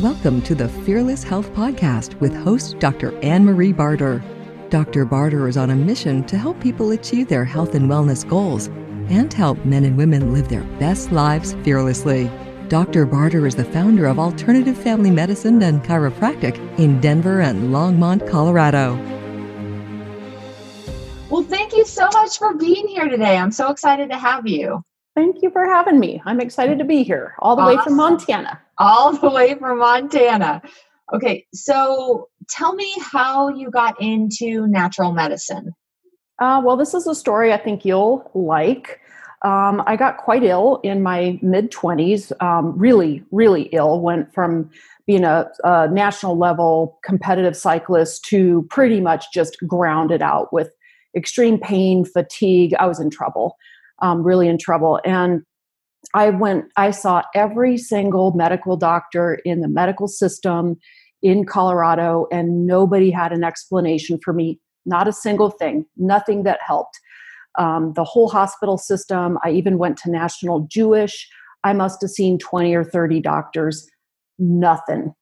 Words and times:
Welcome 0.00 0.42
to 0.42 0.56
the 0.56 0.68
Fearless 0.68 1.22
Health 1.22 1.52
Podcast 1.52 2.18
with 2.18 2.34
host 2.34 2.80
Dr. 2.80 3.16
Anne 3.20 3.44
Marie 3.44 3.72
Barter. 3.72 4.24
Dr. 4.68 5.04
Barter 5.04 5.46
is 5.46 5.56
on 5.56 5.70
a 5.70 5.76
mission 5.76 6.24
to 6.24 6.36
help 6.36 6.58
people 6.60 6.90
achieve 6.90 7.28
their 7.28 7.44
health 7.44 7.76
and 7.76 7.88
wellness 7.88 8.28
goals 8.28 8.66
and 9.08 9.32
help 9.32 9.64
men 9.64 9.84
and 9.84 9.96
women 9.96 10.34
live 10.34 10.48
their 10.48 10.64
best 10.80 11.12
lives 11.12 11.54
fearlessly. 11.62 12.28
Dr. 12.66 13.06
Barter 13.06 13.46
is 13.46 13.54
the 13.54 13.64
founder 13.64 14.06
of 14.06 14.18
Alternative 14.18 14.76
Family 14.76 15.12
Medicine 15.12 15.62
and 15.62 15.80
Chiropractic 15.84 16.58
in 16.76 17.00
Denver 17.00 17.40
and 17.40 17.72
Longmont, 17.72 18.28
Colorado. 18.28 18.96
Well, 21.30 21.44
thank 21.44 21.72
you 21.72 21.86
so 21.86 22.08
much 22.12 22.36
for 22.36 22.52
being 22.54 22.88
here 22.88 23.08
today. 23.08 23.36
I'm 23.36 23.52
so 23.52 23.70
excited 23.70 24.10
to 24.10 24.18
have 24.18 24.48
you. 24.48 24.82
Thank 25.14 25.40
you 25.40 25.52
for 25.52 25.64
having 25.64 26.00
me. 26.00 26.20
I'm 26.26 26.40
excited 26.40 26.80
to 26.80 26.84
be 26.84 27.04
here, 27.04 27.36
all 27.38 27.54
the 27.54 27.62
awesome. 27.62 27.76
way 27.76 27.84
from 27.84 27.96
Montana. 27.96 28.60
All 28.78 29.16
the 29.16 29.30
way 29.30 29.54
from 29.54 29.78
Montana. 29.78 30.62
Okay, 31.12 31.46
so 31.52 32.28
tell 32.48 32.74
me 32.74 32.92
how 33.00 33.48
you 33.48 33.70
got 33.70 34.00
into 34.00 34.66
natural 34.66 35.12
medicine. 35.12 35.72
Uh, 36.38 36.60
well, 36.64 36.76
this 36.76 36.94
is 36.94 37.06
a 37.06 37.14
story 37.14 37.52
I 37.52 37.58
think 37.58 37.84
you'll 37.84 38.30
like. 38.34 39.00
Um, 39.42 39.82
I 39.86 39.96
got 39.96 40.16
quite 40.16 40.42
ill 40.42 40.80
in 40.82 41.02
my 41.02 41.38
mid 41.42 41.70
20s, 41.70 42.32
um, 42.42 42.76
really, 42.78 43.22
really 43.30 43.64
ill. 43.72 44.00
Went 44.00 44.32
from 44.32 44.70
being 45.06 45.24
a, 45.24 45.50
a, 45.62 45.86
national 45.88 46.38
level 46.38 46.98
competitive 47.04 47.54
cyclist 47.54 48.24
to 48.24 48.66
pretty 48.70 49.00
much 49.02 49.26
just 49.34 49.58
grounded 49.66 50.22
out 50.22 50.50
with 50.50 50.70
extreme 51.14 51.58
pain, 51.58 52.06
fatigue. 52.06 52.74
I 52.80 52.86
was 52.86 52.98
in 52.98 53.10
trouble 53.10 53.56
um, 54.00 54.22
really 54.22 54.48
in 54.48 54.58
trouble. 54.58 55.00
And 55.04 55.42
I 56.12 56.30
went, 56.30 56.66
I 56.76 56.90
saw 56.90 57.22
every 57.34 57.78
single 57.78 58.32
medical 58.32 58.76
doctor 58.76 59.34
in 59.44 59.60
the 59.60 59.68
medical 59.68 60.08
system 60.08 60.78
in 61.22 61.46
Colorado, 61.46 62.26
and 62.30 62.66
nobody 62.66 63.10
had 63.10 63.32
an 63.32 63.44
explanation 63.44 64.18
for 64.22 64.32
me. 64.32 64.60
Not 64.84 65.08
a 65.08 65.12
single 65.12 65.50
thing, 65.50 65.86
nothing 65.96 66.42
that 66.42 66.60
helped. 66.64 67.00
Um, 67.58 67.92
the 67.94 68.04
whole 68.04 68.28
hospital 68.28 68.76
system, 68.76 69.38
I 69.42 69.50
even 69.50 69.78
went 69.78 69.96
to 69.98 70.10
National 70.10 70.60
Jewish. 70.70 71.28
I 71.62 71.72
must 71.72 72.02
have 72.02 72.10
seen 72.10 72.38
20 72.38 72.74
or 72.74 72.84
30 72.84 73.20
doctors, 73.20 73.88
nothing. 74.38 75.14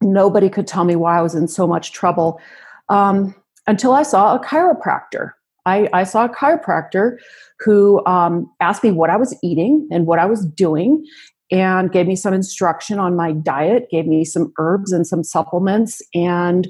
Nobody 0.00 0.48
could 0.48 0.66
tell 0.66 0.84
me 0.84 0.96
why 0.96 1.18
I 1.18 1.22
was 1.22 1.34
in 1.34 1.48
so 1.48 1.66
much 1.66 1.92
trouble 1.92 2.40
um, 2.88 3.34
until 3.66 3.92
I 3.92 4.02
saw 4.02 4.34
a 4.34 4.40
chiropractor. 4.40 5.32
I, 5.66 5.88
I 5.92 6.04
saw 6.04 6.24
a 6.24 6.28
chiropractor 6.28 7.18
who 7.60 8.04
um, 8.06 8.50
asked 8.60 8.82
me 8.82 8.90
what 8.90 9.10
I 9.10 9.16
was 9.16 9.36
eating 9.42 9.88
and 9.90 10.06
what 10.06 10.18
I 10.18 10.26
was 10.26 10.44
doing 10.44 11.04
and 11.50 11.92
gave 11.92 12.06
me 12.06 12.16
some 12.16 12.32
instruction 12.32 12.98
on 12.98 13.14
my 13.14 13.32
diet, 13.32 13.88
gave 13.90 14.06
me 14.06 14.24
some 14.24 14.52
herbs 14.58 14.90
and 14.90 15.06
some 15.06 15.22
supplements, 15.22 16.00
and 16.14 16.66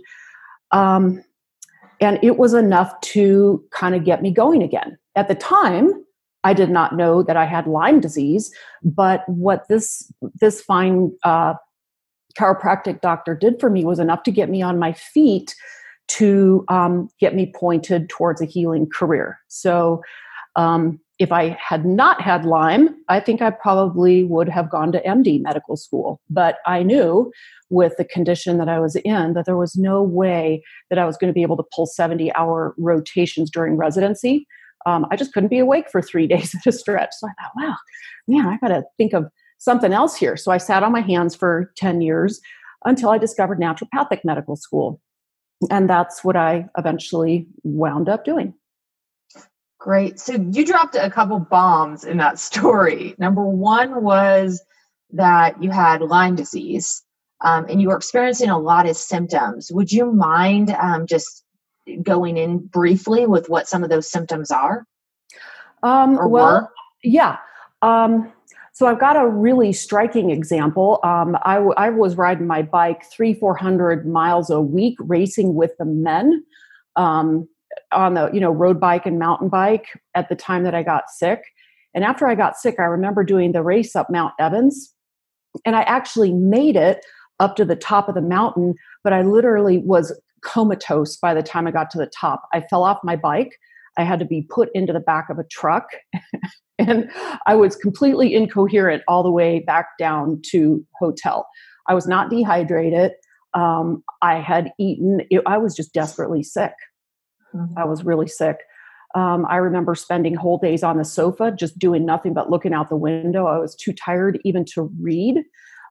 um, 0.73 1.23
and 2.01 2.19
it 2.23 2.37
was 2.37 2.53
enough 2.53 3.01
to 3.01 3.65
kind 3.71 3.95
of 3.95 4.05
get 4.05 4.23
me 4.23 4.33
going 4.33 4.63
again. 4.63 4.99
At 5.15 5.29
the 5.29 5.37
time, 5.37 5.93
I 6.43 6.53
did 6.53 6.69
not 6.69 6.97
know 6.97 7.23
that 7.23 7.37
I 7.37 7.45
had 7.45 7.69
Lyme 7.69 8.01
disease, 8.01 8.53
but 8.83 9.23
what 9.29 9.69
this 9.69 10.11
this 10.41 10.61
fine 10.61 11.13
uh, 11.23 11.55
chiropractic 12.37 13.01
doctor 13.01 13.37
did 13.37 13.61
for 13.61 13.71
me 13.71 13.85
was 13.85 14.01
enough 14.01 14.25
to 14.25 14.33
get 14.33 14.51
me 14.51 14.63
on 14.63 14.79
my 14.79 14.93
feet 14.93 15.55
to 16.19 16.65
um, 16.69 17.09
get 17.21 17.35
me 17.35 17.53
pointed 17.55 18.09
towards 18.09 18.41
a 18.41 18.47
healing 18.47 18.89
career. 18.89 19.39
So, 19.49 20.03
um, 20.57 21.01
if 21.19 21.31
I 21.31 21.57
had 21.65 21.87
not 21.87 22.21
had 22.21 22.45
Lyme, 22.45 22.97
I 23.09 23.21
think 23.21 23.41
I 23.41 23.51
probably 23.51 24.25
would 24.25 24.49
have 24.49 24.69
gone 24.69 24.91
to 24.91 25.03
MD 25.03 25.41
medical 25.41 25.77
school. 25.77 26.21
But 26.29 26.57
I 26.67 26.83
knew 26.83 27.31
with 27.71 27.97
the 27.97 28.05
condition 28.05 28.59
that 28.59 28.69
I 28.69 28.81
was 28.81 28.97
in 28.97 29.35
that 29.35 29.47
there 29.47 29.57
was 29.57 29.77
no 29.77 30.03
way 30.03 30.65
that 30.91 30.99
I 30.99 31.07
was 31.07 31.17
going 31.17 31.29
to 31.29 31.35
be 31.35 31.43
able 31.43 31.57
to 31.59 31.65
pull 31.75 31.87
70 31.87 32.35
hour 32.35 32.75
rotations 32.77 33.51
during 33.51 33.77
residency. 33.77 34.47
Um, 34.85 35.07
I 35.13 35.17
just 35.17 35.33
couldn't 35.33 35.51
be 35.51 35.61
awake 35.61 35.89
for 35.91 36.03
three 36.03 36.27
days 36.35 36.57
at 36.57 36.67
a 36.67 36.73
stretch. 36.73 37.13
So 37.13 37.29
I 37.29 37.41
thought, 37.41 37.53
wow, 37.57 37.77
man, 38.27 38.47
I 38.47 38.59
got 38.59 38.75
to 38.75 38.83
think 38.97 39.13
of 39.13 39.31
something 39.59 39.93
else 39.93 40.17
here. 40.17 40.37
So 40.37 40.51
I 40.51 40.59
sat 40.59 40.83
on 40.83 40.91
my 40.91 41.03
hands 41.03 41.37
for 41.37 41.73
10 41.77 42.01
years 42.01 42.41
until 42.85 43.11
I 43.11 43.19
discovered 43.19 43.61
naturopathic 43.61 44.25
medical 44.25 44.57
school 44.57 45.01
and 45.71 45.89
that's 45.89 46.25
what 46.25 46.37
I 46.37 46.69
eventually 46.77 47.47
wound 47.63 48.09
up 48.09 48.25
doing. 48.25 48.55
Great. 49.79 50.21
So 50.21 50.35
you 50.35 50.65
dropped 50.65 50.95
a 50.95 51.11
couple 51.11 51.39
bombs 51.41 52.05
in 52.05 52.19
that 52.19 52.39
story. 52.39 53.15
Number 53.19 53.45
one 53.45 54.03
was 54.03 54.63
that 55.11 55.63
you 55.63 55.71
had 55.71 56.01
Lyme 56.01 56.37
disease 56.37 57.03
um, 57.43 57.67
and 57.69 57.83
you 57.83 57.89
were 57.89 57.97
experiencing 57.97 58.51
a 58.51 58.59
lot 58.59 58.89
of 58.89 58.97
symptoms. 58.97 59.71
Would 59.73 59.93
you 59.93 60.13
mind 60.13 60.71
um, 60.71 61.07
just 61.07 61.45
going 62.03 62.37
in 62.37 62.59
briefly 62.59 63.27
with 63.27 63.49
what 63.49 63.69
some 63.69 63.83
of 63.83 63.91
those 63.91 64.09
symptoms 64.09 64.51
are? 64.51 64.87
Um, 65.83 66.15
well, 66.15 66.29
were? 66.63 66.69
yeah. 67.03 67.39
Um, 67.83 68.33
so 68.73 68.87
I've 68.87 68.99
got 68.99 69.17
a 69.17 69.29
really 69.29 69.73
striking 69.73 70.31
example. 70.31 70.99
Um, 71.05 71.37
I, 71.45 71.55
w- 71.57 71.75
I 71.77 71.91
was 71.91 72.17
riding 72.17 72.47
my 72.47 72.63
bike 72.63 73.05
three, 73.05 73.35
400 73.35 74.07
miles 74.07 74.49
a 74.49 74.61
week, 74.63 74.97
racing 74.99 75.55
with 75.55 75.73
the 75.79 75.85
men 75.85 76.43
um, 76.97 77.47
on 77.93 78.15
the, 78.15 78.31
you 78.33 78.41
know, 78.41 78.51
road 78.51 78.81
bike 78.81 79.05
and 79.05 79.19
mountain 79.19 79.51
bike 79.51 79.89
at 80.15 80.31
the 80.31 80.35
time 80.35 80.65
that 80.65 80.75
I 80.75 80.83
got 80.83 81.11
sick. 81.11 81.43
And 81.95 82.03
after 82.03 82.27
I 82.27 82.35
got 82.35 82.57
sick, 82.57 82.77
I 82.79 82.85
remember 82.85 83.23
doing 83.23 83.53
the 83.53 83.63
race 83.63 83.95
up 83.95 84.09
Mount 84.09 84.33
Evans. 84.41 84.95
And 85.67 85.77
I 85.77 85.83
actually 85.83 86.33
made 86.33 86.77
it 86.77 87.05
up 87.41 87.57
to 87.57 87.67
the 87.67 87.77
top 87.77 88.09
of 88.09 88.15
the 88.15 88.23
mountain, 88.23 88.75
but 89.05 89.13
I 89.13 89.21
literally 89.21 89.79
was 89.79 90.19
comatose 90.41 91.17
by 91.19 91.35
the 91.35 91.43
time 91.43 91.67
I 91.67 91.73
got 91.73 91.91
to 91.91 91.99
the 91.99 92.07
top. 92.07 92.49
I 92.55 92.63
fell 92.63 92.85
off 92.85 92.99
my 93.05 93.17
bike. 93.17 93.59
I 93.99 94.05
had 94.05 94.19
to 94.21 94.25
be 94.25 94.43
put 94.43 94.71
into 94.75 94.93
the 94.93 95.01
back 95.01 95.29
of 95.29 95.39
a 95.39 95.45
truck 95.45 95.89
and 96.79 97.11
I 97.47 97.55
was 97.55 97.77
completely 97.77 98.35
incoherent 98.35 99.03
all 99.07 99.23
the 99.23 99.31
way 99.31 99.61
back 99.61 99.87
down 99.99 100.41
to 100.51 100.85
hotel. 100.99 101.47
I 101.89 101.95
was 101.95 102.07
not 102.07 102.31
dehydrated. 102.31 103.13
Um, 103.55 104.03
I 104.23 104.37
had 104.37 104.73
eaten. 104.79 105.23
It, 105.31 105.43
I 105.47 105.59
was 105.59 105.75
just 105.75 105.93
desperately 105.93 106.43
sick. 106.43 106.73
Mm-hmm. 107.55 107.79
I 107.79 107.85
was 107.85 108.05
really 108.05 108.29
sick. 108.29 108.59
Um, 109.15 109.45
I 109.49 109.57
remember 109.57 109.95
spending 109.95 110.35
whole 110.35 110.57
days 110.57 110.83
on 110.83 110.97
the 110.97 111.05
sofa, 111.05 111.53
just 111.53 111.79
doing 111.79 112.07
nothing 112.07 112.33
but 112.33 112.51
looking 112.51 112.73
out 112.73 112.89
the 112.89 112.97
window. 112.97 113.47
I 113.47 113.59
was 113.59 113.75
too 113.75 113.93
tired 113.93 114.39
even 114.45 114.65
to 114.75 114.91
read. 115.01 115.43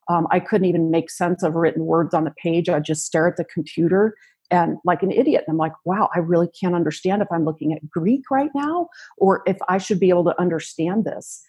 Um, 0.09 0.27
I 0.31 0.39
couldn't 0.39 0.67
even 0.67 0.89
make 0.89 1.11
sense 1.11 1.43
of 1.43 1.53
written 1.53 1.85
words 1.85 2.15
on 2.15 2.23
the 2.23 2.33
page. 2.41 2.67
I'd 2.67 2.83
just 2.83 3.05
stare 3.05 3.27
at 3.27 3.37
the 3.37 3.45
computer 3.45 4.15
and 4.51 4.77
like 4.83 5.01
an 5.01 5.11
idiot. 5.11 5.45
And 5.47 5.53
I'm 5.53 5.57
like, 5.57 5.73
wow, 5.85 6.09
I 6.15 6.19
really 6.19 6.49
can't 6.59 6.75
understand 6.75 7.21
if 7.21 7.29
I'm 7.31 7.45
looking 7.45 7.73
at 7.73 7.89
Greek 7.89 8.29
right 8.29 8.51
now 8.53 8.89
or 9.17 9.41
if 9.47 9.57
I 9.69 9.77
should 9.77 9.99
be 9.99 10.09
able 10.09 10.25
to 10.25 10.39
understand 10.39 11.05
this. 11.05 11.41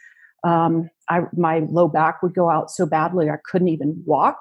Um, 0.45 0.89
I, 1.09 1.23
my 1.37 1.61
low 1.69 1.89
back 1.89 2.23
would 2.23 2.35
go 2.35 2.49
out 2.49 2.71
so 2.71 2.87
badly 2.87 3.29
I 3.29 3.37
couldn't 3.45 3.69
even 3.69 4.03
walk. 4.07 4.39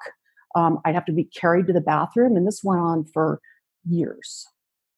Um, 0.54 0.80
I'd 0.84 0.94
have 0.94 1.04
to 1.06 1.12
be 1.12 1.24
carried 1.24 1.66
to 1.68 1.72
the 1.72 1.80
bathroom, 1.80 2.36
and 2.36 2.46
this 2.46 2.60
went 2.62 2.80
on 2.80 3.04
for 3.12 3.40
years. 3.88 4.46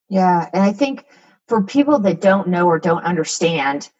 Yeah, 0.08 0.48
and 0.52 0.62
I 0.62 0.72
think 0.72 1.06
for 1.46 1.62
people 1.62 1.98
that 2.00 2.20
don't 2.20 2.48
know 2.48 2.66
or 2.66 2.78
don't 2.78 3.04
understand, 3.04 3.90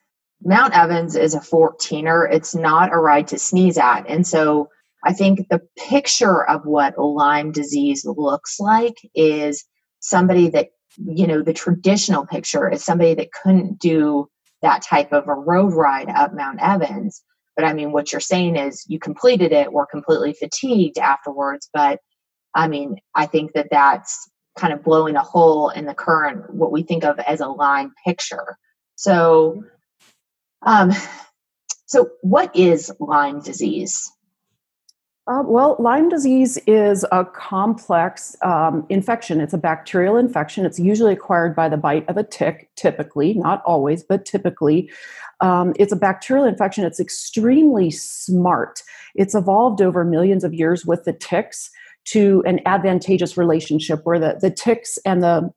Mount 0.42 0.76
Evans 0.76 1.14
is 1.14 1.34
a 1.34 1.40
14er. 1.40 2.32
It's 2.32 2.54
not 2.54 2.92
a 2.92 2.96
ride 2.96 3.28
to 3.28 3.38
sneeze 3.38 3.78
at. 3.78 4.04
And 4.08 4.26
so 4.26 4.68
I 5.04 5.12
think 5.12 5.48
the 5.48 5.60
picture 5.76 6.48
of 6.48 6.64
what 6.64 6.98
Lyme 6.98 7.52
disease 7.52 8.04
looks 8.06 8.58
like 8.58 8.94
is 9.14 9.64
somebody 10.00 10.48
that, 10.50 10.70
you 10.98 11.26
know, 11.26 11.42
the 11.42 11.52
traditional 11.52 12.26
picture 12.26 12.70
is 12.70 12.84
somebody 12.84 13.14
that 13.14 13.32
couldn't 13.32 13.78
do 13.78 14.28
that 14.62 14.82
type 14.82 15.12
of 15.12 15.28
a 15.28 15.34
road 15.34 15.74
ride 15.74 16.08
up 16.08 16.34
Mount 16.34 16.58
Evans. 16.60 17.22
But 17.54 17.66
I 17.66 17.74
mean, 17.74 17.92
what 17.92 18.12
you're 18.12 18.20
saying 18.20 18.56
is 18.56 18.84
you 18.88 18.98
completed 18.98 19.52
it, 19.52 19.72
were 19.72 19.86
completely 19.86 20.32
fatigued 20.32 20.98
afterwards. 20.98 21.68
But 21.72 22.00
I 22.54 22.68
mean, 22.68 22.96
I 23.14 23.26
think 23.26 23.52
that 23.52 23.68
that's 23.70 24.30
kind 24.58 24.72
of 24.72 24.84
blowing 24.84 25.16
a 25.16 25.22
hole 25.22 25.68
in 25.70 25.84
the 25.84 25.94
current, 25.94 26.52
what 26.54 26.72
we 26.72 26.82
think 26.82 27.04
of 27.04 27.18
as 27.18 27.40
a 27.40 27.48
Lyme 27.48 27.92
picture. 28.06 28.56
So, 28.96 29.64
um, 30.62 30.92
so 31.86 32.10
what 32.22 32.54
is 32.56 32.92
Lyme 33.00 33.40
disease? 33.40 34.10
Uh, 35.26 35.42
well, 35.46 35.76
Lyme 35.78 36.10
disease 36.10 36.58
is 36.66 37.04
a 37.10 37.24
complex 37.24 38.36
um, 38.42 38.84
infection. 38.90 39.40
It's 39.40 39.54
a 39.54 39.58
bacterial 39.58 40.18
infection. 40.18 40.66
It's 40.66 40.78
usually 40.78 41.14
acquired 41.14 41.56
by 41.56 41.70
the 41.70 41.78
bite 41.78 42.06
of 42.10 42.18
a 42.18 42.22
tick, 42.22 42.68
typically, 42.76 43.32
not 43.32 43.62
always, 43.64 44.02
but 44.02 44.26
typically. 44.26 44.90
Um, 45.40 45.72
it's 45.78 45.92
a 45.92 45.96
bacterial 45.96 46.44
infection. 46.44 46.84
It's 46.84 47.00
extremely 47.00 47.90
smart. 47.90 48.82
It's 49.14 49.34
evolved 49.34 49.80
over 49.80 50.04
millions 50.04 50.44
of 50.44 50.52
years 50.52 50.84
with 50.84 51.04
the 51.04 51.14
ticks 51.14 51.70
to 52.06 52.42
an 52.46 52.60
advantageous 52.66 53.38
relationship 53.38 54.00
where 54.04 54.18
the, 54.18 54.36
the 54.38 54.50
ticks 54.50 54.98
and 55.06 55.22
the 55.22 55.50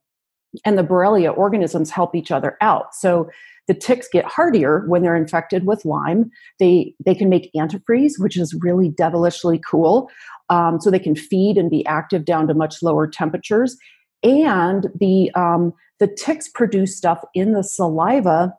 and 0.63 0.77
the 0.77 0.83
Borrelia 0.83 1.37
organisms 1.37 1.91
help 1.91 2.15
each 2.15 2.31
other 2.31 2.57
out. 2.61 2.95
So 2.95 3.29
the 3.67 3.73
ticks 3.73 4.07
get 4.11 4.25
hardier 4.25 4.85
when 4.87 5.01
they're 5.01 5.15
infected 5.15 5.65
with 5.65 5.85
Lyme. 5.85 6.31
They 6.59 6.93
they 7.05 7.15
can 7.15 7.29
make 7.29 7.51
antifreeze, 7.55 8.13
which 8.17 8.37
is 8.37 8.53
really 8.55 8.89
devilishly 8.89 9.59
cool. 9.59 10.09
um, 10.49 10.79
so 10.79 10.89
they 10.89 10.99
can 10.99 11.15
feed 11.15 11.57
and 11.57 11.69
be 11.69 11.85
active 11.85 12.25
down 12.25 12.47
to 12.47 12.53
much 12.53 12.81
lower 12.81 13.07
temperatures. 13.07 13.77
And 14.23 14.87
the 14.99 15.31
um, 15.35 15.73
the 15.99 16.07
ticks 16.07 16.47
produce 16.47 16.95
stuff 16.95 17.23
in 17.33 17.53
the 17.53 17.63
saliva 17.63 18.53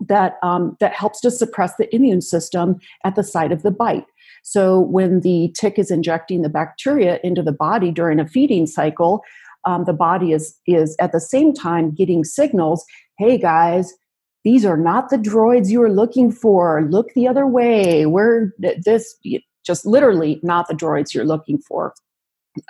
that 0.00 0.38
um, 0.42 0.76
that 0.80 0.92
helps 0.92 1.20
to 1.20 1.30
suppress 1.30 1.76
the 1.76 1.94
immune 1.94 2.20
system 2.20 2.80
at 3.04 3.16
the 3.16 3.24
site 3.24 3.52
of 3.52 3.62
the 3.62 3.70
bite. 3.70 4.06
So 4.42 4.80
when 4.80 5.20
the 5.20 5.54
tick 5.56 5.78
is 5.78 5.90
injecting 5.90 6.42
the 6.42 6.48
bacteria 6.48 7.20
into 7.22 7.42
the 7.42 7.52
body 7.52 7.90
during 7.90 8.18
a 8.18 8.26
feeding 8.26 8.66
cycle, 8.66 9.22
um, 9.64 9.84
the 9.84 9.92
body 9.92 10.32
is 10.32 10.58
is 10.66 10.96
at 10.98 11.12
the 11.12 11.20
same 11.20 11.52
time 11.54 11.94
getting 11.94 12.24
signals. 12.24 12.84
Hey 13.18 13.38
guys, 13.38 13.92
these 14.44 14.64
are 14.64 14.76
not 14.76 15.10
the 15.10 15.16
droids 15.16 15.68
you 15.70 15.82
are 15.82 15.92
looking 15.92 16.32
for. 16.32 16.86
Look 16.90 17.12
the 17.14 17.28
other 17.28 17.46
way. 17.46 18.06
We're 18.06 18.52
this 18.58 19.16
just 19.64 19.84
literally 19.84 20.40
not 20.42 20.68
the 20.68 20.74
droids 20.74 21.12
you're 21.12 21.24
looking 21.24 21.58
for. 21.58 21.94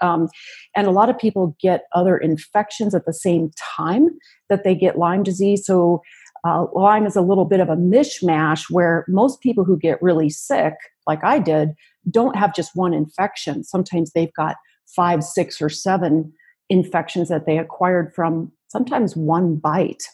Um, 0.03 0.29
and 0.77 0.87
a 0.87 0.91
lot 0.91 1.09
of 1.09 1.19
people 1.19 1.57
get 1.61 1.85
other 1.95 2.19
infections 2.19 2.95
at 2.95 3.07
the 3.07 3.15
same 3.15 3.51
time 3.77 4.09
that 4.49 4.65
they 4.65 4.75
get 4.75 4.99
Lyme 4.99 5.23
disease. 5.23 5.65
So 5.65 6.03
uh, 6.45 6.67
Lyme 6.75 7.07
is 7.07 7.17
a 7.17 7.23
little 7.23 7.45
bit 7.45 7.61
of 7.61 7.69
a 7.69 7.77
mishmash 7.77 8.65
where 8.71 9.05
most 9.09 9.41
people 9.41 9.65
who 9.65 9.79
get 9.79 10.03
really 10.03 10.31
sick, 10.31 10.75
like 11.07 11.23
I 11.25 11.39
did, 11.39 11.71
don't 12.11 12.37
have 12.37 12.55
just 12.55 12.75
one 12.75 12.95
infection. 12.95 13.65
Sometimes 13.65 14.13
they've 14.13 14.33
got 14.35 14.57
five, 14.87 15.23
six, 15.23 15.61
or 15.63 15.69
seven 15.69 16.33
infections 16.69 17.29
that 17.29 17.47
they 17.47 17.59
acquired 17.59 18.13
from 18.15 18.53
sometimes 18.69 19.17
one 19.17 19.57
bite. 19.57 20.05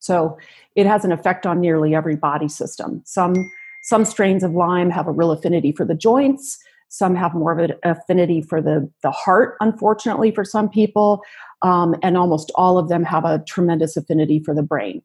So 0.00 0.36
it 0.74 0.86
has 0.86 1.04
an 1.04 1.12
effect 1.12 1.46
on 1.46 1.60
nearly 1.60 1.94
every 1.94 2.16
body 2.16 2.48
system. 2.48 3.02
Some 3.04 3.50
some 3.82 4.04
strains 4.04 4.42
of 4.42 4.52
Lyme 4.52 4.90
have 4.90 5.06
a 5.06 5.12
real 5.12 5.30
affinity 5.30 5.72
for 5.72 5.84
the 5.84 5.94
joints. 5.94 6.58
Some 6.88 7.14
have 7.14 7.34
more 7.34 7.52
of 7.52 7.58
an 7.58 7.72
affinity 7.84 8.42
for 8.42 8.60
the, 8.60 8.90
the 9.02 9.10
heart, 9.10 9.56
unfortunately, 9.60 10.32
for 10.32 10.44
some 10.44 10.68
people. 10.68 11.22
Um, 11.62 11.94
and 12.02 12.16
almost 12.16 12.50
all 12.56 12.78
of 12.78 12.88
them 12.88 13.04
have 13.04 13.24
a 13.24 13.42
tremendous 13.46 13.96
affinity 13.96 14.40
for 14.40 14.54
the 14.54 14.62
brain. 14.62 15.02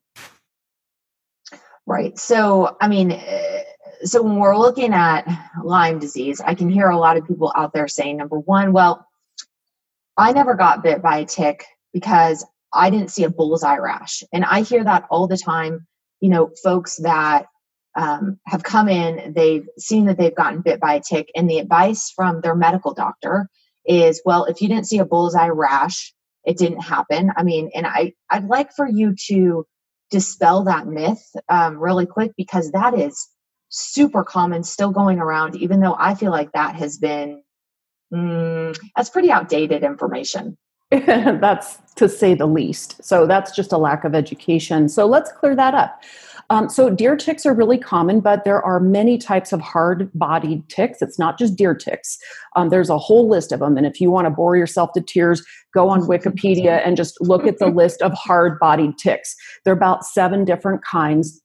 Right. 1.85 2.17
So, 2.17 2.75
I 2.81 2.87
mean, 2.87 3.11
eh, 3.11 3.63
so 4.03 4.21
when 4.23 4.37
we're 4.37 4.57
looking 4.57 4.93
at 4.93 5.27
Lyme 5.63 5.99
disease, 5.99 6.41
I 6.41 6.55
can 6.55 6.69
hear 6.69 6.89
a 6.89 6.97
lot 6.97 7.17
of 7.17 7.27
people 7.27 7.53
out 7.55 7.73
there 7.73 7.87
saying, 7.87 8.17
number 8.17 8.39
one, 8.39 8.73
well, 8.73 9.07
I 10.17 10.31
never 10.31 10.55
got 10.55 10.83
bit 10.83 11.01
by 11.01 11.19
a 11.19 11.25
tick 11.25 11.65
because 11.93 12.45
I 12.75 12.89
didn't 12.89 13.11
see 13.11 13.23
a 13.23 13.29
bullseye 13.29 13.77
rash. 13.77 14.23
And 14.33 14.43
I 14.43 14.61
hear 14.61 14.83
that 14.83 15.05
all 15.09 15.27
the 15.27 15.37
time. 15.37 15.87
You 16.21 16.29
know, 16.29 16.51
folks 16.63 16.97
that 16.97 17.45
um, 17.95 18.39
have 18.45 18.63
come 18.63 18.89
in, 18.89 19.33
they've 19.33 19.67
seen 19.77 20.05
that 20.05 20.17
they've 20.17 20.35
gotten 20.35 20.61
bit 20.61 20.79
by 20.79 20.95
a 20.95 21.01
tick, 21.01 21.29
and 21.35 21.49
the 21.49 21.59
advice 21.59 22.11
from 22.15 22.41
their 22.41 22.55
medical 22.55 22.93
doctor 22.93 23.49
is, 23.85 24.21
well, 24.25 24.45
if 24.45 24.61
you 24.61 24.67
didn't 24.67 24.87
see 24.87 24.99
a 24.99 25.05
bullseye 25.05 25.47
rash, 25.47 26.13
it 26.45 26.57
didn't 26.57 26.81
happen. 26.81 27.31
I 27.35 27.43
mean, 27.43 27.71
and 27.73 27.87
I, 27.87 28.13
I'd 28.29 28.45
like 28.45 28.71
for 28.75 28.87
you 28.87 29.15
to 29.27 29.65
dispel 30.11 30.63
that 30.65 30.87
myth 30.87 31.23
um, 31.49 31.77
really 31.77 32.05
quick 32.05 32.33
because 32.37 32.71
that 32.71 32.97
is 32.97 33.27
super 33.69 34.23
common, 34.23 34.63
still 34.63 34.91
going 34.91 35.19
around, 35.19 35.55
even 35.55 35.79
though 35.79 35.95
I 35.97 36.15
feel 36.15 36.31
like 36.31 36.51
that 36.51 36.75
has 36.75 36.97
been, 36.97 37.41
mm, 38.13 38.77
that's 38.95 39.09
pretty 39.09 39.31
outdated 39.31 39.83
information. 39.83 40.57
that's 41.39 41.77
to 41.95 42.09
say 42.09 42.33
the 42.33 42.45
least. 42.45 43.03
So 43.03 43.25
that's 43.25 43.55
just 43.55 43.71
a 43.71 43.77
lack 43.77 44.03
of 44.03 44.13
education. 44.13 44.89
So 44.89 45.05
let's 45.05 45.31
clear 45.31 45.55
that 45.55 45.73
up. 45.73 46.01
Um, 46.49 46.69
so 46.69 46.89
deer 46.89 47.15
ticks 47.15 47.45
are 47.45 47.53
really 47.53 47.77
common, 47.77 48.19
but 48.19 48.43
there 48.43 48.61
are 48.61 48.79
many 48.79 49.17
types 49.17 49.51
of 49.51 49.61
hard-bodied 49.61 50.69
ticks. 50.69 51.01
It's 51.01 51.17
not 51.17 51.39
just 51.39 51.55
deer 51.55 51.73
ticks. 51.73 52.19
Um, 52.55 52.69
there's 52.69 52.89
a 52.89 52.99
whole 52.99 53.27
list 53.27 53.51
of 53.51 53.61
them, 53.61 53.77
and 53.77 53.87
if 53.87 53.99
you 53.99 54.11
want 54.11 54.25
to 54.25 54.29
bore 54.29 54.55
yourself 54.55 54.91
to 54.93 55.01
tears, 55.01 55.43
go 55.73 55.89
on 55.89 56.01
Wikipedia 56.01 56.85
and 56.85 56.97
just 56.97 57.19
look 57.19 57.47
at 57.47 57.57
the 57.57 57.67
list 57.67 58.01
of 58.03 58.13
hard-bodied 58.13 58.97
ticks. 58.99 59.35
There 59.63 59.73
are 59.73 59.77
about 59.77 60.05
seven 60.05 60.45
different 60.45 60.83
kinds 60.83 61.41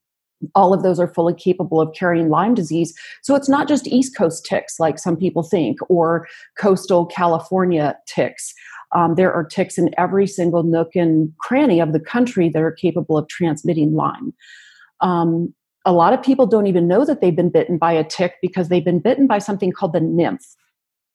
all 0.55 0.73
of 0.73 0.83
those 0.83 0.99
are 0.99 1.07
fully 1.07 1.35
capable 1.35 1.81
of 1.81 1.95
carrying 1.95 2.29
Lyme 2.29 2.55
disease. 2.55 2.95
So 3.23 3.35
it's 3.35 3.49
not 3.49 3.69
just 3.69 3.87
East 3.87 4.17
Coast 4.17 4.45
ticks 4.45 4.81
like 4.81 4.99
some 4.99 5.17
people 5.17 5.43
think, 5.43 5.79
or 5.89 6.27
coastal 6.59 7.07
California 7.07 7.97
ticks. 8.07 8.55
Um, 8.93 9.15
there 9.15 9.33
are 9.33 9.45
ticks 9.45 9.79
in 9.79 9.91
every 9.97 10.27
single 10.27 10.63
nook 10.63 10.97
and 10.97 11.33
cranny 11.39 11.81
of 11.81 11.93
the 11.93 12.01
country 12.01 12.49
that 12.49 12.63
are 12.63 12.73
capable 12.73 13.17
of 13.17 13.29
transmitting 13.29 13.95
Lyme. 13.95 14.33
Um, 15.01 15.55
a 15.85 15.93
lot 15.93 16.13
of 16.13 16.23
people 16.23 16.47
don't 16.47 16.67
even 16.67 16.89
know 16.89 17.05
that 17.05 17.21
they've 17.21 17.35
been 17.35 17.51
bitten 17.51 17.79
by 17.79 17.93
a 17.93 18.05
tick 18.05 18.35
because 18.43 18.69
they've 18.69 18.85
been 18.85 18.99
bitten 18.99 19.27
by 19.27 19.39
something 19.39 19.73
called 19.73 19.93
the 19.93 20.01
nymph 20.01 20.45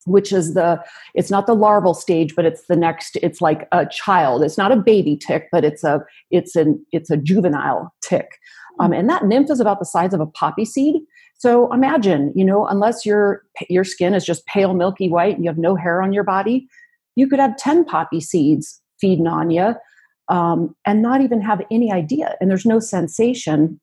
which 0.05 0.31
is 0.31 0.53
the 0.53 0.81
it's 1.13 1.29
not 1.29 1.47
the 1.47 1.55
larval 1.55 1.93
stage 1.93 2.35
but 2.35 2.45
it's 2.45 2.67
the 2.67 2.75
next 2.75 3.17
it's 3.21 3.41
like 3.41 3.67
a 3.71 3.85
child. 3.87 4.43
It's 4.43 4.57
not 4.57 4.71
a 4.71 4.75
baby 4.75 5.17
tick 5.17 5.47
but 5.51 5.65
it's 5.65 5.83
a 5.83 6.03
it's 6.31 6.55
an 6.55 6.83
it's 6.91 7.09
a 7.09 7.17
juvenile 7.17 7.93
tick. 8.01 8.37
Um, 8.79 8.93
and 8.93 9.09
that 9.09 9.25
nymph 9.25 9.49
is 9.49 9.59
about 9.59 9.79
the 9.79 9.85
size 9.85 10.13
of 10.13 10.19
a 10.19 10.25
poppy 10.25 10.65
seed. 10.65 11.01
So 11.37 11.71
imagine 11.73 12.31
you 12.35 12.45
know 12.45 12.65
unless 12.67 13.05
your 13.05 13.43
your 13.69 13.83
skin 13.83 14.13
is 14.13 14.25
just 14.25 14.45
pale 14.45 14.73
milky 14.73 15.09
white 15.09 15.35
and 15.35 15.43
you 15.43 15.49
have 15.49 15.57
no 15.57 15.75
hair 15.75 16.01
on 16.01 16.13
your 16.13 16.23
body 16.23 16.67
you 17.15 17.27
could 17.27 17.39
have 17.39 17.57
10 17.57 17.85
poppy 17.85 18.21
seeds 18.21 18.81
feeding 18.99 19.27
on 19.27 19.49
you 19.49 19.75
um, 20.29 20.75
and 20.85 21.01
not 21.01 21.21
even 21.21 21.41
have 21.41 21.61
any 21.71 21.91
idea. 21.91 22.35
And 22.39 22.49
there's 22.49 22.65
no 22.65 22.79
sensation 22.79 23.79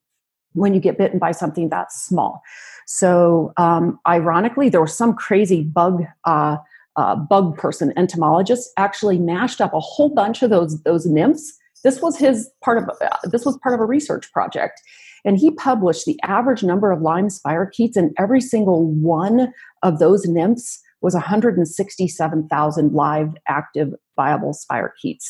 when 0.55 0.75
you 0.75 0.81
get 0.81 0.99
bitten 0.99 1.19
by 1.19 1.32
something 1.32 1.70
that 1.70 1.93
small. 1.93 2.43
So, 2.87 3.52
um, 3.56 3.99
ironically, 4.06 4.69
there 4.69 4.81
was 4.81 4.96
some 4.96 5.14
crazy 5.14 5.62
bug. 5.62 6.05
Uh, 6.25 6.58
uh, 6.96 7.17
bug 7.17 7.56
person 7.56 7.90
entomologist 7.96 8.70
actually 8.76 9.19
mashed 9.19 9.62
up 9.62 9.73
a 9.73 9.81
whole 9.81 10.11
bunch 10.11 10.43
of 10.43 10.50
those 10.50 10.82
those 10.82 11.06
nymphs. 11.06 11.56
This 11.84 12.02
was 12.02 12.19
his 12.19 12.50
part 12.62 12.76
of 12.76 12.84
uh, 13.00 13.08
this 13.25 13.46
was 13.46 13.56
part 13.62 13.75
of 13.75 13.81
a 13.81 13.87
research 13.87 14.31
project, 14.31 14.79
and 15.25 15.38
he 15.38 15.52
published 15.52 16.05
the 16.05 16.20
average 16.23 16.62
number 16.62 16.93
of 16.93 17.00
Lyme 17.00 17.29
spirochetes, 17.29 17.96
and 17.96 18.14
every 18.19 18.43
single 18.43 18.87
one 18.87 19.55
of 19.82 20.00
those 20.00 20.26
nymphs 20.26 20.82
was 21.02 21.14
167,000 21.14 22.93
live, 22.93 23.34
active, 23.49 23.93
viable 24.16 24.54
spirochetes 24.54 25.25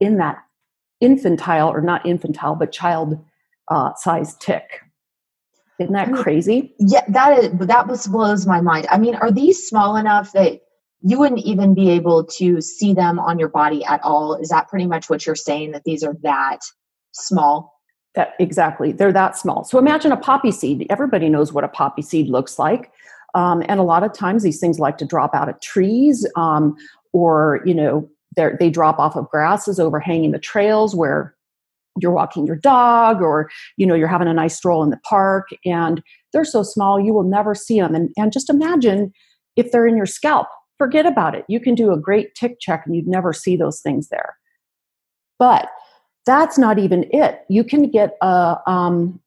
in 0.00 0.18
that 0.18 0.38
infantile 1.00 1.68
or 1.68 1.80
not 1.80 2.04
infantile 2.04 2.54
but 2.54 2.72
child 2.72 3.24
uh, 3.68 3.92
sized 3.96 4.40
tick. 4.40 4.82
Isn't 5.78 5.92
that 5.92 6.12
crazy? 6.12 6.74
Yeah 6.78 7.04
that 7.08 7.38
is 7.38 7.50
that 7.68 7.86
was 7.86 8.06
blows 8.06 8.46
my 8.46 8.60
mind. 8.60 8.86
I 8.90 8.98
mean 8.98 9.14
are 9.14 9.30
these 9.30 9.66
small 9.68 9.96
enough 9.96 10.32
that 10.32 10.60
you 11.02 11.18
wouldn't 11.18 11.44
even 11.44 11.74
be 11.74 11.90
able 11.90 12.24
to 12.24 12.60
see 12.60 12.92
them 12.92 13.20
on 13.20 13.38
your 13.38 13.48
body 13.48 13.84
at 13.84 14.02
all? 14.02 14.34
Is 14.34 14.48
that 14.48 14.68
pretty 14.68 14.86
much 14.86 15.08
what 15.08 15.24
you're 15.24 15.36
saying 15.36 15.72
that 15.72 15.84
these 15.84 16.02
are 16.02 16.16
that 16.22 16.58
small? 17.12 17.74
That 18.14 18.34
exactly. 18.40 18.90
They're 18.90 19.12
that 19.12 19.36
small. 19.36 19.62
So 19.62 19.78
imagine 19.78 20.10
a 20.10 20.16
poppy 20.16 20.50
seed. 20.50 20.86
Everybody 20.90 21.28
knows 21.28 21.52
what 21.52 21.62
a 21.62 21.68
poppy 21.68 22.02
seed 22.02 22.28
looks 22.28 22.58
like 22.58 22.90
um, 23.34 23.62
and 23.68 23.80
a 23.80 23.84
lot 23.84 24.02
of 24.02 24.12
times 24.12 24.42
these 24.42 24.60
things 24.60 24.78
like 24.78 24.98
to 24.98 25.04
drop 25.04 25.34
out 25.34 25.48
of 25.48 25.60
trees 25.60 26.26
um, 26.36 26.76
or 27.12 27.60
you 27.64 27.74
know 27.74 28.08
they 28.36 28.70
drop 28.70 28.98
off 28.98 29.16
of 29.16 29.28
grasses 29.30 29.80
overhanging 29.80 30.30
the 30.30 30.38
trails 30.38 30.94
where 30.94 31.34
you're 32.00 32.12
walking 32.12 32.46
your 32.46 32.56
dog 32.56 33.20
or 33.20 33.50
you 33.76 33.84
know 33.84 33.94
you're 33.94 34.06
having 34.06 34.28
a 34.28 34.34
nice 34.34 34.56
stroll 34.56 34.84
in 34.84 34.90
the 34.90 35.00
park 35.08 35.48
and 35.64 36.02
they're 36.32 36.44
so 36.44 36.62
small 36.62 37.00
you 37.00 37.12
will 37.12 37.24
never 37.24 37.54
see 37.54 37.80
them 37.80 37.94
and, 37.94 38.10
and 38.16 38.32
just 38.32 38.48
imagine 38.48 39.12
if 39.58 39.72
they're 39.72 39.86
in 39.86 39.96
your 39.96 40.06
scalp. 40.06 40.46
Forget 40.78 41.04
about 41.04 41.34
it. 41.34 41.44
You 41.48 41.58
can 41.58 41.74
do 41.74 41.92
a 41.92 41.98
great 41.98 42.34
tick 42.36 42.60
check 42.60 42.84
and 42.86 42.94
you'd 42.94 43.08
never 43.08 43.32
see 43.32 43.56
those 43.56 43.80
things 43.80 44.08
there. 44.08 44.36
But 45.38 45.68
that's 46.24 46.56
not 46.56 46.78
even 46.78 47.04
it. 47.10 47.40
You 47.48 47.64
can 47.64 47.90
get 47.90 48.16
a 48.22 48.58
um, 48.66 49.20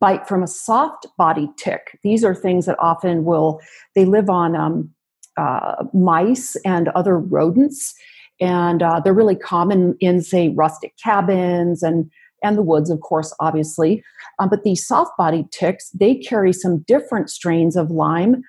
bite 0.00 0.26
from 0.28 0.42
a 0.42 0.46
soft 0.46 1.06
body 1.16 1.48
tick. 1.56 1.98
These 2.02 2.24
are 2.24 2.34
things 2.34 2.66
that 2.66 2.78
often 2.78 3.24
will 3.24 3.60
they 3.94 4.04
live 4.04 4.30
on 4.30 4.56
um, 4.56 4.90
uh, 5.36 5.84
mice 5.92 6.56
and 6.64 6.88
other 6.90 7.18
rodents 7.18 7.94
and 8.40 8.82
uh, 8.82 9.00
they're 9.00 9.14
really 9.14 9.36
common 9.36 9.96
in 10.00 10.22
say 10.22 10.50
rustic 10.50 10.94
cabins 11.02 11.82
and 11.82 12.10
and 12.42 12.56
the 12.56 12.62
woods 12.62 12.90
of 12.90 13.00
course 13.00 13.34
obviously. 13.40 14.02
Um, 14.38 14.48
but 14.48 14.62
these 14.62 14.86
soft-bodied 14.86 15.50
ticks 15.50 15.90
they 15.90 16.16
carry 16.16 16.52
some 16.52 16.80
different 16.80 17.30
strains 17.30 17.76
of 17.76 17.90
lyme 17.90 18.42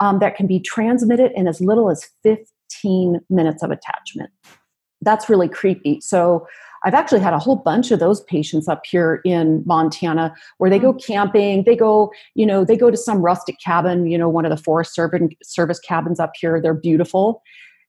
um, 0.00 0.18
that 0.18 0.36
can 0.36 0.46
be 0.46 0.60
transmitted 0.60 1.32
in 1.34 1.46
as 1.46 1.60
little 1.60 1.90
as 1.90 2.08
15 2.22 3.20
minutes 3.28 3.62
of 3.62 3.70
attachment. 3.70 4.30
That's 5.02 5.28
really 5.28 5.48
creepy. 5.48 6.00
So 6.00 6.46
I've 6.84 6.94
actually 6.94 7.20
had 7.20 7.34
a 7.34 7.38
whole 7.38 7.56
bunch 7.56 7.90
of 7.90 8.00
those 8.00 8.22
patients 8.22 8.68
up 8.68 8.82
here 8.86 9.20
in 9.24 9.62
Montana 9.66 10.34
where 10.58 10.70
they 10.70 10.78
go 10.78 10.94
mm. 10.94 11.04
camping. 11.04 11.64
They 11.64 11.76
go, 11.76 12.12
you 12.34 12.46
know, 12.46 12.64
they 12.64 12.76
go 12.76 12.90
to 12.90 12.96
some 12.96 13.20
rustic 13.22 13.56
cabin, 13.64 14.06
you 14.06 14.16
know, 14.16 14.28
one 14.28 14.44
of 14.44 14.50
the 14.50 14.62
Forest 14.62 14.94
Service 14.94 15.78
cabins 15.80 16.20
up 16.20 16.32
here. 16.38 16.60
They're 16.60 16.74
beautiful. 16.74 17.42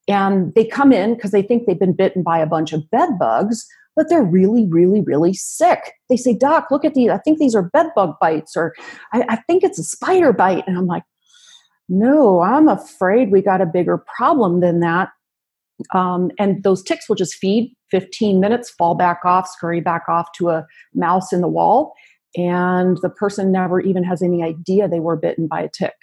And 0.08 0.54
they 0.56 0.66
come 0.66 0.92
in 0.92 1.14
because 1.16 1.32
they 1.32 1.42
think 1.42 1.66
they've 1.66 1.80
been 1.80 1.96
bitten 1.96 2.24
by 2.24 2.40
a 2.40 2.48
bunch 2.48 2.74
of 2.74 2.90
bed 2.90 3.18
bugs, 3.20 3.66
but 3.96 4.10
they're 4.10 4.24
really, 4.24 4.68
really, 4.68 5.02
really 5.02 5.34
sick. 5.34 5.94
They 6.10 6.18
say, 6.18 6.34
Doc, 6.34 6.68
look 6.72 6.84
at 6.84 6.96
these. 6.96 7.10
I 7.10 7.18
think 7.20 7.38
these 7.38 7.56
are 7.56 7.64
bed 7.64 7.88
bug 7.96 8.16
bites, 8.20 8.58
or 8.58 8.74
I, 9.14 9.24
I 9.30 9.36
think 9.48 9.64
it's 9.64 9.80
a 9.80 9.84
spider 9.84 10.34
bite. 10.34 10.68
And 10.68 10.78
I'm 10.78 10.88
like, 10.88 11.04
No, 11.88 12.42
I'm 12.42 12.68
afraid 12.68 13.32
we 13.32 13.42
got 13.42 13.62
a 13.62 13.66
bigger 13.66 14.04
problem 14.18 14.60
than 14.60 14.80
that. 14.82 15.10
Um, 15.94 16.32
and 16.40 16.64
those 16.64 16.84
ticks 16.84 17.08
will 17.10 17.16
just 17.16 17.36
feed 17.36 17.74
15 17.92 18.40
minutes, 18.40 18.70
fall 18.70 18.96
back 18.96 19.20
off, 19.26 19.48
scurry 19.48 19.82
back 19.82 20.04
off 20.08 20.28
to 20.38 20.50
a 20.50 20.66
mouse 20.94 21.34
in 21.34 21.42
the 21.42 21.48
wall, 21.48 21.94
and 22.36 22.98
the 23.02 23.10
person 23.10 23.52
never 23.52 23.82
even 23.82 24.04
has 24.04 24.22
any 24.22 24.44
idea 24.44 24.88
they 24.88 25.00
were 25.00 25.16
bitten 25.16 25.48
by 25.48 25.62
a 25.62 25.70
tick. 25.70 25.96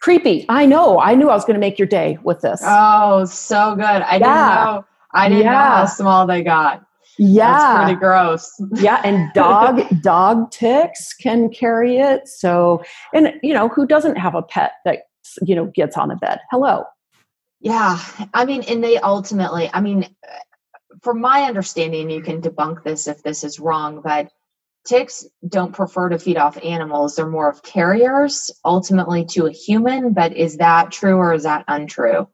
Creepy. 0.00 0.44
I 0.48 0.66
know. 0.66 0.98
I 0.98 1.14
knew 1.14 1.30
I 1.30 1.34
was 1.34 1.44
going 1.44 1.54
to 1.54 1.60
make 1.60 1.78
your 1.78 1.86
day 1.86 2.18
with 2.24 2.40
this. 2.40 2.60
Oh, 2.64 3.24
so 3.24 3.76
good. 3.76 3.84
I 3.84 4.16
yeah. 4.16 4.18
didn't 4.18 4.74
know. 4.74 4.84
I 5.14 5.28
didn't 5.28 5.44
yeah. 5.44 5.52
know 5.52 5.58
how 5.58 5.86
small 5.86 6.26
they 6.26 6.42
got. 6.42 6.84
Yeah. 7.18 7.52
That's 7.52 7.84
pretty 7.84 8.00
gross. 8.00 8.52
yeah. 8.82 9.00
And 9.04 9.32
dog, 9.32 9.82
dog 10.02 10.50
ticks 10.50 11.14
can 11.14 11.50
carry 11.50 11.98
it. 11.98 12.26
So, 12.26 12.82
and 13.14 13.34
you 13.42 13.54
know, 13.54 13.68
who 13.68 13.86
doesn't 13.86 14.16
have 14.16 14.34
a 14.34 14.42
pet 14.42 14.72
that, 14.84 15.04
you 15.42 15.54
know, 15.54 15.66
gets 15.66 15.96
on 15.96 16.08
the 16.08 16.16
bed? 16.16 16.40
Hello. 16.50 16.84
Yeah. 17.62 18.00
I 18.34 18.44
mean, 18.44 18.62
and 18.62 18.82
they 18.82 18.98
ultimately, 18.98 19.70
I 19.72 19.80
mean, 19.80 20.14
from 21.00 21.20
my 21.20 21.44
understanding, 21.44 22.10
you 22.10 22.20
can 22.20 22.42
debunk 22.42 22.82
this 22.82 23.06
if 23.06 23.22
this 23.22 23.44
is 23.44 23.60
wrong, 23.60 24.00
but 24.02 24.32
ticks 24.84 25.24
don't 25.46 25.72
prefer 25.72 26.08
to 26.08 26.18
feed 26.18 26.36
off 26.36 26.58
animals. 26.62 27.14
They're 27.14 27.28
more 27.28 27.48
of 27.48 27.62
carriers 27.62 28.50
ultimately 28.64 29.24
to 29.26 29.46
a 29.46 29.52
human. 29.52 30.12
But 30.12 30.36
is 30.36 30.56
that 30.56 30.90
true 30.90 31.14
or 31.14 31.34
is 31.34 31.44
that 31.44 31.64
untrue? 31.68 32.26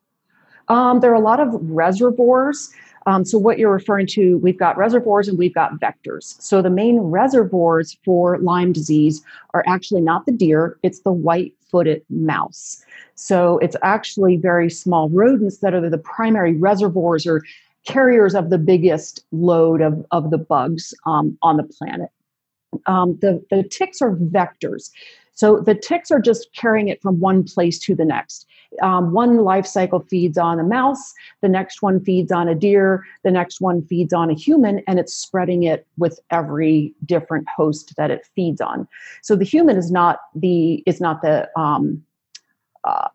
Um, 0.67 1.01
there 1.01 1.13
are 1.13 1.15
a 1.15 1.21
lot 1.21 1.41
of 1.41 1.55
reservoirs. 1.61 2.71
Um, 3.09 3.25
so, 3.25 3.39
what 3.39 3.59
you're 3.59 3.73
referring 3.73 4.07
to, 4.09 4.37
we've 4.39 4.59
got 4.59 4.77
reservoirs 4.77 5.29
and 5.29 5.39
we've 5.39 5.55
got 5.55 5.81
vectors. 5.81 6.41
So, 6.43 6.61
the 6.61 6.69
main 6.69 6.99
reservoirs 6.99 7.97
for 8.05 8.39
Lyme 8.39 8.71
disease 8.71 9.23
are 9.55 9.65
actually 9.67 10.03
not 10.03 10.27
the 10.27 10.33
deer, 10.33 10.79
it's 10.83 11.01
the 11.01 11.13
white 11.13 11.55
footed 11.71 12.03
mouse. 12.11 12.85
So, 13.15 13.57
it's 13.59 13.77
actually 13.83 14.37
very 14.37 14.69
small 14.69 15.09
rodents 15.09 15.59
that 15.59 15.73
are 15.73 15.89
the 15.89 15.97
primary 15.97 16.55
reservoirs 16.55 17.27
or 17.27 17.43
carriers 17.87 18.35
of 18.35 18.51
the 18.51 18.59
biggest 18.59 19.25
load 19.33 19.81
of, 19.81 20.05
of 20.11 20.31
the 20.31 20.37
bugs 20.37 20.93
um, 21.07 21.39
on 21.41 21.57
the 21.57 21.63
planet. 21.63 22.11
Um, 22.85 23.19
the, 23.23 23.43
the 23.49 23.63
ticks 23.63 24.03
are 24.03 24.17
vectors. 24.17 24.91
So 25.39 25.61
the 25.61 25.77
ticks 25.77 26.11
are 26.11 26.19
just 26.19 26.53
carrying 26.53 26.89
it 26.89 27.01
from 27.01 27.21
one 27.21 27.45
place 27.45 27.79
to 27.81 27.95
the 27.95 28.05
next. 28.05 28.45
Um, 28.83 29.13
one 29.13 29.37
life 29.39 29.69
cycle 29.69 30.01
feeds 30.01 30.37
on 30.37 30.59
a 30.59 30.65
mouse, 30.65 31.15
the 31.43 31.49
next 31.49 31.81
one 31.81 32.05
feeds 32.05 32.33
on 32.33 32.49
a 32.49 32.57
deer, 32.57 33.05
the 33.23 33.31
next 33.31 33.61
one 33.61 33.83
feeds 33.83 34.13
on 34.13 34.31
a 34.31 34.35
human, 34.35 34.83
and 34.89 34.99
it's 34.99 35.15
spreading 35.15 35.63
it 35.63 35.87
with 35.97 36.19
every 36.33 36.93
different 37.07 37.47
host 37.49 37.95
that 37.97 38.11
it 38.11 38.27
feeds 38.35 38.61
on. 38.61 38.89
So 39.23 39.37
the 39.37 39.45
human 39.45 39.77
is 39.77 39.93
not 39.93 40.19
the 40.35 40.83
is 40.87 41.01
not 41.01 41.23
the 41.23 41.49
um, 41.57 42.03
uh, 42.83 43.07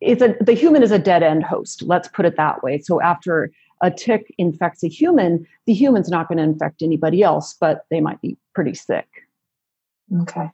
it's 0.00 0.22
a 0.22 0.34
the 0.40 0.54
human 0.54 0.82
is 0.82 0.90
a 0.90 0.98
dead 0.98 1.22
end 1.22 1.44
host. 1.44 1.82
Let's 1.82 2.08
put 2.08 2.26
it 2.26 2.36
that 2.36 2.64
way. 2.64 2.80
So 2.80 3.00
after 3.00 3.52
a 3.80 3.92
tick 3.92 4.34
infects 4.38 4.82
a 4.82 4.88
human, 4.88 5.46
the 5.66 5.74
human's 5.74 6.08
not 6.08 6.26
going 6.26 6.38
to 6.38 6.44
infect 6.44 6.82
anybody 6.82 7.22
else, 7.22 7.54
but 7.60 7.84
they 7.90 8.00
might 8.00 8.20
be 8.20 8.36
pretty 8.54 8.74
sick. 8.74 9.06
Okay. 10.22 10.50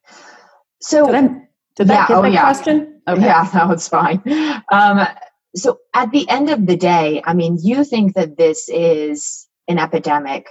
So, 0.80 1.06
did, 1.06 1.14
I, 1.14 1.28
did 1.76 1.88
that 1.88 2.08
get 2.08 2.16
oh, 2.16 2.24
yeah. 2.24 2.40
question? 2.42 3.00
Okay. 3.08 3.22
Yeah, 3.22 3.48
that 3.52 3.68
was 3.68 3.88
fine. 3.88 4.22
Um, 4.70 5.06
so, 5.54 5.78
at 5.94 6.10
the 6.10 6.28
end 6.28 6.50
of 6.50 6.66
the 6.66 6.76
day, 6.76 7.22
I 7.24 7.34
mean, 7.34 7.58
you 7.62 7.84
think 7.84 8.14
that 8.14 8.36
this 8.36 8.68
is 8.68 9.46
an 9.68 9.78
epidemic 9.78 10.48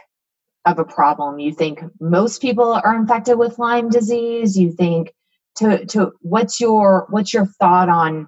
of 0.65 0.79
a 0.79 0.86
problem. 0.86 1.39
You 1.39 1.53
think 1.53 1.82
most 2.00 2.41
people 2.41 2.74
are 2.74 2.96
infected 2.96 3.38
with 3.38 3.60
Lyme 3.60 3.89
disease. 3.89 4.58
You 4.58 4.72
think 4.72 5.13
to 5.58 5.86
to 5.88 6.12
what's 6.22 6.60
your 6.60 7.05
what's 7.10 7.34
your 7.34 7.46
thought 7.46 7.89
on 7.89 8.27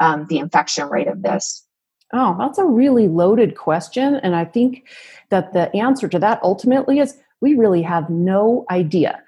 um, 0.00 0.26
the 0.28 0.38
infection 0.38 0.88
rate 0.88 1.08
of 1.08 1.22
this? 1.22 1.66
Oh, 2.12 2.36
that's 2.38 2.58
a 2.58 2.64
really 2.64 3.08
loaded 3.08 3.56
question. 3.56 4.16
And 4.16 4.36
I 4.36 4.44
think 4.44 4.88
that 5.30 5.54
the 5.54 5.74
answer 5.76 6.08
to 6.08 6.18
that 6.18 6.40
ultimately 6.42 6.98
is 6.98 7.18
we 7.40 7.54
really 7.54 7.82
have 7.82 8.10
no 8.10 8.66
idea. 8.70 9.22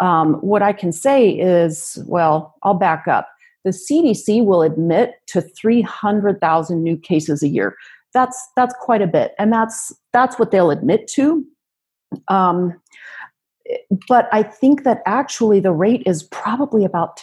Um, 0.00 0.34
what 0.34 0.62
I 0.62 0.72
can 0.72 0.92
say 0.92 1.30
is, 1.30 1.98
well, 2.06 2.54
I'll 2.62 2.74
back 2.74 3.06
up. 3.08 3.28
The 3.64 3.70
CDC 3.70 4.44
will 4.44 4.62
admit 4.62 5.14
to 5.28 5.40
300,000 5.40 6.82
new 6.82 6.96
cases 6.96 7.42
a 7.42 7.48
year. 7.48 7.76
That's 8.12 8.40
that's 8.54 8.74
quite 8.80 9.02
a 9.02 9.06
bit, 9.06 9.34
and 9.38 9.52
that's 9.52 9.92
that's 10.12 10.38
what 10.38 10.50
they'll 10.50 10.70
admit 10.70 11.08
to. 11.14 11.44
Um, 12.28 12.80
but 14.08 14.28
I 14.32 14.42
think 14.42 14.84
that 14.84 15.02
actually 15.06 15.60
the 15.60 15.72
rate 15.72 16.02
is 16.06 16.22
probably 16.22 16.84
about 16.84 17.20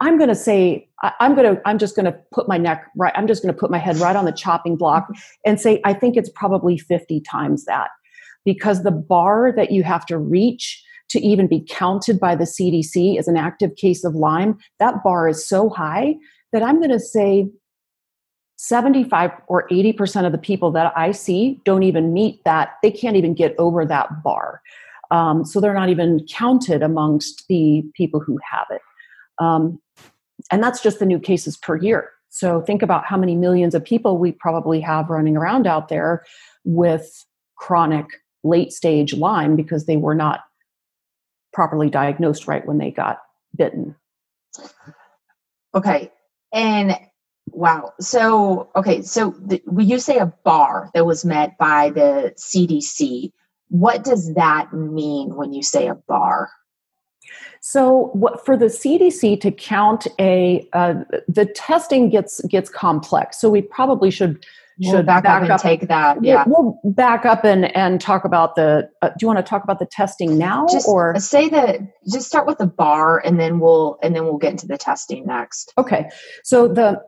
I'm 0.00 0.16
going 0.16 0.28
to 0.28 0.34
say 0.34 0.88
I'm 1.20 1.34
going 1.34 1.56
to 1.56 1.62
I'm 1.64 1.78
just 1.78 1.96
going 1.96 2.06
to 2.06 2.16
put 2.32 2.48
my 2.48 2.58
neck 2.58 2.86
right 2.96 3.12
I'm 3.16 3.26
just 3.26 3.42
going 3.42 3.52
to 3.52 3.58
put 3.58 3.70
my 3.70 3.78
head 3.78 3.96
right 3.96 4.14
on 4.14 4.24
the 4.24 4.32
chopping 4.32 4.76
block 4.76 5.08
and 5.44 5.60
say 5.60 5.80
I 5.84 5.94
think 5.94 6.16
it's 6.16 6.30
probably 6.30 6.78
50 6.78 7.20
times 7.22 7.64
that 7.64 7.90
because 8.44 8.82
the 8.82 8.90
bar 8.90 9.52
that 9.56 9.72
you 9.72 9.82
have 9.82 10.06
to 10.06 10.18
reach 10.18 10.82
to 11.10 11.20
even 11.20 11.46
be 11.46 11.64
counted 11.68 12.20
by 12.20 12.34
the 12.34 12.44
CDC 12.44 13.18
as 13.18 13.28
an 13.28 13.36
active 13.36 13.76
case 13.76 14.04
of 14.04 14.14
Lyme 14.14 14.58
that 14.78 15.02
bar 15.02 15.28
is 15.28 15.44
so 15.44 15.68
high 15.68 16.16
that 16.52 16.62
I'm 16.62 16.78
going 16.78 16.90
to 16.90 17.00
say 17.00 17.48
75 18.56 19.30
or 19.46 19.68
80% 19.68 20.26
of 20.26 20.32
the 20.32 20.38
people 20.38 20.72
that 20.72 20.92
I 20.96 21.12
see 21.12 21.60
don't 21.64 21.84
even 21.84 22.12
meet 22.12 22.42
that 22.44 22.70
they 22.82 22.90
can't 22.90 23.16
even 23.16 23.34
get 23.34 23.54
over 23.58 23.84
that 23.86 24.22
bar 24.22 24.60
um, 25.10 25.44
so 25.44 25.60
they're 25.60 25.74
not 25.74 25.88
even 25.88 26.26
counted 26.28 26.82
amongst 26.82 27.46
the 27.48 27.82
people 27.94 28.20
who 28.20 28.38
have 28.50 28.66
it 28.70 28.82
um, 29.38 29.80
and 30.50 30.62
that's 30.62 30.80
just 30.80 30.98
the 30.98 31.06
new 31.06 31.18
cases 31.18 31.56
per 31.56 31.76
year. 31.76 32.10
So 32.30 32.60
think 32.60 32.82
about 32.82 33.04
how 33.04 33.16
many 33.16 33.34
millions 33.34 33.74
of 33.74 33.84
people 33.84 34.18
we 34.18 34.32
probably 34.32 34.80
have 34.80 35.10
running 35.10 35.36
around 35.36 35.66
out 35.66 35.88
there 35.88 36.24
with 36.64 37.24
chronic 37.56 38.06
late 38.44 38.72
stage 38.72 39.14
Lyme 39.14 39.56
because 39.56 39.86
they 39.86 39.96
were 39.96 40.14
not 40.14 40.40
properly 41.58 41.90
diagnosed 41.90 42.46
right 42.46 42.64
when 42.64 42.78
they 42.78 42.88
got 42.88 43.18
bitten. 43.56 43.96
Okay. 45.74 46.12
And 46.52 46.96
wow. 47.50 47.94
So, 47.98 48.70
okay. 48.76 49.02
So 49.02 49.34
the, 49.44 49.60
when 49.64 49.88
you 49.88 49.98
say 49.98 50.18
a 50.18 50.32
bar 50.44 50.88
that 50.94 51.04
was 51.04 51.24
met 51.24 51.58
by 51.58 51.90
the 51.90 52.32
CDC, 52.36 53.32
what 53.70 54.04
does 54.04 54.34
that 54.34 54.72
mean 54.72 55.34
when 55.34 55.52
you 55.52 55.64
say 55.64 55.88
a 55.88 55.96
bar? 55.96 56.48
So, 57.60 58.10
what, 58.12 58.46
for 58.46 58.56
the 58.56 58.66
CDC 58.66 59.40
to 59.40 59.50
count 59.50 60.06
a, 60.20 60.64
uh, 60.74 60.94
the 61.26 61.44
testing 61.44 62.08
gets 62.08 62.40
gets 62.42 62.70
complex. 62.70 63.40
So 63.40 63.50
we 63.50 63.62
probably 63.62 64.12
should 64.12 64.46
should 64.82 64.92
we'll 64.92 65.02
back, 65.02 65.24
back, 65.24 65.42
up 65.42 65.50
and 65.50 65.60
take 65.60 65.88
that. 65.88 66.22
Yeah, 66.22 66.44
we'll 66.46 66.80
back 66.84 67.26
up 67.26 67.44
and 67.44 67.74
and 67.76 68.00
talk 68.00 68.24
about 68.24 68.54
the. 68.54 68.88
Uh, 69.02 69.08
do 69.08 69.14
you 69.22 69.26
want 69.26 69.38
to 69.38 69.42
talk 69.42 69.64
about 69.64 69.78
the 69.78 69.86
testing 69.86 70.38
now, 70.38 70.66
just 70.70 70.86
or 70.86 71.18
say 71.18 71.48
that? 71.48 71.80
Just 72.12 72.26
start 72.26 72.46
with 72.46 72.58
the 72.58 72.66
bar, 72.66 73.18
and 73.18 73.40
then 73.40 73.60
we'll 73.60 73.98
and 74.02 74.14
then 74.14 74.24
we'll 74.24 74.38
get 74.38 74.52
into 74.52 74.66
the 74.66 74.78
testing 74.78 75.26
next. 75.26 75.72
Okay, 75.78 76.08
so 76.44 76.68
the 76.68 77.02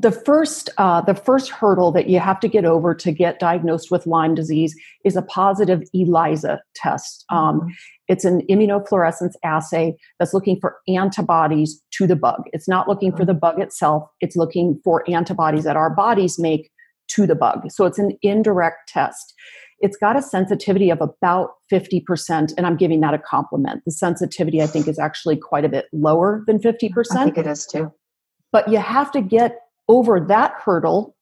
the 0.00 0.12
first 0.12 0.70
uh, 0.78 1.00
the 1.00 1.14
first 1.14 1.50
hurdle 1.50 1.90
that 1.92 2.08
you 2.08 2.20
have 2.20 2.38
to 2.40 2.48
get 2.48 2.64
over 2.64 2.94
to 2.94 3.10
get 3.10 3.38
diagnosed 3.38 3.90
with 3.90 4.06
Lyme 4.06 4.34
disease 4.34 4.74
is 5.04 5.16
a 5.16 5.22
positive 5.22 5.82
ELISA 5.94 6.60
test. 6.74 7.24
Um, 7.30 7.60
mm-hmm. 7.60 7.68
it's 8.08 8.24
an 8.24 8.42
immunofluorescence 8.50 9.32
assay 9.44 9.96
that's 10.18 10.32
looking 10.32 10.58
for 10.60 10.76
antibodies 10.86 11.82
to 11.92 12.06
the 12.06 12.16
bug. 12.16 12.42
It's 12.52 12.68
not 12.68 12.88
looking 12.88 13.10
for 13.12 13.18
mm-hmm. 13.18 13.26
the 13.26 13.34
bug 13.34 13.60
itself. 13.60 14.08
It's 14.20 14.36
looking 14.36 14.80
for 14.84 15.08
antibodies 15.10 15.64
that 15.64 15.76
our 15.76 15.90
bodies 15.90 16.38
make 16.38 16.70
to 17.08 17.26
the 17.26 17.34
bug. 17.34 17.70
So 17.70 17.84
it's 17.84 17.98
an 17.98 18.16
indirect 18.22 18.88
test. 18.88 19.34
It's 19.80 19.96
got 19.96 20.16
a 20.16 20.22
sensitivity 20.22 20.90
of 20.90 21.00
about 21.00 21.50
50%, 21.72 22.52
and 22.56 22.66
I'm 22.66 22.76
giving 22.76 23.00
that 23.00 23.14
a 23.14 23.18
compliment. 23.18 23.82
The 23.84 23.92
sensitivity, 23.92 24.60
I 24.60 24.66
think, 24.66 24.88
is 24.88 24.98
actually 24.98 25.36
quite 25.36 25.64
a 25.64 25.68
bit 25.68 25.86
lower 25.92 26.42
than 26.46 26.58
50%. 26.58 26.90
I 27.12 27.24
think 27.24 27.38
it 27.38 27.46
is 27.46 27.66
too. 27.66 27.92
But 28.50 28.68
you 28.68 28.78
have 28.78 29.12
to 29.12 29.20
get 29.20 29.60
over 29.88 30.18
that 30.20 30.54
hurdle 30.64 31.14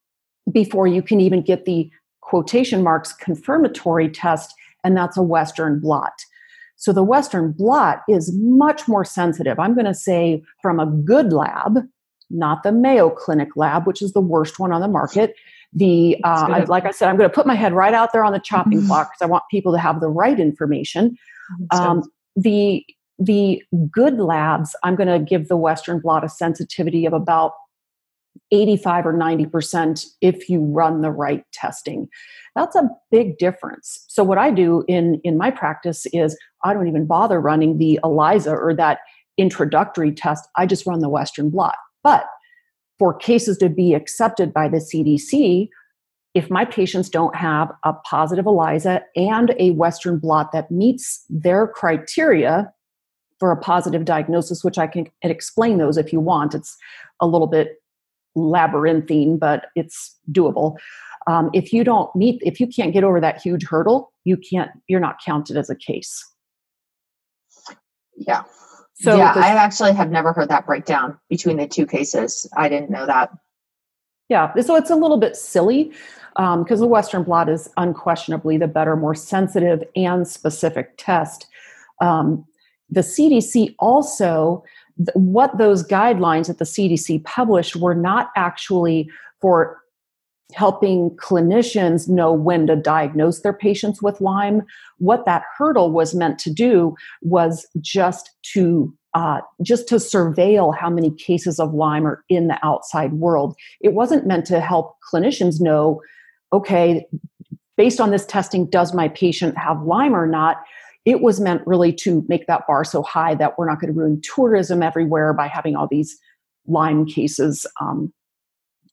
before 0.51 0.87
you 0.87 1.03
can 1.03 1.21
even 1.21 1.43
get 1.43 1.65
the 1.65 1.91
quotation 2.23 2.83
marks 2.83 3.13
confirmatory 3.13 4.09
test, 4.09 4.55
and 4.85 4.97
that's 4.97 5.17
a 5.17 5.23
Western 5.23 5.79
blot. 5.79 6.15
So 6.77 6.93
the 6.93 7.03
Western 7.03 7.53
blot 7.53 8.03
is 8.09 8.33
much 8.35 8.87
more 8.87 9.05
sensitive. 9.05 9.59
I'm 9.59 9.75
going 9.75 9.87
to 9.87 9.95
say 9.95 10.43
from 10.63 10.79
a 10.79 10.87
good 10.87 11.33
lab, 11.33 11.79
not 12.31 12.63
the 12.63 12.73
Mayo 12.73 13.11
Clinic 13.11 13.51
lab, 13.57 13.87
which 13.87 14.03
is 14.03 14.13
the 14.13 14.21
worst 14.21 14.59
one 14.59 14.73
on 14.73 14.81
the 14.81 14.89
market. 14.89 15.35
The 15.73 16.17
uh, 16.25 16.65
like 16.69 16.85
I 16.85 16.91
said, 16.91 17.09
I'm 17.09 17.17
going 17.17 17.29
to 17.29 17.35
put 17.35 17.47
my 17.47 17.55
head 17.55 17.73
right 17.73 17.95
out 17.95 18.13
there 18.13 18.25
on 18.25 18.33
the 18.33 18.39
chopping 18.39 18.79
mm-hmm. 18.79 18.89
block 18.89 19.11
because 19.11 19.23
I 19.23 19.31
want 19.31 19.45
people 19.51 19.73
to 19.73 19.79
have 19.79 20.01
the 20.01 20.09
right 20.09 20.39
information. 20.39 21.17
Um, 21.71 22.03
the 22.35 22.85
the 23.19 23.63
good 23.91 24.19
labs, 24.19 24.77
I'm 24.83 24.97
going 24.97 25.09
to 25.09 25.19
give 25.19 25.49
the 25.49 25.57
Western 25.57 26.01
blot 26.01 26.25
a 26.25 26.29
sensitivity 26.29 27.07
of 27.07 27.13
about 27.13 27.53
85 28.53 29.07
or 29.07 29.15
90% 29.15 30.05
if 30.21 30.49
you 30.49 30.61
run 30.61 31.01
the 31.01 31.11
right 31.11 31.43
testing. 31.53 32.09
That's 32.55 32.77
a 32.77 32.89
big 33.11 33.39
difference. 33.39 34.05
So 34.09 34.23
what 34.23 34.39
I 34.39 34.51
do 34.51 34.85
in 34.89 35.21
in 35.25 35.37
my 35.37 35.51
practice 35.51 36.07
is 36.13 36.39
I 36.65 36.75
don't 36.75 36.89
even 36.89 37.07
bother 37.07 37.41
running 37.41 37.79
the 37.79 37.99
ELISA 38.05 38.51
or 38.51 38.75
that 38.75 39.01
introductory 39.39 40.13
test, 40.13 40.49
I 40.57 40.67
just 40.67 40.87
run 40.87 41.01
the 41.01 41.09
Western 41.09 41.51
blot. 41.51 41.77
But 42.03 42.27
for 42.99 43.15
cases 43.15 43.59
to 43.59 43.69
be 43.69 43.95
accepted 43.95 44.53
by 44.53 44.69
the 44.69 44.79
CDC, 44.79 45.69
if 46.35 46.51
my 46.51 46.65
patients 46.65 47.09
don't 47.09 47.35
have 47.35 47.73
a 47.85 47.95
positive 47.95 48.47
ELISA 48.47 49.03
and 49.17 49.55
a 49.59 49.71
Western 49.71 50.19
blot 50.19 50.53
that 50.53 50.71
meets 50.71 51.25
their 51.31 51.67
criteria 51.67 52.73
for 53.39 53.53
a 53.53 53.57
positive 53.57 54.05
diagnosis, 54.05 54.63
which 54.63 54.79
I 54.79 54.87
can 54.87 55.07
explain 55.23 55.79
those 55.79 55.97
if 55.97 56.13
you 56.13 56.21
want, 56.21 56.55
it's 56.55 56.77
a 57.21 57.27
little 57.27 57.47
bit 57.47 57.77
labyrinthine, 58.35 59.39
but 59.39 59.67
it's 59.75 60.15
doable. 60.31 60.77
Um, 61.27 61.51
if 61.53 61.73
you 61.73 61.85
don't 61.85 62.15
meet, 62.15 62.41
if 62.45 62.61
you 62.61 62.67
can't 62.67 62.93
get 62.93 63.03
over 63.03 63.21
that 63.21 63.41
huge 63.41 63.67
hurdle, 63.67 64.13
you 64.25 64.37
can't, 64.37 64.71
you're 64.89 65.01
not 65.01 65.17
counted 65.25 65.57
as 65.57 65.71
a 65.71 65.75
case. 65.75 66.25
Yeah. 68.17 68.43
So 68.99 69.17
yeah, 69.17 69.33
I 69.37 69.49
actually 69.49 69.93
have 69.93 70.11
never 70.11 70.33
heard 70.33 70.49
that 70.49 70.65
breakdown 70.65 71.19
between 71.29 71.59
the 71.59 71.67
two 71.67 71.87
cases. 71.87 72.49
I 72.57 72.69
didn't 72.69 72.91
know 72.91 73.05
that. 73.07 73.31
Yeah, 74.31 74.55
so 74.61 74.75
it's 74.75 74.91
a 74.91 74.97
little 74.97 75.19
bit 75.19 75.37
silly 75.37 75.93
because 76.35 76.81
um, 76.81 76.81
the 76.81 76.87
Western 76.87 77.23
blot 77.23 77.49
is 77.49 77.69
unquestionably 77.77 78.57
the 78.57 78.67
better, 78.67 78.97
more 78.97 79.15
sensitive 79.15 79.85
and 79.95 80.27
specific 80.27 80.95
test. 80.97 81.47
Um, 82.01 82.45
the 82.89 83.03
CDC 83.03 83.75
also, 83.79 84.65
th- 84.97 85.15
what 85.15 85.59
those 85.59 85.87
guidelines 85.87 86.47
that 86.47 86.59
the 86.59 86.65
CDC 86.65 87.23
published 87.25 87.77
were 87.77 87.95
not 87.95 88.31
actually 88.35 89.11
for 89.41 89.83
helping 90.55 91.11
clinicians 91.17 92.09
know 92.09 92.33
when 92.33 92.67
to 92.67 92.77
diagnose 92.77 93.41
their 93.41 93.53
patients 93.53 94.01
with 94.03 94.21
Lyme. 94.21 94.63
What 94.99 95.27
that 95.27 95.43
hurdle 95.59 95.91
was 95.91 96.15
meant 96.15 96.39
to 96.41 96.53
do 96.53 96.95
was 97.23 97.67
just 97.81 98.31
to 98.55 98.95
uh, 99.15 99.41
just 99.63 99.89
to 99.89 99.95
surveil 99.95 100.77
how 100.77 100.91
many 100.91 101.11
cases 101.11 101.59
of 101.59 101.73
Lyme 101.73 102.07
are 102.07 102.23
in 102.29 102.49
the 102.49 102.59
outside 102.63 103.15
world. 103.15 103.57
It 103.81 103.95
wasn't 103.95 104.27
meant 104.27 104.45
to 104.47 104.61
help 104.61 104.97
clinicians 105.11 105.59
know, 105.59 106.03
okay, 106.53 107.07
based 107.79 107.99
on 107.99 108.11
this 108.11 108.27
testing, 108.27 108.69
does 108.69 108.93
my 108.93 109.09
patient 109.09 109.57
have 109.57 109.83
Lyme 109.83 110.15
or 110.15 110.27
not? 110.27 110.59
It 111.07 111.23
was 111.23 111.41
meant 111.41 111.63
really 111.67 111.95
to 111.95 112.27
make 112.29 112.47
that 112.47 112.67
bar 112.67 112.85
so 112.85 113.03
high 113.03 113.35
that 113.37 113.57
we're 113.57 113.69
not 113.69 113.81
going 113.81 113.93
to 113.93 113.99
ruin 113.99 114.21
tourism 114.23 114.83
everywhere 114.83 115.33
by 115.33 115.47
having 115.47 115.77
all 115.77 115.89
these 115.91 116.19
Lyme 116.67 117.07
cases 117.07 117.65
um, 117.81 118.13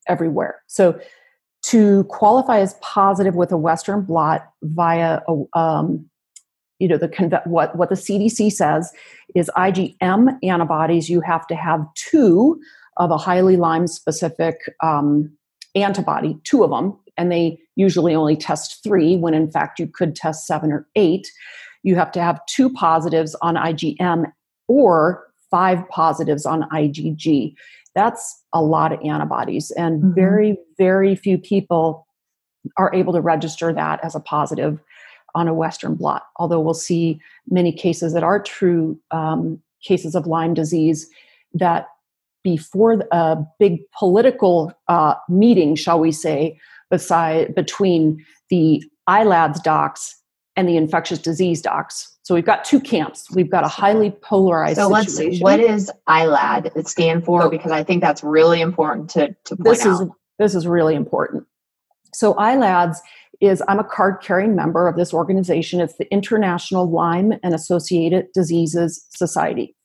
everywhere. 0.07 0.61
So 0.67 0.97
to 1.63 2.03
qualify 2.05 2.59
as 2.59 2.75
positive 2.81 3.35
with 3.35 3.51
a 3.51 3.57
Western 3.57 4.01
blot 4.01 4.49
via 4.61 5.21
a, 5.27 5.57
um, 5.57 6.05
you 6.79 6.87
know 6.87 6.97
the 6.97 7.41
what 7.45 7.75
what 7.75 7.89
the 7.89 7.95
CDC 7.95 8.51
says 8.51 8.91
is 9.35 9.49
IgM 9.55 10.37
antibodies. 10.43 11.09
You 11.09 11.21
have 11.21 11.47
to 11.47 11.55
have 11.55 11.85
two 11.95 12.59
of 12.97 13.09
a 13.09 13.17
highly 13.17 13.55
Lyme 13.55 13.87
specific 13.87 14.57
um, 14.83 15.31
antibody, 15.75 16.37
two 16.43 16.63
of 16.63 16.69
them, 16.69 16.97
and 17.17 17.31
they 17.31 17.57
usually 17.75 18.13
only 18.13 18.35
test 18.35 18.83
three 18.83 19.15
when 19.15 19.33
in 19.33 19.49
fact 19.49 19.79
you 19.79 19.87
could 19.87 20.15
test 20.15 20.45
seven 20.45 20.71
or 20.71 20.87
eight. 20.95 21.31
You 21.83 21.95
have 21.95 22.11
to 22.13 22.21
have 22.21 22.45
two 22.47 22.69
positives 22.69 23.35
on 23.41 23.55
IgM 23.55 24.31
or 24.67 25.27
five 25.49 25.87
positives 25.89 26.45
on 26.45 26.67
IgG 26.69 27.55
that's 27.95 28.41
a 28.53 28.61
lot 28.61 28.91
of 28.91 28.99
antibodies 29.03 29.71
and 29.71 30.01
mm-hmm. 30.01 30.13
very 30.13 30.57
very 30.77 31.15
few 31.15 31.37
people 31.37 32.07
are 32.77 32.93
able 32.93 33.13
to 33.13 33.21
register 33.21 33.73
that 33.73 34.03
as 34.03 34.15
a 34.15 34.19
positive 34.19 34.79
on 35.35 35.47
a 35.47 35.53
western 35.53 35.95
blot 35.95 36.23
although 36.37 36.59
we'll 36.59 36.73
see 36.73 37.19
many 37.49 37.71
cases 37.71 38.13
that 38.13 38.23
are 38.23 38.41
true 38.41 38.99
um, 39.11 39.61
cases 39.83 40.15
of 40.15 40.27
lyme 40.27 40.53
disease 40.53 41.09
that 41.53 41.87
before 42.43 43.03
a 43.11 43.37
big 43.59 43.79
political 43.97 44.73
uh, 44.87 45.15
meeting 45.29 45.75
shall 45.75 45.99
we 45.99 46.11
say 46.11 46.59
beside 46.89 47.55
between 47.55 48.23
the 48.49 48.83
ILADS 49.09 49.63
docs 49.63 50.15
and 50.55 50.67
the 50.67 50.77
infectious 50.77 51.19
disease 51.19 51.61
docs. 51.61 52.12
So 52.23 52.33
we've 52.33 52.45
got 52.45 52.63
two 52.63 52.79
camps. 52.79 53.29
We've 53.31 53.49
got 53.49 53.65
a 53.65 53.67
highly 53.67 54.11
polarized. 54.11 54.77
So 54.77 54.87
let's 54.87 55.13
see, 55.13 55.39
what 55.39 55.59
is 55.59 55.91
ILAD 56.07 56.71
it 56.75 56.87
stand 56.87 57.25
for? 57.25 57.49
because 57.49 57.71
I 57.71 57.83
think 57.83 58.01
that's 58.01 58.23
really 58.23 58.61
important 58.61 59.09
to, 59.11 59.35
to 59.45 59.55
point 59.57 59.63
this 59.63 59.85
out. 59.85 60.01
Is, 60.01 60.09
this 60.39 60.55
is 60.55 60.65
really 60.65 60.95
important. 60.95 61.45
So 62.13 62.33
ILADS 62.35 62.97
is 63.41 63.61
I'm 63.67 63.79
a 63.79 63.83
card 63.83 64.21
carrying 64.21 64.55
member 64.55 64.87
of 64.87 64.95
this 64.95 65.13
organization. 65.13 65.81
It's 65.81 65.97
the 65.97 66.09
International 66.11 66.89
Lyme 66.89 67.33
and 67.43 67.53
Associated 67.53 68.27
Diseases 68.33 69.05
Society. 69.09 69.75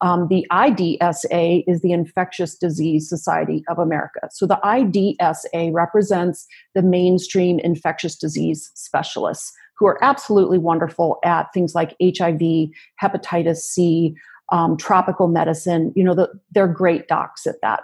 Um, 0.00 0.28
the 0.28 0.46
IDSA 0.50 1.64
is 1.66 1.82
the 1.82 1.92
Infectious 1.92 2.56
Disease 2.56 3.08
Society 3.08 3.62
of 3.68 3.78
America. 3.78 4.28
So 4.32 4.46
the 4.46 4.58
IDSA 4.64 5.72
represents 5.72 6.46
the 6.74 6.82
mainstream 6.82 7.58
infectious 7.58 8.16
disease 8.16 8.70
specialists 8.74 9.52
who 9.76 9.86
are 9.86 10.02
absolutely 10.02 10.58
wonderful 10.58 11.18
at 11.24 11.52
things 11.52 11.74
like 11.74 11.96
HIV, 12.02 12.70
hepatitis 13.02 13.58
C, 13.58 14.14
um, 14.52 14.76
tropical 14.76 15.28
medicine. 15.28 15.92
You 15.96 16.04
know, 16.04 16.14
the, 16.14 16.30
they're 16.52 16.68
great 16.68 17.08
docs 17.08 17.46
at 17.46 17.60
that. 17.62 17.82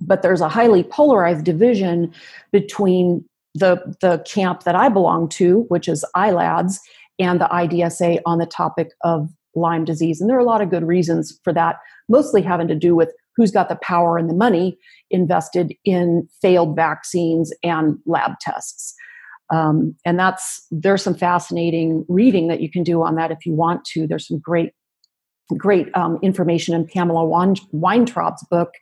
But 0.00 0.22
there's 0.22 0.40
a 0.40 0.48
highly 0.48 0.84
polarized 0.84 1.44
division 1.44 2.14
between 2.52 3.24
the, 3.54 3.96
the 4.00 4.22
camp 4.26 4.62
that 4.62 4.76
I 4.76 4.88
belong 4.88 5.28
to, 5.30 5.62
which 5.68 5.88
is 5.88 6.04
ILADS, 6.14 6.78
and 7.18 7.40
the 7.40 7.46
IDSA 7.46 8.20
on 8.24 8.38
the 8.38 8.46
topic 8.46 8.92
of 9.02 9.28
Lyme 9.54 9.84
disease. 9.84 10.20
And 10.20 10.30
there 10.30 10.36
are 10.36 10.40
a 10.40 10.44
lot 10.44 10.60
of 10.60 10.70
good 10.70 10.84
reasons 10.84 11.38
for 11.42 11.52
that, 11.52 11.76
mostly 12.08 12.42
having 12.42 12.68
to 12.68 12.74
do 12.74 12.94
with 12.94 13.12
who's 13.36 13.50
got 13.50 13.68
the 13.68 13.76
power 13.76 14.18
and 14.18 14.28
the 14.28 14.34
money 14.34 14.78
invested 15.10 15.74
in 15.84 16.28
failed 16.40 16.76
vaccines 16.76 17.52
and 17.62 17.98
lab 18.06 18.38
tests. 18.40 18.94
Um, 19.50 19.96
and 20.04 20.18
that's 20.18 20.66
there's 20.70 21.02
some 21.02 21.14
fascinating 21.14 22.04
reading 22.08 22.48
that 22.48 22.60
you 22.60 22.70
can 22.70 22.82
do 22.82 23.02
on 23.02 23.14
that 23.16 23.30
if 23.30 23.46
you 23.46 23.52
want 23.54 23.84
to. 23.86 24.06
There's 24.06 24.28
some 24.28 24.38
great, 24.38 24.72
great 25.56 25.88
um, 25.96 26.18
information 26.22 26.74
in 26.74 26.86
Pamela 26.86 27.24
Weintraub's 27.24 28.44
book, 28.50 28.74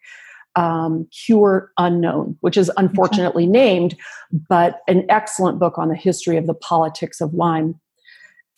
um, 0.57 1.07
Cure 1.27 1.71
Unknown, 1.79 2.37
which 2.41 2.57
is 2.57 2.71
unfortunately 2.77 3.45
okay. 3.45 3.53
named, 3.53 3.97
but 4.49 4.81
an 4.89 5.07
excellent 5.09 5.59
book 5.59 5.79
on 5.79 5.89
the 5.89 5.97
history 5.97 6.37
of 6.37 6.47
the 6.47 6.55
politics 6.55 7.21
of 7.21 7.35
Lyme. 7.35 7.79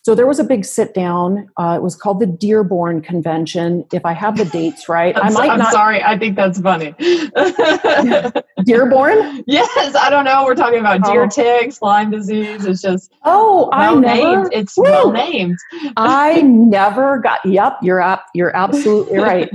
So 0.01 0.15
there 0.15 0.25
was 0.25 0.39
a 0.39 0.45
big 0.45 0.63
sit 0.63 0.93
down. 0.93 1.49
Uh, 1.57 1.75
it 1.77 1.83
was 1.83 1.95
called 1.95 2.21
the 2.21 2.25
Dearborn 2.25 3.01
Convention. 3.01 3.85
If 3.91 4.05
I 4.05 4.13
have 4.13 4.37
the 4.37 4.45
dates 4.45 4.87
right, 4.87 5.13
I 5.17 5.29
might 5.29 5.49
I'm 5.49 5.59
not. 5.59 5.73
sorry, 5.73 6.01
I 6.01 6.17
think 6.17 6.37
that's 6.37 6.59
funny. 6.61 6.95
Dearborn? 8.63 9.43
Yes, 9.45 9.95
I 9.95 10.09
don't 10.09 10.23
know. 10.23 10.45
We're 10.45 10.55
talking 10.55 10.79
about 10.79 11.03
deer 11.03 11.25
oh. 11.25 11.29
ticks, 11.29 11.81
Lyme 11.81 12.11
disease. 12.11 12.65
It's 12.65 12.81
just 12.81 13.11
oh, 13.25 13.69
I 13.73 13.93
never. 13.93 14.43
Named. 14.43 14.49
It's 14.53 14.77
well 14.77 15.11
named. 15.11 15.57
I 15.97 16.41
never 16.43 17.19
got. 17.19 17.45
Yep, 17.45 17.79
you're 17.81 18.01
up. 18.01 18.25
You're 18.33 18.55
absolutely 18.55 19.17
right. 19.17 19.49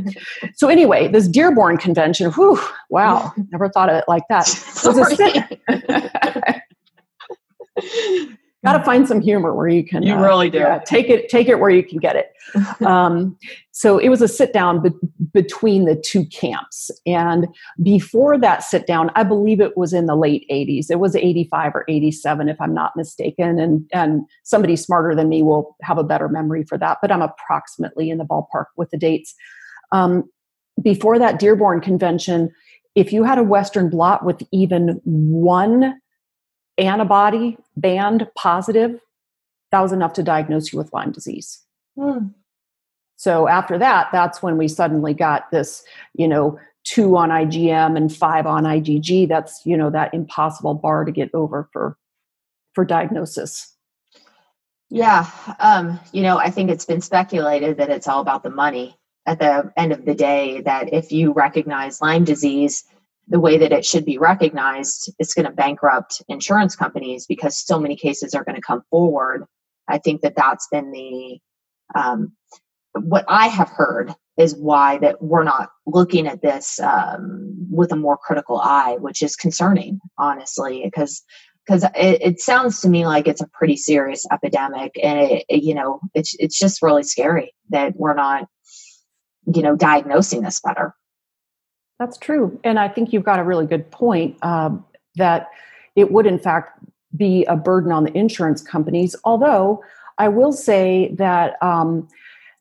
so 0.56 0.68
anyway, 0.68 1.08
this 1.08 1.26
Dearborn 1.26 1.78
Convention. 1.78 2.30
Whew, 2.32 2.60
wow, 2.90 3.32
never 3.50 3.70
thought 3.70 3.88
of 3.88 3.96
it 3.96 4.04
like 4.08 4.24
that. 4.28 4.44
got 8.64 8.78
to 8.78 8.84
find 8.84 9.06
some 9.06 9.20
humor 9.20 9.54
where 9.54 9.68
you 9.68 9.84
can 9.84 10.02
you 10.02 10.14
uh, 10.14 10.20
really 10.20 10.50
do. 10.50 10.58
yeah, 10.58 10.78
take 10.78 11.08
it 11.08 11.28
take 11.28 11.48
it 11.48 11.60
where 11.60 11.70
you 11.70 11.82
can 11.82 11.98
get 11.98 12.16
it. 12.16 12.30
Um, 12.84 13.38
so 13.72 13.98
it 13.98 14.08
was 14.10 14.20
a 14.20 14.28
sit 14.28 14.52
down 14.52 14.82
be- 14.82 15.08
between 15.32 15.86
the 15.86 15.96
two 15.96 16.26
camps. 16.26 16.90
And 17.06 17.48
before 17.82 18.38
that 18.38 18.62
sit 18.62 18.86
down 18.86 19.10
i 19.14 19.22
believe 19.22 19.60
it 19.60 19.76
was 19.76 19.92
in 19.92 20.06
the 20.06 20.16
late 20.16 20.46
80s 20.50 20.90
it 20.90 21.00
was 21.00 21.16
85 21.16 21.74
or 21.74 21.84
87 21.88 22.48
if 22.48 22.60
i'm 22.60 22.74
not 22.74 22.92
mistaken. 22.96 23.58
And 23.58 23.88
and 23.92 24.22
somebody 24.42 24.76
smarter 24.76 25.14
than 25.14 25.28
me 25.28 25.42
will 25.42 25.76
have 25.82 25.98
a 25.98 26.04
better 26.04 26.28
memory 26.28 26.64
for 26.64 26.78
that 26.78 26.98
but 27.00 27.10
i'm 27.10 27.22
approximately 27.22 28.10
in 28.10 28.18
the 28.18 28.24
ballpark 28.24 28.66
with 28.76 28.90
the 28.90 28.98
dates. 28.98 29.34
Um, 29.92 30.24
before 30.82 31.18
that 31.18 31.38
dearborn 31.38 31.80
convention 31.80 32.50
if 32.94 33.12
you 33.12 33.24
had 33.24 33.38
a 33.38 33.42
western 33.42 33.90
blot 33.90 34.24
with 34.24 34.42
even 34.52 35.00
one 35.04 35.94
antibody 36.78 37.56
band 37.76 38.28
positive, 38.36 39.00
that 39.70 39.80
was 39.80 39.92
enough 39.92 40.12
to 40.14 40.22
diagnose 40.22 40.72
you 40.72 40.78
with 40.78 40.92
Lyme 40.92 41.12
disease. 41.12 41.60
Hmm. 41.98 42.28
So 43.16 43.48
after 43.48 43.78
that, 43.78 44.08
that's 44.12 44.42
when 44.42 44.56
we 44.58 44.68
suddenly 44.68 45.14
got 45.14 45.50
this, 45.50 45.84
you 46.14 46.28
know, 46.28 46.58
two 46.84 47.16
on 47.16 47.30
IgM 47.30 47.96
and 47.96 48.14
five 48.14 48.46
on 48.46 48.64
IgG. 48.64 49.28
That's, 49.28 49.62
you 49.64 49.76
know, 49.76 49.90
that 49.90 50.12
impossible 50.12 50.74
bar 50.74 51.04
to 51.04 51.12
get 51.12 51.30
over 51.32 51.68
for 51.72 51.96
for 52.72 52.84
diagnosis. 52.84 53.72
Yeah. 54.90 55.28
Um, 55.58 55.98
you 56.12 56.22
know, 56.22 56.38
I 56.38 56.50
think 56.50 56.70
it's 56.70 56.84
been 56.84 57.00
speculated 57.00 57.78
that 57.78 57.90
it's 57.90 58.06
all 58.06 58.20
about 58.20 58.42
the 58.42 58.50
money 58.50 58.96
at 59.26 59.38
the 59.38 59.72
end 59.76 59.92
of 59.92 60.04
the 60.04 60.14
day, 60.14 60.60
that 60.60 60.92
if 60.92 61.10
you 61.10 61.32
recognize 61.32 62.00
Lyme 62.00 62.24
disease, 62.24 62.84
the 63.28 63.40
way 63.40 63.58
that 63.58 63.72
it 63.72 63.84
should 63.84 64.04
be 64.04 64.18
recognized, 64.18 65.12
it's 65.18 65.34
going 65.34 65.46
to 65.46 65.52
bankrupt 65.52 66.22
insurance 66.28 66.76
companies 66.76 67.26
because 67.26 67.58
so 67.58 67.78
many 67.78 67.96
cases 67.96 68.34
are 68.34 68.44
going 68.44 68.56
to 68.56 68.62
come 68.62 68.82
forward. 68.90 69.44
I 69.88 69.98
think 69.98 70.22
that 70.22 70.36
that's 70.36 70.68
been 70.70 70.92
the 70.92 71.38
um, 71.94 72.32
what 72.92 73.24
I 73.28 73.48
have 73.48 73.68
heard 73.68 74.14
is 74.36 74.56
why 74.56 74.98
that 74.98 75.22
we're 75.22 75.44
not 75.44 75.70
looking 75.86 76.26
at 76.26 76.42
this 76.42 76.80
um, 76.80 77.54
with 77.70 77.92
a 77.92 77.96
more 77.96 78.16
critical 78.16 78.58
eye, 78.58 78.96
which 78.98 79.22
is 79.22 79.36
concerning, 79.36 80.00
honestly, 80.18 80.82
because 80.84 81.22
because 81.66 81.84
it, 81.94 82.20
it, 82.20 82.40
sounds 82.40 82.80
to 82.80 82.90
me 82.90 83.06
like 83.06 83.26
it's 83.26 83.40
a 83.40 83.48
pretty 83.48 83.76
serious 83.76 84.26
epidemic, 84.30 84.92
and 85.02 85.18
it, 85.18 85.44
it, 85.48 85.62
you 85.62 85.74
know 85.74 86.00
it's 86.14 86.34
it's 86.38 86.58
just 86.58 86.82
really 86.82 87.02
scary 87.02 87.54
that 87.70 87.94
we're 87.96 88.14
not 88.14 88.48
you 89.46 89.62
know 89.62 89.76
diagnosing 89.76 90.42
this 90.42 90.60
better. 90.60 90.94
That's 91.98 92.18
true, 92.18 92.58
and 92.64 92.78
I 92.78 92.88
think 92.88 93.12
you've 93.12 93.24
got 93.24 93.38
a 93.38 93.44
really 93.44 93.66
good 93.66 93.90
point 93.90 94.36
um, 94.42 94.84
that 95.16 95.48
it 95.96 96.10
would 96.10 96.26
in 96.26 96.38
fact 96.38 96.78
be 97.16 97.44
a 97.44 97.56
burden 97.56 97.92
on 97.92 98.04
the 98.04 98.16
insurance 98.16 98.60
companies. 98.60 99.14
Although 99.24 99.82
I 100.18 100.28
will 100.28 100.52
say 100.52 101.14
that 101.14 101.62
um, 101.62 102.08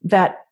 that 0.04 0.46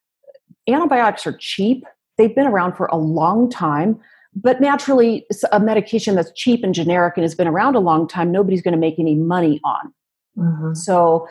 antibiotics 0.68 1.26
are 1.28 1.38
cheap. 1.38 1.86
They've 2.18 2.34
been 2.34 2.48
around 2.48 2.76
for 2.76 2.88
a 2.88 2.98
long 2.98 3.50
time, 3.50 4.00
but 4.36 4.62
naturally, 4.62 5.26
a 5.52 5.60
medication 5.60 6.16
that's 6.16 6.32
cheap 6.34 6.64
and 6.64 6.74
generic 6.74 7.18
and 7.18 7.24
has 7.24 7.36
been 7.36 7.48
around 7.48 7.76
a 7.76 7.80
long 7.80 8.08
time, 8.08 8.32
nobody's 8.32 8.62
going 8.62 8.74
to 8.74 8.80
make 8.80 8.98
any 8.98 9.16
money 9.16 9.60
on. 9.64 9.94
Mm-hmm. 10.38 10.74
So, 10.74 11.28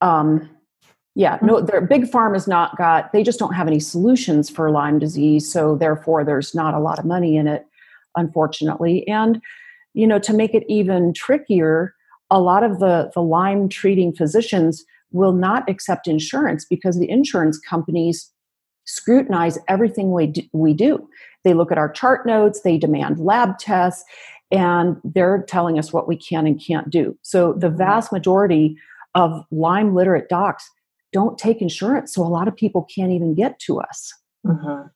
um, 0.00 0.48
yeah, 1.16 1.38
no, 1.40 1.62
their 1.62 1.80
big 1.80 2.02
pharma 2.10 2.34
has 2.34 2.46
not 2.46 2.76
got. 2.76 3.10
They 3.10 3.22
just 3.22 3.38
don't 3.38 3.54
have 3.54 3.66
any 3.66 3.80
solutions 3.80 4.50
for 4.50 4.70
Lyme 4.70 4.98
disease, 4.98 5.50
so 5.50 5.74
therefore, 5.74 6.24
there's 6.24 6.54
not 6.54 6.74
a 6.74 6.78
lot 6.78 6.98
of 6.98 7.06
money 7.06 7.38
in 7.38 7.48
it, 7.48 7.64
unfortunately. 8.16 9.08
And 9.08 9.40
you 9.94 10.06
know, 10.06 10.18
to 10.18 10.34
make 10.34 10.52
it 10.52 10.64
even 10.68 11.14
trickier, 11.14 11.94
a 12.30 12.38
lot 12.38 12.62
of 12.62 12.80
the 12.80 13.10
the 13.14 13.22
Lyme 13.22 13.70
treating 13.70 14.14
physicians 14.14 14.84
will 15.10 15.32
not 15.32 15.66
accept 15.70 16.06
insurance 16.06 16.66
because 16.66 16.98
the 16.98 17.08
insurance 17.08 17.58
companies 17.58 18.30
scrutinize 18.84 19.58
everything 19.68 20.12
we 20.12 20.26
do, 20.26 20.42
we 20.52 20.74
do. 20.74 21.08
They 21.44 21.54
look 21.54 21.72
at 21.72 21.78
our 21.78 21.90
chart 21.90 22.26
notes, 22.26 22.60
they 22.60 22.76
demand 22.76 23.20
lab 23.20 23.58
tests, 23.58 24.04
and 24.50 24.98
they're 25.02 25.46
telling 25.48 25.78
us 25.78 25.94
what 25.94 26.08
we 26.08 26.16
can 26.16 26.46
and 26.46 26.62
can't 26.62 26.90
do. 26.90 27.16
So 27.22 27.54
the 27.54 27.68
mm-hmm. 27.68 27.78
vast 27.78 28.12
majority 28.12 28.76
of 29.14 29.42
Lyme 29.50 29.94
literate 29.94 30.28
docs 30.28 30.70
don't 31.12 31.38
take 31.38 31.62
insurance, 31.62 32.14
so 32.14 32.22
a 32.22 32.28
lot 32.28 32.48
of 32.48 32.56
people 32.56 32.86
can't 32.94 33.12
even 33.12 33.34
get 33.34 33.58
to 33.60 33.80
us. 33.80 34.12
Mm-hmm. 34.46 34.88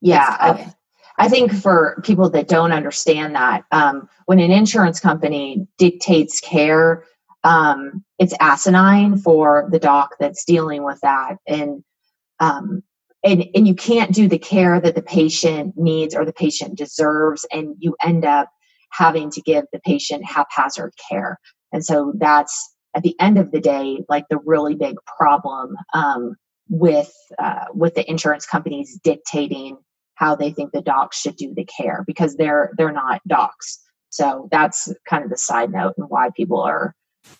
Yeah. 0.00 0.36
I, 0.38 0.74
I, 1.18 1.28
think 1.28 1.52
for 1.52 2.00
people 2.04 2.28
that 2.30 2.48
don't 2.48 2.72
understand 2.72 3.34
that, 3.34 3.64
um, 3.70 4.08
when 4.26 4.40
an 4.40 4.50
insurance 4.50 5.00
company 5.00 5.66
dictates 5.78 6.40
care, 6.40 7.04
um, 7.44 8.04
it's 8.18 8.34
asinine 8.40 9.18
for 9.18 9.68
the 9.70 9.78
doc 9.78 10.16
that's 10.18 10.44
dealing 10.44 10.84
with 10.84 10.98
that. 11.02 11.36
And 11.46 11.84
um, 12.40 12.82
and, 13.22 13.44
and 13.54 13.66
you 13.66 13.74
can't 13.74 14.14
do 14.14 14.28
the 14.28 14.38
care 14.38 14.80
that 14.80 14.94
the 14.94 15.02
patient 15.02 15.74
needs 15.76 16.14
or 16.14 16.24
the 16.24 16.32
patient 16.32 16.76
deserves 16.76 17.46
and 17.50 17.74
you 17.78 17.96
end 18.02 18.24
up 18.24 18.48
having 18.92 19.30
to 19.30 19.40
give 19.40 19.64
the 19.72 19.80
patient 19.80 20.24
haphazard 20.24 20.92
care 21.10 21.38
and 21.72 21.84
so 21.84 22.12
that's 22.18 22.75
at 22.96 23.02
the 23.02 23.14
end 23.20 23.38
of 23.38 23.52
the 23.52 23.60
day 23.60 24.04
like 24.08 24.24
the 24.28 24.38
really 24.38 24.74
big 24.74 24.96
problem 25.18 25.76
um, 25.94 26.34
with 26.68 27.12
uh, 27.38 27.66
with 27.72 27.94
the 27.94 28.08
insurance 28.10 28.46
companies 28.46 28.98
dictating 29.04 29.76
how 30.14 30.34
they 30.34 30.50
think 30.50 30.72
the 30.72 30.82
docs 30.82 31.20
should 31.20 31.36
do 31.36 31.52
the 31.54 31.64
care 31.64 32.02
because 32.06 32.36
they're 32.36 32.72
they're 32.76 32.92
not 32.92 33.20
docs 33.28 33.80
so 34.08 34.48
that's 34.50 34.92
kind 35.08 35.22
of 35.22 35.30
the 35.30 35.38
side 35.38 35.70
note 35.70 35.94
and 35.96 36.08
why 36.08 36.30
people 36.36 36.60
are 36.60 36.94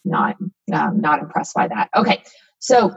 not 0.04 0.36
um, 0.72 1.00
not 1.00 1.20
impressed 1.20 1.54
by 1.54 1.66
that 1.66 1.88
okay 1.96 2.22
so 2.58 2.94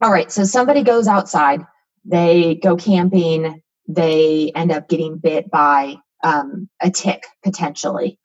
all 0.00 0.12
right 0.12 0.30
so 0.30 0.44
somebody 0.44 0.82
goes 0.82 1.08
outside 1.08 1.64
they 2.08 2.56
go 2.56 2.76
camping, 2.76 3.62
they 3.86 4.50
end 4.54 4.72
up 4.72 4.88
getting 4.88 5.18
bit 5.18 5.50
by 5.50 5.96
um, 6.24 6.68
a 6.80 6.90
tick 6.90 7.24
potentially. 7.44 8.18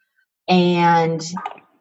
And 0.48 1.22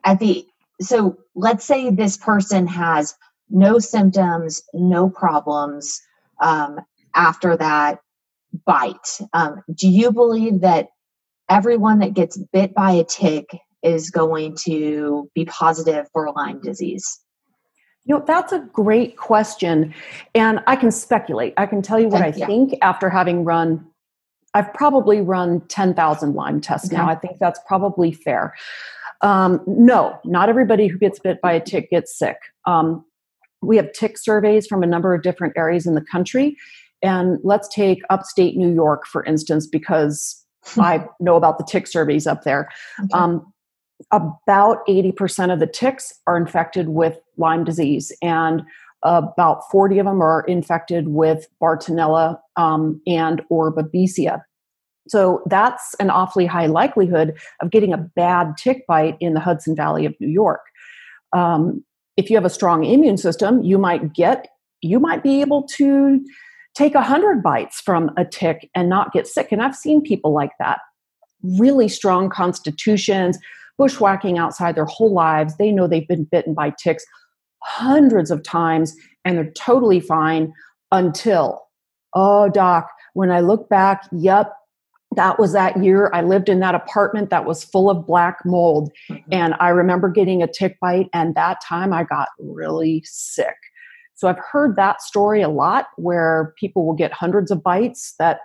at 0.05 0.18
the, 0.18 0.45
so 0.85 1.16
let's 1.35 1.64
say 1.64 1.90
this 1.90 2.16
person 2.16 2.66
has 2.66 3.16
no 3.51 3.79
symptoms, 3.79 4.62
no 4.73 5.11
problems 5.11 6.01
um, 6.40 6.81
after 7.14 7.57
that 7.57 8.01
bite. 8.64 9.21
Um, 9.33 9.62
do 9.75 9.88
you 9.88 10.12
believe 10.12 10.61
that 10.61 10.88
everyone 11.49 11.99
that 12.01 12.14
gets 12.14 12.37
bit 12.53 12.75
by 12.75 12.92
a 12.92 13.05
tick 13.05 13.47
is 13.83 14.11
going 14.11 14.57
to 14.64 15.31
be 15.35 15.45
positive 15.45 16.07
for 16.12 16.31
Lyme 16.33 16.61
disease? 16.61 17.21
You 18.05 18.16
know, 18.16 18.25
that's 18.27 18.53
a 18.53 18.59
great 18.73 19.16
question. 19.16 19.95
And 20.35 20.61
I 20.66 20.77
can 20.77 20.90
speculate. 20.90 21.55
I 21.57 21.66
can 21.66 21.83
tell 21.83 22.01
you 22.01 22.09
what 22.09 22.23
I 22.23 22.33
yeah. 22.37 22.47
think 22.47 22.75
after 22.83 23.09
having 23.09 23.45
run, 23.45 23.87
I've 24.55 24.73
probably 24.75 25.21
run 25.21 25.61
10,000 25.68 26.35
Lyme 26.35 26.61
tests 26.61 26.88
okay. 26.88 26.97
now. 26.97 27.09
I 27.09 27.14
think 27.14 27.38
that's 27.38 27.61
probably 27.66 28.12
fair. 28.12 28.55
Um, 29.22 29.62
no, 29.66 30.18
not 30.24 30.48
everybody 30.48 30.88
who 30.88 30.98
gets 30.98 31.18
bit 31.18 31.40
by 31.40 31.52
a 31.52 31.61
tick 31.61 31.90
gets 31.90 32.16
sick. 32.16 32.37
Um, 32.66 33.04
we 33.62 33.76
have 33.76 33.92
tick 33.92 34.18
surveys 34.18 34.66
from 34.66 34.82
a 34.82 34.87
number 34.87 35.14
of 35.14 35.22
different 35.22 35.54
areas 35.56 35.87
in 35.87 35.94
the 35.94 36.00
country. 36.00 36.56
And 37.02 37.38
let's 37.42 37.68
take 37.68 38.02
upstate 38.11 38.56
New 38.56 38.72
York, 38.72 39.06
for 39.06 39.24
instance, 39.24 39.66
because 39.66 40.44
I 40.78 41.06
know 41.20 41.37
about 41.37 41.58
the 41.58 41.64
tick 41.64 41.87
surveys 41.87 42.26
up 42.26 42.42
there. 42.44 42.68
Okay. 43.00 43.08
Um, 43.12 43.52
about 44.11 44.85
80% 44.88 45.52
of 45.52 45.61
the 45.61 45.66
ticks 45.66 46.12
are 46.26 46.37
infected 46.37 46.88
with 46.88 47.18
Lyme 47.37 47.62
disease, 47.62 48.11
and 48.20 48.62
about 49.04 49.70
40 49.70 49.98
of 50.00 50.06
them 50.06 50.20
are 50.20 50.42
infected 50.42 51.08
with 51.08 51.46
Bartonella 51.61 52.38
um, 52.56 53.00
and 53.06 53.42
or 53.48 53.72
Babesia. 53.72 54.42
So 55.08 55.42
that's 55.46 55.94
an 55.94 56.10
awfully 56.10 56.46
high 56.46 56.66
likelihood 56.66 57.36
of 57.60 57.70
getting 57.70 57.92
a 57.92 57.98
bad 57.98 58.56
tick 58.56 58.86
bite 58.86 59.16
in 59.20 59.34
the 59.34 59.40
Hudson 59.40 59.74
Valley 59.74 60.06
of 60.06 60.14
New 60.20 60.28
York. 60.28 60.60
Um, 61.32 61.84
if 62.16 62.30
you 62.30 62.36
have 62.36 62.44
a 62.44 62.50
strong 62.50 62.84
immune 62.84 63.16
system, 63.16 63.62
you 63.62 63.78
might 63.78 64.12
get 64.12 64.46
you 64.82 64.98
might 64.98 65.22
be 65.22 65.40
able 65.40 65.62
to 65.62 66.20
take 66.74 66.94
a 66.94 67.02
hundred 67.02 67.42
bites 67.42 67.80
from 67.80 68.10
a 68.16 68.24
tick 68.24 68.68
and 68.74 68.88
not 68.88 69.12
get 69.12 69.26
sick. 69.26 69.52
And 69.52 69.62
I've 69.62 69.76
seen 69.76 70.02
people 70.02 70.32
like 70.32 70.52
that, 70.58 70.80
really 71.42 71.88
strong 71.88 72.28
constitutions, 72.28 73.38
bushwhacking 73.78 74.38
outside 74.38 74.74
their 74.74 74.86
whole 74.86 75.12
lives. 75.12 75.56
They 75.56 75.70
know 75.70 75.86
they've 75.86 76.08
been 76.08 76.24
bitten 76.24 76.54
by 76.54 76.74
ticks 76.82 77.04
hundreds 77.62 78.30
of 78.30 78.42
times 78.42 78.94
and 79.24 79.36
they're 79.36 79.52
totally 79.52 80.00
fine 80.00 80.52
until, 80.90 81.62
oh, 82.14 82.48
doc, 82.48 82.88
when 83.14 83.30
I 83.30 83.40
look 83.40 83.68
back, 83.68 84.08
yep, 84.10 84.52
that 85.16 85.38
was 85.38 85.53
that 85.53 85.83
year 85.83 86.11
I 86.12 86.22
lived 86.22 86.48
in 86.48 86.61
that 86.61 86.75
apartment 86.75 87.31
that 87.31 87.44
was 87.44 87.64
full 87.64 87.90
of 87.90 88.07
black 88.07 88.38
mold. 88.44 88.90
Mm-hmm. 89.11 89.33
And 89.33 89.55
I 89.61 89.68
remember 89.68 90.09
getting 90.09 90.42
a 90.42 90.46
tick 90.46 90.79
bite, 90.81 91.09
and 91.12 91.35
that 91.35 91.61
time 91.62 91.92
I 91.92 92.05
got 92.05 92.29
really 92.38 93.03
sick. 93.05 93.57
So 94.14 94.29
I've 94.29 94.38
heard 94.38 94.77
that 94.77 95.03
story 95.03 95.42
a 95.42 95.48
lot 95.48 95.87
where 95.96 96.55
people 96.59 96.87
will 96.87 96.94
get 96.94 97.12
hundreds 97.12 97.51
of 97.51 97.62
bites 97.62 98.14
that 98.18 98.40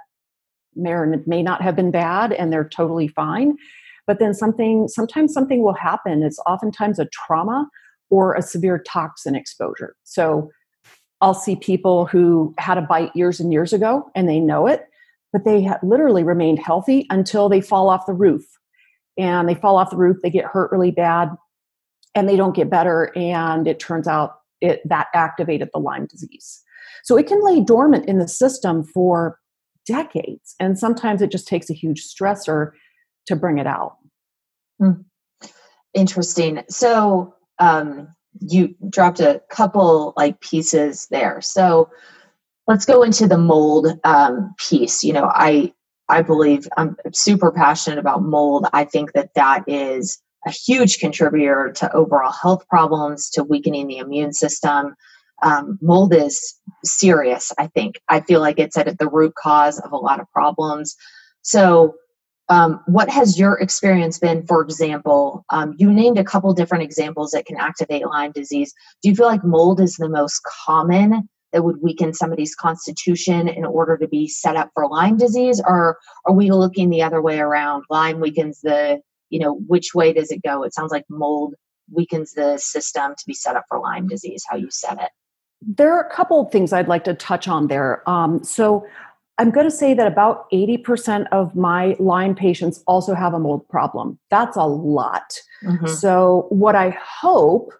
may 0.77 0.91
or 0.91 1.23
may 1.25 1.43
not 1.43 1.61
have 1.61 1.75
been 1.75 1.91
bad 1.91 2.31
and 2.31 2.53
they're 2.53 2.67
totally 2.67 3.07
fine 3.07 3.57
but 4.05 4.19
then 4.19 4.33
something 4.33 4.87
sometimes 4.87 5.33
something 5.33 5.61
will 5.61 5.73
happen 5.73 6.23
it's 6.23 6.39
oftentimes 6.45 6.99
a 6.99 7.05
trauma 7.05 7.67
or 8.09 8.35
a 8.35 8.41
severe 8.41 8.77
toxin 8.77 9.35
exposure 9.35 9.95
so 10.03 10.49
i'll 11.21 11.33
see 11.33 11.55
people 11.55 12.05
who 12.05 12.53
had 12.57 12.77
a 12.77 12.81
bite 12.81 13.13
years 13.15 13.39
and 13.39 13.51
years 13.51 13.73
ago 13.73 14.09
and 14.15 14.29
they 14.29 14.39
know 14.39 14.67
it 14.67 14.87
but 15.33 15.45
they 15.45 15.69
literally 15.83 16.23
remained 16.23 16.59
healthy 16.59 17.05
until 17.09 17.49
they 17.49 17.61
fall 17.61 17.89
off 17.89 18.05
the 18.05 18.13
roof 18.13 18.45
and 19.17 19.47
they 19.47 19.55
fall 19.55 19.77
off 19.77 19.89
the 19.89 19.97
roof 19.97 20.17
they 20.23 20.29
get 20.29 20.45
hurt 20.45 20.71
really 20.71 20.91
bad 20.91 21.29
and 22.15 22.27
they 22.27 22.35
don't 22.35 22.55
get 22.55 22.69
better 22.69 23.11
and 23.15 23.67
it 23.67 23.79
turns 23.79 24.07
out 24.07 24.37
it 24.61 24.81
that 24.85 25.07
activated 25.13 25.69
the 25.73 25.79
lyme 25.79 26.07
disease 26.07 26.61
so 27.03 27.17
it 27.17 27.27
can 27.27 27.43
lay 27.43 27.61
dormant 27.61 28.05
in 28.07 28.17
the 28.17 28.27
system 28.27 28.83
for 28.83 29.39
decades 29.85 30.55
and 30.59 30.77
sometimes 30.77 31.21
it 31.21 31.31
just 31.31 31.47
takes 31.47 31.69
a 31.69 31.73
huge 31.73 32.03
stressor 32.03 32.71
to 33.27 33.35
bring 33.35 33.59
it 33.59 33.67
out. 33.67 33.97
Hmm. 34.79 35.01
Interesting. 35.93 36.63
So 36.69 37.35
um, 37.59 38.07
you 38.39 38.75
dropped 38.89 39.19
a 39.19 39.41
couple 39.49 40.13
like 40.17 40.41
pieces 40.41 41.07
there. 41.11 41.41
So 41.41 41.89
let's 42.67 42.85
go 42.85 43.01
into 43.01 43.27
the 43.27 43.37
mold 43.37 43.87
um, 44.03 44.53
piece. 44.57 45.03
You 45.03 45.13
know, 45.13 45.31
I 45.33 45.73
I 46.09 46.21
believe 46.21 46.67
I'm 46.77 46.95
super 47.13 47.51
passionate 47.51 47.99
about 47.99 48.23
mold. 48.23 48.67
I 48.73 48.85
think 48.85 49.13
that 49.13 49.33
that 49.35 49.63
is 49.67 50.21
a 50.45 50.51
huge 50.51 50.99
contributor 50.99 51.73
to 51.75 51.91
overall 51.93 52.31
health 52.31 52.67
problems, 52.69 53.29
to 53.31 53.43
weakening 53.43 53.87
the 53.87 53.97
immune 53.97 54.33
system. 54.33 54.95
Um, 55.43 55.77
mold 55.81 56.13
is 56.13 56.55
serious. 56.83 57.51
I 57.57 57.67
think 57.67 57.99
I 58.07 58.21
feel 58.21 58.39
like 58.39 58.57
it's 58.57 58.77
at 58.77 58.97
the 58.97 59.09
root 59.09 59.33
cause 59.35 59.79
of 59.79 59.91
a 59.91 59.97
lot 59.97 60.19
of 60.19 60.31
problems. 60.31 60.95
So 61.41 61.95
um, 62.49 62.81
what 62.87 63.09
has 63.09 63.37
your 63.37 63.59
experience 63.59 64.17
been, 64.19 64.45
for 64.45 64.61
example? 64.61 65.43
Um, 65.49 65.75
you 65.77 65.91
named 65.91 66.17
a 66.17 66.23
couple 66.23 66.53
different 66.53 66.85
examples 66.85 67.31
that 67.31 67.45
can 67.45 67.57
activate 67.57 68.05
Lyme 68.05 68.31
disease. 68.31 68.73
Do 69.03 69.09
you 69.09 69.15
feel 69.15 69.25
like 69.25 69.43
mold 69.43 69.81
is 69.81 69.97
the 69.97 70.09
most 70.09 70.41
common 70.65 71.27
that 71.57 71.63
would 71.63 71.81
weaken 71.81 72.13
somebody's 72.13 72.53
constitution 72.53 73.47
in 73.47 73.65
order 73.65 73.97
to 73.97 74.07
be 74.07 74.27
set 74.27 74.55
up 74.55 74.69
for 74.75 74.87
Lyme 74.87 75.17
disease? 75.17 75.59
Or 75.65 75.97
are 76.27 76.33
we 76.33 76.51
looking 76.51 76.91
the 76.91 77.01
other 77.01 77.19
way 77.19 77.39
around? 77.39 77.83
Lyme 77.89 78.19
weakens 78.19 78.61
the, 78.61 79.01
you 79.31 79.39
know, 79.39 79.55
which 79.65 79.95
way 79.95 80.13
does 80.13 80.29
it 80.29 80.43
go? 80.43 80.61
It 80.61 80.75
sounds 80.75 80.91
like 80.91 81.05
mold 81.09 81.55
weakens 81.91 82.33
the 82.33 82.59
system 82.59 83.15
to 83.17 83.23
be 83.25 83.33
set 83.33 83.55
up 83.55 83.63
for 83.67 83.79
Lyme 83.79 84.07
disease, 84.07 84.43
how 84.47 84.55
you 84.55 84.67
said 84.69 84.99
it. 85.01 85.09
There 85.63 85.91
are 85.91 85.99
a 85.99 86.13
couple 86.13 86.39
of 86.39 86.51
things 86.51 86.73
I'd 86.73 86.87
like 86.87 87.05
to 87.05 87.15
touch 87.15 87.47
on 87.47 87.69
there. 87.69 88.07
Um, 88.07 88.43
so 88.43 88.85
I'm 89.39 89.49
going 89.49 89.65
to 89.65 89.75
say 89.75 89.95
that 89.95 90.05
about 90.05 90.47
80% 90.51 91.25
of 91.31 91.55
my 91.55 91.95
Lyme 91.97 92.35
patients 92.35 92.83
also 92.85 93.15
have 93.15 93.33
a 93.33 93.39
mold 93.39 93.67
problem. 93.67 94.19
That's 94.29 94.57
a 94.57 94.67
lot. 94.67 95.41
Mm-hmm. 95.63 95.87
So, 95.87 96.45
what 96.49 96.75
I 96.75 96.91
hope 96.91 97.73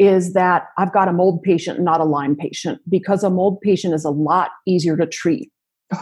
is 0.00 0.32
that 0.32 0.68
I've 0.78 0.92
got 0.92 1.06
a 1.06 1.12
mold 1.12 1.42
patient, 1.42 1.78
not 1.78 2.00
a 2.00 2.04
Lyme 2.04 2.34
patient, 2.34 2.80
because 2.88 3.22
a 3.22 3.30
mold 3.30 3.60
patient 3.60 3.94
is 3.94 4.04
a 4.04 4.10
lot 4.10 4.50
easier 4.66 4.96
to 4.96 5.06
treat. 5.06 5.52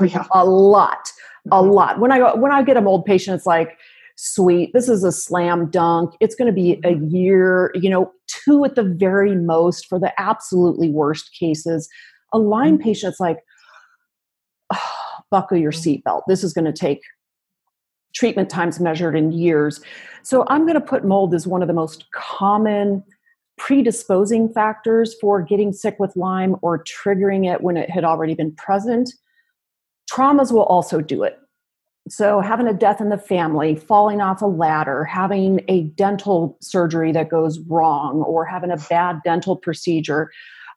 Oh 0.00 0.04
yeah, 0.04 0.24
a 0.32 0.44
lot, 0.44 1.10
a 1.50 1.56
mm-hmm. 1.56 1.70
lot. 1.70 1.98
When 1.98 2.12
I 2.12 2.18
go, 2.18 2.36
when 2.36 2.52
I 2.52 2.62
get 2.62 2.76
a 2.76 2.80
mold 2.80 3.04
patient, 3.04 3.36
it's 3.36 3.46
like, 3.46 3.76
sweet. 4.20 4.70
This 4.72 4.88
is 4.88 5.04
a 5.04 5.12
slam 5.12 5.70
dunk. 5.70 6.14
It's 6.20 6.34
going 6.34 6.46
to 6.46 6.52
be 6.52 6.72
a 6.72 6.94
mm-hmm. 6.94 7.06
year, 7.14 7.72
you 7.74 7.88
know, 7.88 8.12
two 8.26 8.64
at 8.64 8.74
the 8.74 8.82
very 8.82 9.34
most 9.34 9.86
for 9.86 9.98
the 9.98 10.12
absolutely 10.20 10.90
worst 10.90 11.30
cases. 11.38 11.88
A 12.32 12.38
Lyme 12.38 12.74
mm-hmm. 12.74 12.82
patient's 12.82 13.20
like, 13.20 13.38
oh, 14.72 14.92
buckle 15.30 15.58
your 15.58 15.72
seatbelt. 15.72 16.22
This 16.28 16.42
is 16.42 16.52
going 16.52 16.64
to 16.64 16.72
take 16.72 17.00
treatment 18.14 18.50
times 18.50 18.80
measured 18.80 19.16
in 19.16 19.32
years. 19.32 19.80
So 20.22 20.44
I'm 20.48 20.62
going 20.62 20.74
to 20.74 20.80
put 20.80 21.04
mold 21.04 21.34
as 21.34 21.46
one 21.46 21.62
of 21.62 21.68
the 21.68 21.74
most 21.74 22.06
common 22.12 23.04
predisposing 23.58 24.48
factors 24.48 25.14
for 25.20 25.42
getting 25.42 25.72
sick 25.72 25.96
with 25.98 26.16
Lyme 26.16 26.56
or 26.62 26.82
triggering 26.84 27.52
it 27.52 27.60
when 27.60 27.76
it 27.76 27.90
had 27.90 28.04
already 28.04 28.34
been 28.34 28.52
present. 28.52 29.12
Traumas 30.10 30.52
will 30.52 30.64
also 30.64 31.00
do 31.00 31.22
it. 31.22 31.38
So, 32.08 32.40
having 32.40 32.66
a 32.66 32.72
death 32.72 33.00
in 33.00 33.10
the 33.10 33.18
family, 33.18 33.76
falling 33.76 34.20
off 34.20 34.40
a 34.40 34.46
ladder, 34.46 35.04
having 35.04 35.62
a 35.68 35.82
dental 35.82 36.56
surgery 36.62 37.12
that 37.12 37.28
goes 37.28 37.58
wrong, 37.60 38.22
or 38.22 38.46
having 38.46 38.70
a 38.70 38.78
bad 38.88 39.20
dental 39.24 39.56
procedure. 39.56 40.30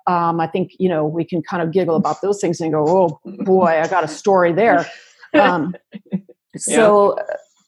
Um, 0.08 0.39
I 0.39 0.48
think, 0.48 0.72
you 0.80 0.89
know, 0.89 1.06
we 1.06 1.24
can 1.24 1.41
kind 1.44 1.62
of 1.62 1.72
giggle 1.72 1.96
about 1.96 2.22
those 2.22 2.41
things 2.41 2.60
and 2.60 2.74
go, 2.74 2.86
oh 2.88 3.20
boy, 3.46 3.80
I 3.82 3.88
got 3.88 4.04
a 4.04 4.08
story 4.08 4.52
there. 4.52 4.86
Um, 5.34 5.76
so, 6.58 7.17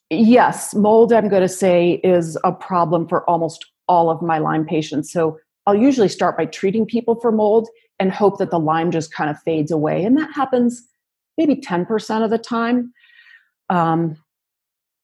yeah. 0.09 0.17
yes, 0.17 0.75
mold, 0.75 1.13
I'm 1.13 1.29
going 1.29 1.43
to 1.43 1.47
say, 1.47 2.01
is 2.03 2.37
a 2.43 2.51
problem 2.51 3.07
for 3.07 3.27
almost 3.29 3.65
all 3.87 4.09
of 4.09 4.21
my 4.21 4.37
Lyme 4.37 4.65
patients. 4.65 5.11
So 5.11 5.37
I'll 5.65 5.75
usually 5.75 6.09
start 6.09 6.37
by 6.37 6.45
treating 6.45 6.85
people 6.85 7.15
for 7.15 7.31
mold 7.31 7.69
and 7.99 8.11
hope 8.11 8.37
that 8.39 8.51
the 8.51 8.59
Lyme 8.59 8.91
just 8.91 9.13
kind 9.13 9.29
of 9.29 9.39
fades 9.41 9.71
away. 9.71 10.03
And 10.03 10.17
that 10.17 10.33
happens 10.33 10.83
maybe 11.37 11.55
10% 11.55 12.23
of 12.23 12.29
the 12.29 12.37
time. 12.37 12.93
Um, 13.69 14.17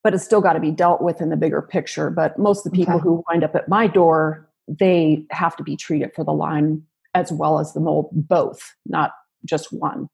but 0.04 0.14
it's 0.14 0.24
still 0.24 0.42
got 0.42 0.54
to 0.54 0.60
be 0.60 0.72
dealt 0.72 1.02
with 1.02 1.22
in 1.22 1.30
the 1.30 1.38
bigger 1.38 1.62
picture. 1.62 2.10
But 2.10 2.38
most 2.40 2.66
of 2.66 2.72
the 2.72 2.78
people 2.78 2.96
okay. 2.96 3.04
who 3.04 3.24
wind 3.30 3.44
up 3.44 3.56
at 3.56 3.68
my 3.68 3.88
door, 3.88 4.50
they 4.68 5.26
have 5.32 5.56
to 5.58 5.64
be 5.64 5.76
treated 5.76 6.14
for 6.14 6.24
the 6.24 6.32
Lyme 6.32 6.86
as 7.14 7.32
well 7.32 7.60
as 7.60 7.74
the 7.74 7.80
mold, 7.80 8.10
both, 8.12 8.76
not 8.86 9.12
just 9.46 9.74
one. 9.74 10.10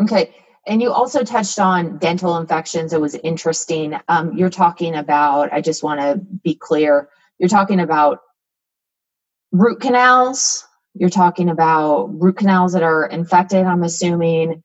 Okay. 0.00 0.34
And 0.66 0.80
you 0.80 0.90
also 0.90 1.22
touched 1.22 1.58
on 1.58 1.98
dental 1.98 2.36
infections. 2.36 2.92
It 2.92 3.00
was 3.00 3.14
interesting. 3.16 3.98
Um, 4.08 4.36
you're 4.36 4.50
talking 4.50 4.94
about, 4.94 5.52
I 5.52 5.60
just 5.60 5.82
want 5.82 6.00
to 6.00 6.16
be 6.16 6.54
clear, 6.54 7.08
you're 7.38 7.48
talking 7.48 7.80
about 7.80 8.18
root 9.52 9.80
canals. 9.80 10.64
You're 10.94 11.10
talking 11.10 11.48
about 11.48 12.06
root 12.12 12.36
canals 12.36 12.72
that 12.72 12.82
are 12.82 13.06
infected, 13.06 13.64
I'm 13.64 13.82
assuming, 13.82 14.62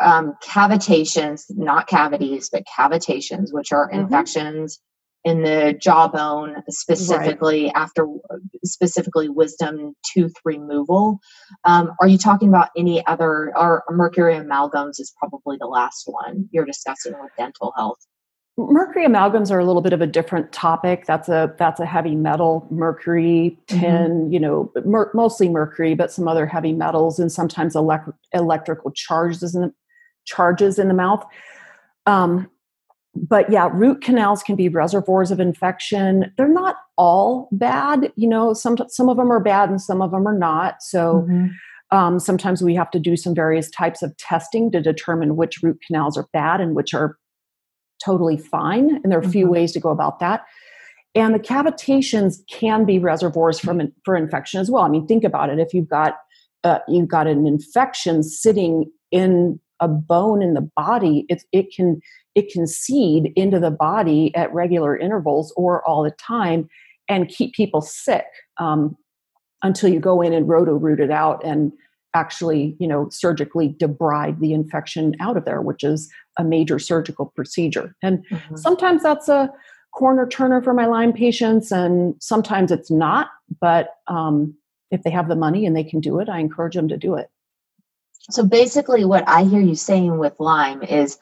um, 0.00 0.34
cavitations, 0.42 1.44
not 1.50 1.88
cavities, 1.88 2.48
but 2.50 2.62
cavitations, 2.64 3.52
which 3.52 3.72
are 3.72 3.90
mm-hmm. 3.90 4.00
infections 4.00 4.80
in 5.24 5.42
the 5.42 5.76
jawbone, 5.78 6.62
specifically 6.68 7.64
right. 7.64 7.72
after 7.74 8.06
specifically 8.64 9.28
wisdom 9.28 9.94
tooth 10.14 10.34
removal. 10.44 11.18
Um, 11.64 11.92
are 12.00 12.06
you 12.06 12.16
talking 12.16 12.48
about 12.48 12.68
any 12.76 13.04
other, 13.06 13.52
or 13.58 13.82
mercury 13.90 14.34
amalgams 14.34 15.00
is 15.00 15.12
probably 15.18 15.56
the 15.58 15.66
last 15.66 16.04
one 16.06 16.48
you're 16.52 16.64
discussing 16.64 17.12
with 17.20 17.32
dental 17.36 17.72
health? 17.76 17.98
Mercury 18.58 19.06
amalgams 19.06 19.50
are 19.50 19.58
a 19.58 19.64
little 19.64 19.82
bit 19.82 19.92
of 19.92 20.00
a 20.00 20.06
different 20.06 20.50
topic 20.50 21.04
that's 21.06 21.28
a 21.28 21.54
that's 21.58 21.78
a 21.78 21.86
heavy 21.86 22.14
metal 22.14 22.66
mercury 22.70 23.58
tin 23.66 23.80
mm-hmm. 23.80 24.32
you 24.32 24.40
know 24.40 24.72
mer- 24.84 25.10
mostly 25.14 25.48
mercury 25.48 25.94
but 25.94 26.10
some 26.10 26.26
other 26.26 26.46
heavy 26.46 26.72
metals 26.72 27.18
and 27.18 27.30
sometimes 27.30 27.76
elect- 27.76 28.08
electrical 28.32 28.90
charges 28.92 29.54
in 29.54 29.62
the, 29.62 29.74
charges 30.24 30.78
in 30.78 30.88
the 30.88 30.94
mouth 30.94 31.24
um, 32.06 32.50
but 33.14 33.50
yeah 33.50 33.68
root 33.72 34.02
canals 34.02 34.42
can 34.42 34.56
be 34.56 34.68
reservoirs 34.68 35.30
of 35.30 35.38
infection 35.38 36.32
they're 36.38 36.48
not 36.48 36.76
all 36.96 37.48
bad 37.52 38.10
you 38.16 38.28
know 38.28 38.54
some 38.54 38.76
some 38.88 39.10
of 39.10 39.18
them 39.18 39.30
are 39.30 39.40
bad 39.40 39.68
and 39.68 39.82
some 39.82 40.00
of 40.00 40.10
them 40.12 40.26
are 40.26 40.36
not 40.36 40.82
so 40.82 41.26
mm-hmm. 41.28 41.96
um, 41.96 42.18
sometimes 42.18 42.62
we 42.62 42.74
have 42.74 42.90
to 42.90 42.98
do 42.98 43.16
some 43.16 43.34
various 43.34 43.70
types 43.70 44.02
of 44.02 44.16
testing 44.16 44.70
to 44.70 44.80
determine 44.80 45.36
which 45.36 45.62
root 45.62 45.78
canals 45.86 46.16
are 46.16 46.26
bad 46.32 46.58
and 46.58 46.74
which 46.74 46.94
are 46.94 47.18
totally 48.04 48.36
fine. 48.36 49.00
And 49.02 49.10
there 49.10 49.18
are 49.18 49.22
a 49.22 49.28
few 49.28 49.44
mm-hmm. 49.44 49.54
ways 49.54 49.72
to 49.72 49.80
go 49.80 49.90
about 49.90 50.20
that. 50.20 50.44
And 51.14 51.34
the 51.34 51.40
cavitations 51.40 52.38
can 52.50 52.84
be 52.84 52.98
reservoirs 52.98 53.58
from 53.58 53.80
for 54.04 54.16
infection 54.16 54.60
as 54.60 54.70
well. 54.70 54.82
I 54.82 54.88
mean, 54.88 55.06
think 55.06 55.24
about 55.24 55.48
it. 55.48 55.58
If 55.58 55.72
you've 55.72 55.88
got 55.88 56.16
uh, 56.62 56.80
you've 56.88 57.08
got 57.08 57.26
an 57.26 57.46
infection 57.46 58.22
sitting 58.22 58.90
in 59.10 59.58
a 59.80 59.88
bone 59.88 60.42
in 60.42 60.54
the 60.54 60.68
body, 60.76 61.24
it, 61.28 61.42
it 61.52 61.74
can 61.74 62.00
it 62.34 62.50
can 62.50 62.66
seed 62.66 63.32
into 63.34 63.58
the 63.58 63.70
body 63.70 64.34
at 64.34 64.52
regular 64.52 64.96
intervals 64.96 65.54
or 65.56 65.86
all 65.88 66.02
the 66.02 66.10
time 66.10 66.68
and 67.08 67.28
keep 67.28 67.54
people 67.54 67.80
sick 67.80 68.26
um, 68.58 68.94
until 69.62 69.88
you 69.88 70.00
go 70.00 70.20
in 70.20 70.34
and 70.34 70.48
roto 70.48 70.72
root 70.72 71.00
it 71.00 71.10
out 71.10 71.42
and 71.44 71.72
actually, 72.14 72.76
you 72.78 72.88
know, 72.88 73.08
surgically 73.10 73.74
debride 73.80 74.40
the 74.40 74.52
infection 74.52 75.14
out 75.20 75.36
of 75.36 75.44
there, 75.44 75.62
which 75.62 75.84
is 75.84 76.10
a 76.38 76.44
major 76.44 76.78
surgical 76.78 77.26
procedure. 77.34 77.94
And 78.02 78.24
mm-hmm. 78.30 78.56
sometimes 78.56 79.02
that's 79.02 79.28
a 79.28 79.50
corner 79.92 80.26
turner 80.26 80.62
for 80.62 80.74
my 80.74 80.86
Lyme 80.86 81.12
patients, 81.12 81.72
and 81.72 82.14
sometimes 82.20 82.70
it's 82.70 82.90
not. 82.90 83.28
But 83.60 83.90
um, 84.06 84.54
if 84.90 85.02
they 85.02 85.10
have 85.10 85.28
the 85.28 85.36
money 85.36 85.66
and 85.66 85.76
they 85.76 85.84
can 85.84 86.00
do 86.00 86.18
it, 86.20 86.28
I 86.28 86.38
encourage 86.38 86.74
them 86.74 86.88
to 86.88 86.96
do 86.96 87.14
it. 87.14 87.28
So 88.30 88.44
basically, 88.44 89.04
what 89.04 89.24
I 89.28 89.44
hear 89.44 89.60
you 89.60 89.74
saying 89.74 90.18
with 90.18 90.34
Lyme 90.38 90.82
is 90.82 91.18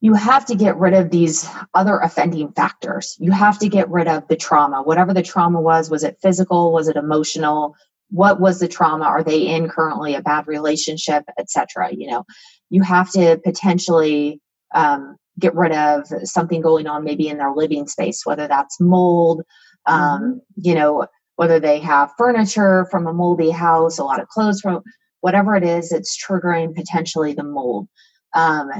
you 0.00 0.14
have 0.14 0.46
to 0.46 0.54
get 0.54 0.78
rid 0.78 0.94
of 0.94 1.10
these 1.10 1.46
other 1.74 1.98
offending 1.98 2.52
factors. 2.52 3.16
You 3.20 3.32
have 3.32 3.58
to 3.58 3.68
get 3.68 3.90
rid 3.90 4.08
of 4.08 4.26
the 4.28 4.36
trauma, 4.36 4.82
whatever 4.82 5.12
the 5.12 5.22
trauma 5.22 5.60
was. 5.60 5.90
Was 5.90 6.04
it 6.04 6.18
physical? 6.22 6.72
Was 6.72 6.88
it 6.88 6.96
emotional? 6.96 7.74
what 8.10 8.40
was 8.40 8.58
the 8.58 8.68
trauma 8.68 9.04
are 9.04 9.22
they 9.22 9.40
in 9.40 9.68
currently 9.68 10.14
a 10.14 10.22
bad 10.22 10.46
relationship 10.46 11.24
etc 11.38 11.90
you 11.92 12.08
know 12.08 12.24
you 12.70 12.82
have 12.82 13.10
to 13.12 13.40
potentially 13.44 14.40
um, 14.74 15.16
get 15.38 15.54
rid 15.54 15.72
of 15.72 16.06
something 16.24 16.60
going 16.60 16.86
on 16.86 17.04
maybe 17.04 17.28
in 17.28 17.38
their 17.38 17.52
living 17.52 17.86
space 17.86 18.24
whether 18.24 18.48
that's 18.48 18.80
mold 18.80 19.42
um, 19.86 20.22
mm-hmm. 20.22 20.38
you 20.56 20.74
know 20.74 21.06
whether 21.36 21.58
they 21.58 21.78
have 21.78 22.12
furniture 22.18 22.86
from 22.90 23.06
a 23.06 23.12
moldy 23.12 23.50
house 23.50 23.98
a 23.98 24.04
lot 24.04 24.20
of 24.20 24.28
clothes 24.28 24.60
from 24.60 24.82
whatever 25.20 25.56
it 25.56 25.64
is 25.64 25.92
it's 25.92 26.16
triggering 26.22 26.74
potentially 26.74 27.32
the 27.32 27.44
mold 27.44 27.88
um, 28.34 28.70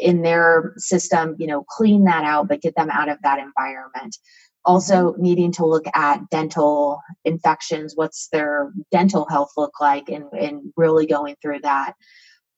in 0.00 0.22
their 0.22 0.74
system 0.76 1.34
you 1.38 1.46
know 1.46 1.64
clean 1.68 2.04
that 2.04 2.24
out 2.24 2.48
but 2.48 2.62
get 2.62 2.74
them 2.76 2.90
out 2.90 3.08
of 3.08 3.18
that 3.22 3.38
environment. 3.38 4.16
Also 4.64 5.14
needing 5.18 5.50
to 5.50 5.66
look 5.66 5.86
at 5.94 6.20
dental 6.30 7.00
infections 7.24 7.94
what's 7.96 8.28
their 8.28 8.72
dental 8.92 9.26
health 9.28 9.50
look 9.56 9.80
like 9.80 10.08
and, 10.08 10.24
and 10.32 10.72
really 10.76 11.06
going 11.06 11.34
through 11.42 11.58
that. 11.60 11.94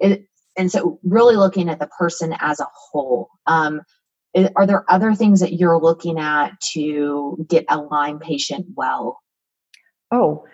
It, 0.01 0.27
and 0.57 0.71
so 0.71 0.99
really 1.03 1.37
looking 1.37 1.69
at 1.69 1.79
the 1.79 1.87
person 1.99 2.35
as 2.41 2.61
a 2.61 2.67
whole 2.75 3.29
um, 3.47 3.81
are 4.57 4.67
there 4.67 4.85
other 4.89 5.15
things 5.15 5.41
that 5.41 5.55
you're 5.55 5.81
looking 5.81 6.19
at 6.19 6.53
to 6.73 7.45
get 7.49 7.65
a 7.69 7.79
lyme 7.79 8.19
patient 8.19 8.67
well 8.77 9.21
oh 10.11 10.45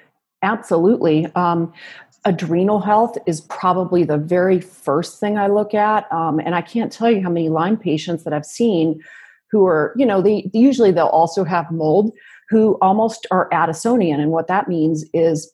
absolutely 0.43 1.27
um, 1.35 1.73
adrenal 2.25 2.81
health 2.81 3.17
is 3.27 3.41
probably 3.43 4.05
the 4.05 4.19
very 4.19 4.61
first 4.61 5.19
thing 5.21 5.39
i 5.39 5.47
look 5.47 5.75
at 5.75 6.11
um, 6.13 6.39
and 6.41 6.55
i 6.55 6.61
can't 6.61 6.93
tell 6.93 7.11
you 7.11 7.23
how 7.23 7.31
many 7.31 7.49
lyme 7.49 7.77
patients 7.77 8.25
that 8.25 8.33
i've 8.33 8.47
seen 8.47 9.01
who 9.51 9.67
are, 9.67 9.93
you 9.97 10.07
know, 10.07 10.23
they 10.23 10.49
usually 10.53 10.93
they'll 10.93 11.07
also 11.07 11.45
have 11.45 11.71
mold 11.71 12.13
who 12.49 12.79
almost 12.81 13.27
are 13.31 13.49
Addisonian. 13.51 14.21
And 14.21 14.31
what 14.31 14.49
that 14.49 14.69
means 14.69 15.05
is 15.13 15.53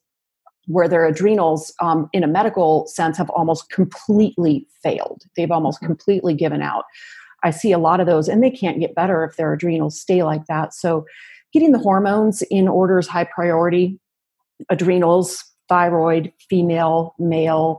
where 0.67 0.89
their 0.89 1.07
adrenals, 1.07 1.73
um, 1.81 2.09
in 2.13 2.25
a 2.25 2.29
medical 2.29 2.87
sense, 2.89 3.17
have 3.19 3.31
almost 3.31 3.71
completely 3.71 4.67
failed. 4.83 5.23
They've 5.37 5.51
almost 5.51 5.79
mm-hmm. 5.79 5.87
completely 5.87 6.35
given 6.35 6.63
out. 6.63 6.85
I 7.43 7.51
see 7.51 7.73
a 7.73 7.79
lot 7.79 8.01
of 8.01 8.07
those, 8.07 8.29
and 8.29 8.43
they 8.43 8.51
can't 8.51 8.81
get 8.81 8.95
better 8.95 9.25
if 9.25 9.37
their 9.37 9.53
adrenals 9.53 10.01
stay 10.01 10.23
like 10.23 10.47
that. 10.47 10.75
So, 10.75 11.07
getting 11.53 11.73
the 11.73 11.79
hormones 11.79 12.43
in 12.51 12.69
order 12.69 12.99
is 12.99 13.07
high 13.07 13.25
priority. 13.25 13.99
Adrenals, 14.71 15.45
thyroid, 15.69 16.33
female, 16.49 17.15
male, 17.19 17.79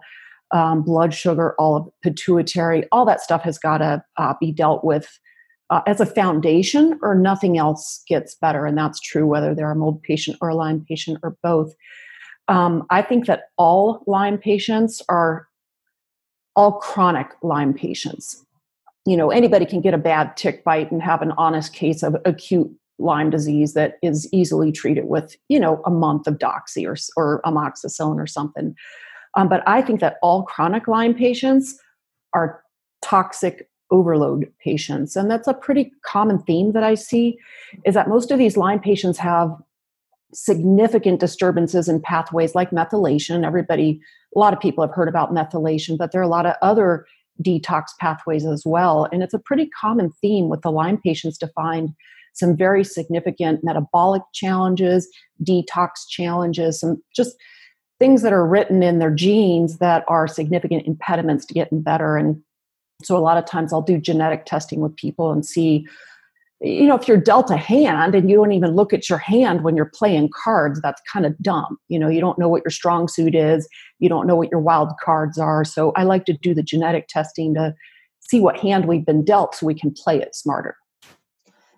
um, 0.52 0.84
blood 0.84 1.13
sugar, 1.13 1.54
all 1.60 1.76
of 1.76 1.89
pituitary, 2.02 2.86
all 2.91 3.06
that 3.06 3.21
stuff 3.21 3.41
has 3.43 3.58
got 3.58 3.80
to 3.80 4.04
uh, 4.17 4.34
be 4.39 4.52
dealt 4.52 4.84
with 4.84 5.19
uh, 5.69 5.82
as 5.86 6.00
a 6.00 6.06
foundation, 6.06 6.97
or 7.02 7.13
nothing 7.15 7.58
else 7.58 8.04
gets 8.08 8.36
better. 8.36 8.65
And 8.65 8.78
that's 8.78 9.00
true 9.00 9.28
whether 9.28 9.54
they're 9.54 9.71
a 9.71 9.76
mold 9.76 10.02
patient 10.04 10.38
or 10.39 10.50
a 10.50 10.56
Lyme 10.56 10.86
patient 10.88 11.19
or 11.23 11.36
both. 11.43 11.73
Um, 12.47 12.86
I 12.89 13.01
think 13.01 13.25
that 13.25 13.49
all 13.57 14.03
Lyme 14.07 14.38
patients 14.38 15.01
are 15.10 15.47
all 16.55 16.73
chronic 16.73 17.27
Lyme 17.43 17.73
patients. 17.73 18.43
You 19.05 19.15
know, 19.15 19.31
anybody 19.31 19.65
can 19.65 19.81
get 19.81 19.93
a 19.93 19.97
bad 19.97 20.36
tick 20.36 20.63
bite 20.63 20.91
and 20.91 21.01
have 21.01 21.21
an 21.21 21.31
honest 21.38 21.73
case 21.73 22.03
of 22.03 22.15
acute 22.25 22.69
Lyme 22.99 23.29
disease 23.29 23.73
that 23.73 23.97
is 24.01 24.27
easily 24.33 24.71
treated 24.71 25.05
with, 25.05 25.36
you 25.49 25.60
know, 25.60 25.81
a 25.86 25.91
month 25.91 26.25
of 26.27 26.39
doxy 26.39 26.86
or, 26.86 26.97
or 27.15 27.41
amoxicillin 27.45 28.17
or 28.17 28.27
something. 28.27 28.75
Um, 29.36 29.49
but 29.49 29.62
I 29.67 29.81
think 29.81 29.99
that 29.99 30.17
all 30.21 30.43
chronic 30.43 30.88
Lyme 30.88 31.13
patients 31.13 31.79
are 32.33 32.63
toxic 33.03 33.69
overload 33.91 34.51
patients. 34.60 35.15
And 35.15 35.29
that's 35.29 35.47
a 35.47 35.53
pretty 35.53 35.91
common 36.03 36.39
theme 36.39 36.71
that 36.73 36.83
I 36.83 36.95
see 36.95 37.38
is 37.86 37.93
that 37.93 38.10
most 38.10 38.31
of 38.31 38.39
these 38.39 38.57
Lyme 38.57 38.79
patients 38.79 39.17
have 39.19 39.55
significant 40.33 41.19
disturbances 41.19 41.87
in 41.87 42.01
pathways 42.01 42.55
like 42.55 42.71
methylation. 42.71 43.45
Everybody, 43.45 43.99
a 44.35 44.39
lot 44.39 44.53
of 44.53 44.59
people 44.59 44.85
have 44.85 44.93
heard 44.93 45.07
about 45.07 45.33
methylation, 45.33 45.97
but 45.97 46.11
there 46.11 46.21
are 46.21 46.25
a 46.25 46.29
lot 46.29 46.45
of 46.45 46.55
other 46.61 47.05
detox 47.41 47.85
pathways 47.99 48.45
as 48.45 48.63
well. 48.65 49.07
And 49.11 49.23
it's 49.23 49.33
a 49.33 49.39
pretty 49.39 49.69
common 49.79 50.11
theme 50.21 50.49
with 50.49 50.61
the 50.61 50.71
Lyme 50.71 50.97
patients 50.97 51.37
to 51.39 51.47
find 51.49 51.89
some 52.33 52.55
very 52.55 52.83
significant 52.83 53.63
metabolic 53.63 54.21
challenges, 54.33 55.07
detox 55.43 56.07
challenges, 56.07 56.79
some 56.79 57.01
just 57.15 57.35
things 57.99 58.21
that 58.21 58.33
are 58.33 58.45
written 58.45 58.83
in 58.83 58.99
their 58.99 59.11
genes 59.11 59.79
that 59.79 60.03
are 60.07 60.27
significant 60.27 60.85
impediments 60.85 61.45
to 61.45 61.53
getting 61.53 61.81
better. 61.81 62.15
And 62.15 62.41
so 63.03 63.17
a 63.17 63.19
lot 63.19 63.37
of 63.37 63.45
times 63.45 63.73
I'll 63.73 63.81
do 63.81 63.97
genetic 63.97 64.45
testing 64.45 64.81
with 64.81 64.95
people 64.95 65.31
and 65.31 65.45
see, 65.45 65.87
you 66.60 66.88
know, 66.88 66.96
if 66.96 67.08
you're 67.08 67.17
dealt 67.17 67.52
a 67.52 67.58
hand 67.58 68.15
and 68.15 68.30
you 68.30 68.36
don't 68.36 68.52
even 68.52 68.76
look 68.76 68.91
at 68.91 69.10
your 69.10 69.20
hand 69.20 69.63
when 69.63 69.76
you're 69.76 69.91
playing 69.93 70.30
cards, 70.34 70.82
that's 70.82 71.02
kind 71.12 71.26
of 71.26 71.38
dumb. 71.39 71.78
You 71.88 72.00
know, 72.00 72.10
you 72.10 72.20
don't 72.20 72.39
know 72.39 72.50
what 72.50 72.63
your 72.63 72.72
strong 72.72 73.08
suit 73.08 73.36
is, 73.36 73.67
you 74.00 74.10
don't 74.10 74.26
know 74.26 74.36
what 74.36 74.50
your 74.50 74.60
wild 74.60 74.91
cards 75.04 75.38
are. 75.38 75.63
So 75.63 75.91
I 75.96 76.04
like 76.04 76.26
to 76.26 76.34
do 76.34 76.56
the 76.56 76.63
genetic 76.63 77.08
testing 77.10 77.54
to 77.54 77.76
see 78.20 78.39
what 78.39 78.58
hand 78.58 78.86
we've 78.86 79.06
been 79.06 79.24
dealt 79.24 79.56
so 79.56 79.67
we 79.67 79.76
can 79.76 79.93
play 79.93 80.20
it 80.20 80.36
smarter. 80.36 80.76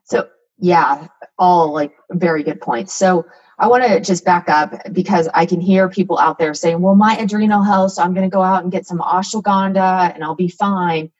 So 0.05 0.29
yeah, 0.59 1.07
all 1.37 1.73
like 1.73 1.91
very 2.11 2.43
good 2.43 2.61
points. 2.61 2.93
So 2.93 3.25
I 3.59 3.67
want 3.67 3.83
to 3.83 3.99
just 3.99 4.23
back 4.23 4.49
up 4.49 4.73
because 4.93 5.27
I 5.33 5.45
can 5.45 5.59
hear 5.59 5.89
people 5.89 6.17
out 6.17 6.39
there 6.39 6.53
saying, 6.53 6.79
well, 6.81 6.95
my 6.95 7.17
adrenal 7.17 7.63
health, 7.63 7.93
so 7.93 8.03
I'm 8.03 8.13
going 8.13 8.29
to 8.29 8.33
go 8.33 8.41
out 8.41 8.63
and 8.63 8.71
get 8.71 8.85
some 8.85 8.99
ashwagandha 8.99 10.15
and 10.15 10.23
I'll 10.23 10.35
be 10.35 10.47
fine. 10.47 11.11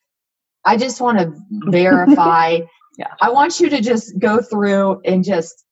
I 0.63 0.78
just 0.78 1.02
want 1.02 1.19
to 1.19 1.34
verify. 1.69 2.60
yeah. 2.99 3.13
I 3.21 3.29
want 3.29 3.62
you 3.62 3.69
to 3.69 3.79
just 3.79 4.19
go 4.19 4.41
through 4.41 4.99
and 5.05 5.23
just 5.23 5.63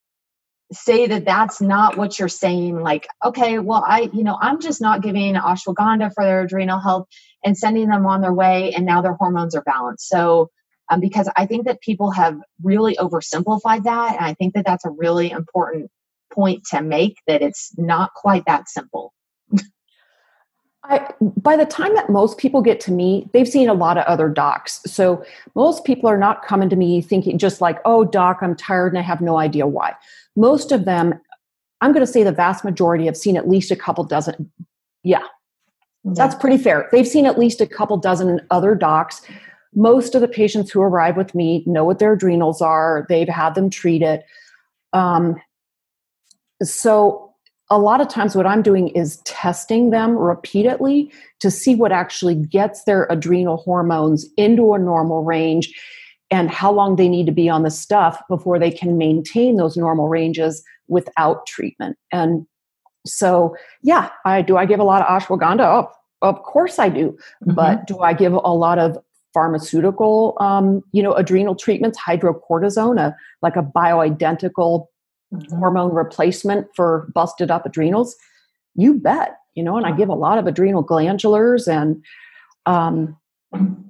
say 0.72 1.08
that 1.08 1.26
that's 1.26 1.60
not 1.60 1.98
what 1.98 2.18
you're 2.18 2.30
saying. 2.30 2.80
Like, 2.80 3.06
okay, 3.24 3.60
well, 3.60 3.84
I, 3.86 4.10
you 4.14 4.24
know, 4.24 4.38
I'm 4.40 4.62
just 4.62 4.80
not 4.80 5.02
giving 5.02 5.36
ashwagandha 5.36 6.14
for 6.14 6.24
their 6.24 6.44
adrenal 6.44 6.80
health 6.80 7.10
and 7.44 7.58
sending 7.58 7.90
them 7.90 8.06
on 8.06 8.22
their 8.22 8.34
way, 8.34 8.72
and 8.74 8.86
now 8.86 9.02
their 9.02 9.16
hormones 9.16 9.56
are 9.56 9.62
balanced. 9.64 10.08
So, 10.08 10.50
um, 10.90 11.02
because 11.02 11.30
I 11.36 11.46
think 11.46 11.66
that 11.66 11.82
people 11.82 12.12
have 12.12 12.38
really 12.64 12.96
oversimplified 12.96 13.84
that. 13.84 14.16
And 14.16 14.26
I 14.26 14.34
think 14.34 14.54
that 14.54 14.66
that's 14.66 14.86
a 14.86 14.90
really 14.90 15.30
important 15.30 15.92
point 16.32 16.64
to 16.72 16.82
make 16.82 17.18
that 17.28 17.42
it's 17.42 17.74
not 17.78 18.14
quite 18.14 18.46
that 18.48 18.70
simple. 18.70 19.12
I, 20.90 21.14
by 21.20 21.56
the 21.56 21.66
time 21.66 21.94
that 21.96 22.10
most 22.10 22.38
people 22.38 22.62
get 22.62 22.80
to 22.82 22.92
me, 22.92 23.30
they've 23.34 23.48
seen 23.48 23.70
a 23.70 23.74
lot 23.74 23.98
of 23.98 24.06
other 24.06 24.30
docs. 24.30 24.82
So 24.86 25.24
most 25.56 25.84
people 25.86 26.10
are 26.10 26.18
not 26.18 26.46
coming 26.46 26.70
to 26.70 26.76
me 26.76 27.02
thinking 27.02 27.38
just 27.38 27.62
like, 27.62 27.80
oh, 27.86 28.06
doc, 28.06 28.40
I'm 28.42 28.56
tired 28.56 28.94
and 28.94 29.00
I 29.00 29.02
have 29.02 29.22
no 29.22 29.38
idea 29.38 29.68
why. 29.68 29.94
Most 30.36 30.72
of 30.72 30.86
them, 30.86 31.20
I'm 31.82 31.92
going 31.92 32.06
to 32.06 32.12
say 32.12 32.24
the 32.24 32.32
vast 32.32 32.64
majority 32.64 33.06
have 33.06 33.18
seen 33.18 33.38
at 33.38 33.48
least 33.48 33.72
a 33.72 33.76
couple 33.76 34.04
dozen. 34.04 34.52
Yeah, 35.04 35.20
yeah, 36.04 36.14
that's 36.16 36.36
pretty 36.36 36.58
fair. 36.58 36.88
They've 36.92 37.08
seen 37.08 37.26
at 37.26 37.38
least 37.38 37.62
a 37.62 37.68
couple 37.68 37.98
dozen 37.98 38.42
other 38.50 38.76
docs 38.76 39.22
most 39.76 40.16
of 40.16 40.22
the 40.22 40.28
patients 40.28 40.72
who 40.72 40.82
arrive 40.82 41.16
with 41.18 41.36
me 41.36 41.64
know 41.68 41.84
what 41.84 42.00
their 42.00 42.14
adrenals 42.14 42.62
are 42.62 43.06
they've 43.10 43.28
had 43.28 43.54
them 43.54 43.70
treated 43.70 44.24
um, 44.94 45.36
so 46.64 47.27
a 47.70 47.78
lot 47.78 48.02
of 48.02 48.08
times 48.08 48.36
what 48.36 48.46
i'm 48.46 48.62
doing 48.62 48.90
is 48.90 49.18
testing 49.18 49.90
them 49.90 50.18
repeatedly 50.18 51.12
to 51.40 51.52
see 51.52 51.76
what 51.76 51.92
actually 51.92 52.36
gets 52.36 52.84
their 52.84 53.06
adrenal 53.10 53.58
hormones 53.58 54.26
into 54.38 54.74
a 54.74 54.80
normal 54.80 55.24
range 55.24 55.74
and 56.30 56.52
how 56.52 56.72
long 56.72 56.96
they 56.96 57.08
need 57.08 57.26
to 57.26 57.32
be 57.32 57.50
on 57.50 57.64
the 57.64 57.72
stuff 57.72 58.22
before 58.28 58.60
they 58.60 58.72
can 58.72 58.98
maintain 58.98 59.56
those 59.56 59.78
normal 59.78 60.10
ranges 60.10 60.62
without 60.90 61.46
treatment. 61.48 61.98
And 62.12 62.46
so 63.06 63.56
yeah 63.84 64.10
i 64.26 64.42
do 64.42 64.58
i 64.58 64.66
give 64.66 64.82
a 64.82 64.84
lot 64.84 65.02
of 65.02 65.08
ashwagandha? 65.08 65.62
Oh, 65.62 65.90
of 66.22 66.44
course 66.44 66.78
i 66.78 66.90
do. 66.90 67.12
Mm-hmm. 67.12 67.54
but 67.54 67.88
do 67.88 68.00
i 68.00 68.14
give 68.14 68.34
a 68.34 68.38
lot 68.38 68.80
of 68.80 68.98
pharmaceutical, 69.38 70.36
um, 70.40 70.82
you 70.94 71.04
know, 71.04 71.14
adrenal 71.14 71.54
treatments, 71.54 72.00
hydrocortisone, 72.00 73.00
a, 73.00 73.16
like 73.44 73.56
a 73.56 73.62
bioidentical 73.62 74.88
mm-hmm. 75.34 75.58
hormone 75.58 75.94
replacement 75.94 76.68
for 76.76 77.10
busted 77.14 77.52
up 77.52 77.66
adrenals. 77.66 78.16
You 78.76 78.96
bet, 78.96 79.38
you 79.56 79.64
know, 79.64 79.78
and 79.78 79.86
I 79.86 79.92
give 79.92 80.10
a 80.10 80.16
lot 80.16 80.38
of 80.38 80.48
adrenal 80.48 80.86
glandulars 80.86 81.68
and 81.68 82.04
um, 82.66 83.18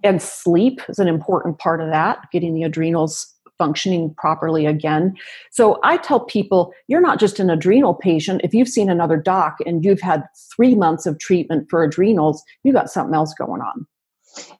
and 0.04 0.21
sleep 0.21 0.82
is 0.88 1.00
an 1.00 1.08
important 1.08 1.58
part 1.58 1.82
of 1.82 1.89
that, 1.89 2.19
getting 2.32 2.54
the 2.54 2.63
adrenals 2.63 3.34
functioning 3.58 4.13
properly 4.15 4.67
again. 4.67 5.15
So 5.52 5.80
I 5.84 5.97
tell 5.97 6.19
people, 6.19 6.73
you're 6.88 7.02
not 7.02 7.19
just 7.19 7.39
an 7.39 7.50
adrenal 7.50 7.95
patient. 7.95 8.41
If 8.43 8.54
you've 8.54 8.67
seen 8.67 8.88
another 8.88 9.17
doc 9.17 9.58
and 9.65 9.84
you've 9.84 10.00
had 10.00 10.23
three 10.56 10.76
months 10.76 11.08
of 11.08 11.17
treatment 11.17 11.67
for 11.71 11.84
adrenals, 11.84 12.43
you 12.63 12.71
got 12.71 12.91
something 12.91 13.15
else 13.15 13.34
going 13.34 13.62
on 13.62 13.88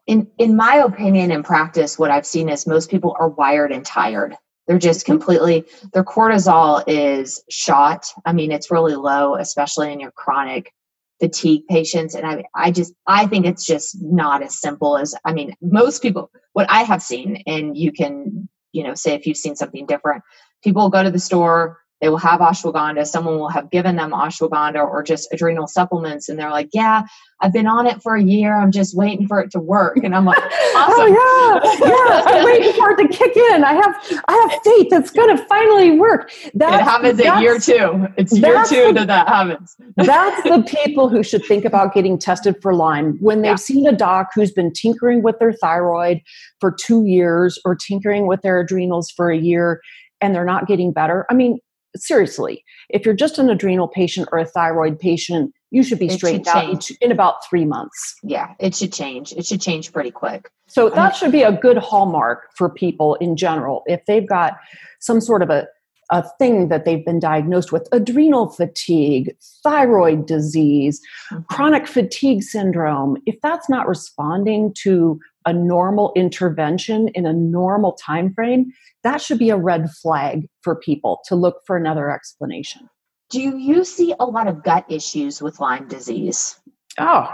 in 0.08 0.28
in 0.38 0.56
my 0.56 0.76
opinion 0.76 1.32
in 1.32 1.44
practice 1.44 2.00
what 2.00 2.12
i've 2.12 2.26
seen 2.26 2.50
is 2.50 2.68
most 2.68 2.90
people 2.90 3.16
are 3.20 3.30
wired 3.30 3.72
and 3.72 3.86
tired 3.86 4.36
they're 4.68 4.78
just 4.78 5.06
completely 5.06 5.66
their 5.94 6.04
cortisol 6.04 6.84
is 6.88 7.44
shot. 7.50 8.08
I 8.26 8.34
mean 8.34 8.52
it's 8.52 8.72
really 8.72 8.96
low 8.96 9.36
especially 9.36 9.92
in 9.92 10.00
your 10.00 10.12
chronic 10.12 10.74
fatigue 11.20 11.64
patients. 11.68 12.16
And 12.16 12.26
i 12.26 12.44
i 12.54 12.72
just 12.72 12.94
i 13.08 13.26
think 13.26 13.46
it's 13.46 13.66
just 13.66 13.98
not 14.02 14.44
as 14.44 14.60
simple 14.60 14.98
as 14.98 15.16
i 15.26 15.34
mean 15.34 15.56
most 15.62 16.02
people 16.02 16.30
what 16.54 16.70
i 16.70 16.84
have 16.84 17.02
seen 17.02 17.44
and 17.48 17.76
you 17.78 17.92
can 17.92 18.48
you 18.72 18.84
know 18.84 18.94
say 18.94 19.14
if 19.14 19.26
you've 19.26 19.38
seen 19.38 19.56
something 19.56 19.86
different 19.86 20.24
people 20.64 20.90
go 20.90 21.04
to 21.04 21.12
the 21.12 21.20
store 21.20 21.80
they 22.02 22.10
will 22.10 22.18
have 22.18 22.40
ashwagandha 22.40 23.06
someone 23.06 23.38
will 23.38 23.50
have 23.50 23.70
given 23.72 23.96
them 23.96 24.12
ashwagandha 24.12 24.84
or 24.84 25.04
just 25.04 25.28
adrenal 25.32 25.68
supplements 25.68 26.30
and 26.30 26.38
they're 26.38 26.52
like 26.52 26.70
yeah 26.74 27.04
i've 27.42 27.54
been 27.54 27.68
on 27.68 27.88
it 27.88 28.02
for 28.02 28.16
a 28.16 28.24
year 28.24 28.60
i'm 28.60 28.72
just 28.72 28.96
waiting 28.96 29.28
for 29.28 29.40
it 29.40 29.52
to 29.52 29.60
work. 29.60 29.98
And 30.04 30.16
i'm 30.16 30.26
like 30.26 30.38
oh, 30.42 30.74
awesome. 30.76 30.96
oh 31.00 31.08
yeah 31.08 31.88
yeah 31.88 32.24
i'm 32.26 32.46
waiting 32.46 32.74
for 32.74 32.92
it 32.92 32.98
to 32.98 33.08
kick 33.08 33.36
in. 33.36 33.64
I 33.64 33.74
have 33.74 34.22
i 34.28 34.48
have 34.50 34.62
faith 34.64 34.88
it's 34.92 35.12
going 35.12 35.36
to 35.36 35.44
finally 35.46 35.92
work. 35.92 36.32
That 36.54 36.82
happens 36.82 37.20
at 37.20 37.42
year 37.42 37.60
two. 37.60 38.08
It's 38.18 38.38
year 38.38 38.64
two 38.68 38.88
the, 38.88 39.06
that 39.06 39.08
that 39.08 39.28
happens. 39.28 39.76
that's 39.96 40.44
the 40.44 40.64
people 40.64 41.10
who 41.10 41.24
should 41.24 41.46
think 41.46 41.66
about 41.66 41.94
getting 41.94 42.18
tested 42.18 42.56
for 42.62 42.74
lyme. 42.74 43.18
When 43.20 43.42
they've 43.42 43.52
yeah. 43.52 43.56
seen 43.56 43.88
a 43.88 43.92
doc 43.92 44.30
who's 44.34 44.52
been 44.52 44.72
tinkering 44.72 45.24
with 45.24 45.40
their 45.40 45.54
thyroid 45.54 46.22
for 46.60 46.72
two 46.72 47.06
years 47.06 47.60
or 47.66 47.76
tinkering 47.76 48.28
with 48.28 48.42
their 48.42 48.60
adrenals 48.60 49.12
for 49.12 49.32
a 49.32 49.38
year 49.38 49.82
and 50.22 50.34
they're 50.34 50.46
not 50.46 50.68
getting 50.68 50.92
better 50.92 51.28
i 51.30 51.34
mean 51.34 51.60
seriously, 52.02 52.64
if 52.90 53.06
you're 53.06 53.16
just 53.16 53.38
an 53.38 53.50
adrenal 53.50 53.88
patient 53.88 54.30
or 54.32 54.40
a 54.40 54.46
thyroid 54.46 55.00
patient, 55.00 55.54
you 55.72 55.84
should 55.84 56.00
be 56.00 56.10
straightened 56.10 56.48
out 56.48 56.90
in 57.02 57.12
about 57.12 57.46
three 57.50 57.66
months. 57.66 58.16
Yeah, 58.24 58.54
it 58.60 58.76
should 58.76 58.94
change. 58.94 59.34
It 59.34 59.46
should 59.46 59.62
change 59.62 59.92
pretty 59.92 60.12
quick. 60.12 60.50
So 60.68 60.90
that 60.90 61.16
should 61.16 61.32
be 61.32 61.44
a 61.44 61.52
good 61.52 61.78
hallmark 61.78 62.50
for 62.56 62.70
people 62.70 63.16
in 63.16 63.36
general. 63.36 63.84
If 63.86 64.06
they've 64.06 64.28
got 64.28 64.54
some 65.00 65.22
sort 65.22 65.42
of 65.42 65.50
a, 65.50 65.68
a 66.10 66.24
thing 66.38 66.70
that 66.70 66.86
they've 66.86 67.06
been 67.06 67.20
diagnosed 67.20 67.72
with 67.72 67.90
adrenal 67.92 68.50
fatigue, 68.50 69.36
thyroid 69.64 70.26
disease, 70.26 71.02
mm-hmm. 71.32 71.44
chronic 71.54 71.88
fatigue 71.88 72.44
syndrome, 72.44 73.18
if 73.26 73.40
that's 73.42 73.70
not 73.70 73.88
responding 73.88 74.74
to 74.74 75.20
a 75.46 75.54
normal 75.54 76.12
intervention 76.16 77.08
in 77.10 77.26
a 77.26 77.34
normal 77.34 77.94
time 77.94 78.34
frame, 78.34 78.72
that 79.04 79.22
should 79.22 79.40
be 79.40 79.50
a 79.50 79.58
red 79.58 79.90
flag 79.92 80.48
for 80.62 80.76
people 80.76 81.22
to 81.26 81.36
look 81.36 81.62
for 81.66 81.78
another 81.78 82.10
explanation. 82.12 82.90
Do 83.30 83.42
you 83.42 83.84
see 83.84 84.14
a 84.20 84.26
lot 84.26 84.48
of 84.48 84.64
gut 84.64 84.86
issues 84.90 85.42
with 85.42 85.60
Lyme 85.60 85.88
disease? 85.88 86.60
Oh, 86.98 87.28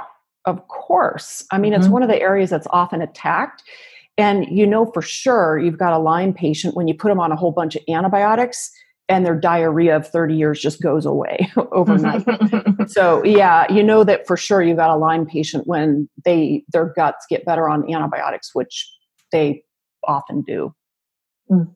of 0.45 0.67
course. 0.67 1.45
I 1.51 1.57
mean, 1.57 1.73
mm-hmm. 1.73 1.81
it's 1.81 1.89
one 1.89 2.03
of 2.03 2.09
the 2.09 2.19
areas 2.19 2.49
that's 2.49 2.67
often 2.71 3.01
attacked. 3.01 3.63
And 4.17 4.45
you 4.49 4.67
know 4.67 4.85
for 4.93 5.01
sure 5.01 5.57
you've 5.57 5.77
got 5.77 5.93
a 5.93 5.97
Lyme 5.97 6.33
patient 6.33 6.75
when 6.75 6.87
you 6.87 6.93
put 6.93 7.09
them 7.09 7.19
on 7.19 7.31
a 7.31 7.35
whole 7.35 7.51
bunch 7.51 7.75
of 7.75 7.81
antibiotics, 7.89 8.71
and 9.09 9.25
their 9.25 9.39
diarrhea 9.39 9.95
of 9.95 10.07
30 10.07 10.35
years 10.35 10.61
just 10.61 10.81
goes 10.81 11.05
away 11.05 11.49
overnight. 11.71 12.25
so 12.87 13.23
yeah, 13.23 13.71
you 13.71 13.83
know 13.83 14.03
that 14.03 14.27
for 14.27 14.37
sure 14.37 14.61
you've 14.61 14.77
got 14.77 14.89
a 14.89 14.95
Lyme 14.95 15.25
patient 15.25 15.67
when 15.67 16.09
they 16.25 16.63
their 16.71 16.93
guts 16.95 17.25
get 17.29 17.45
better 17.45 17.67
on 17.67 17.91
antibiotics, 17.91 18.51
which 18.53 18.89
they 19.31 19.63
often 20.07 20.41
do. 20.41 20.73
Mm. 21.49 21.73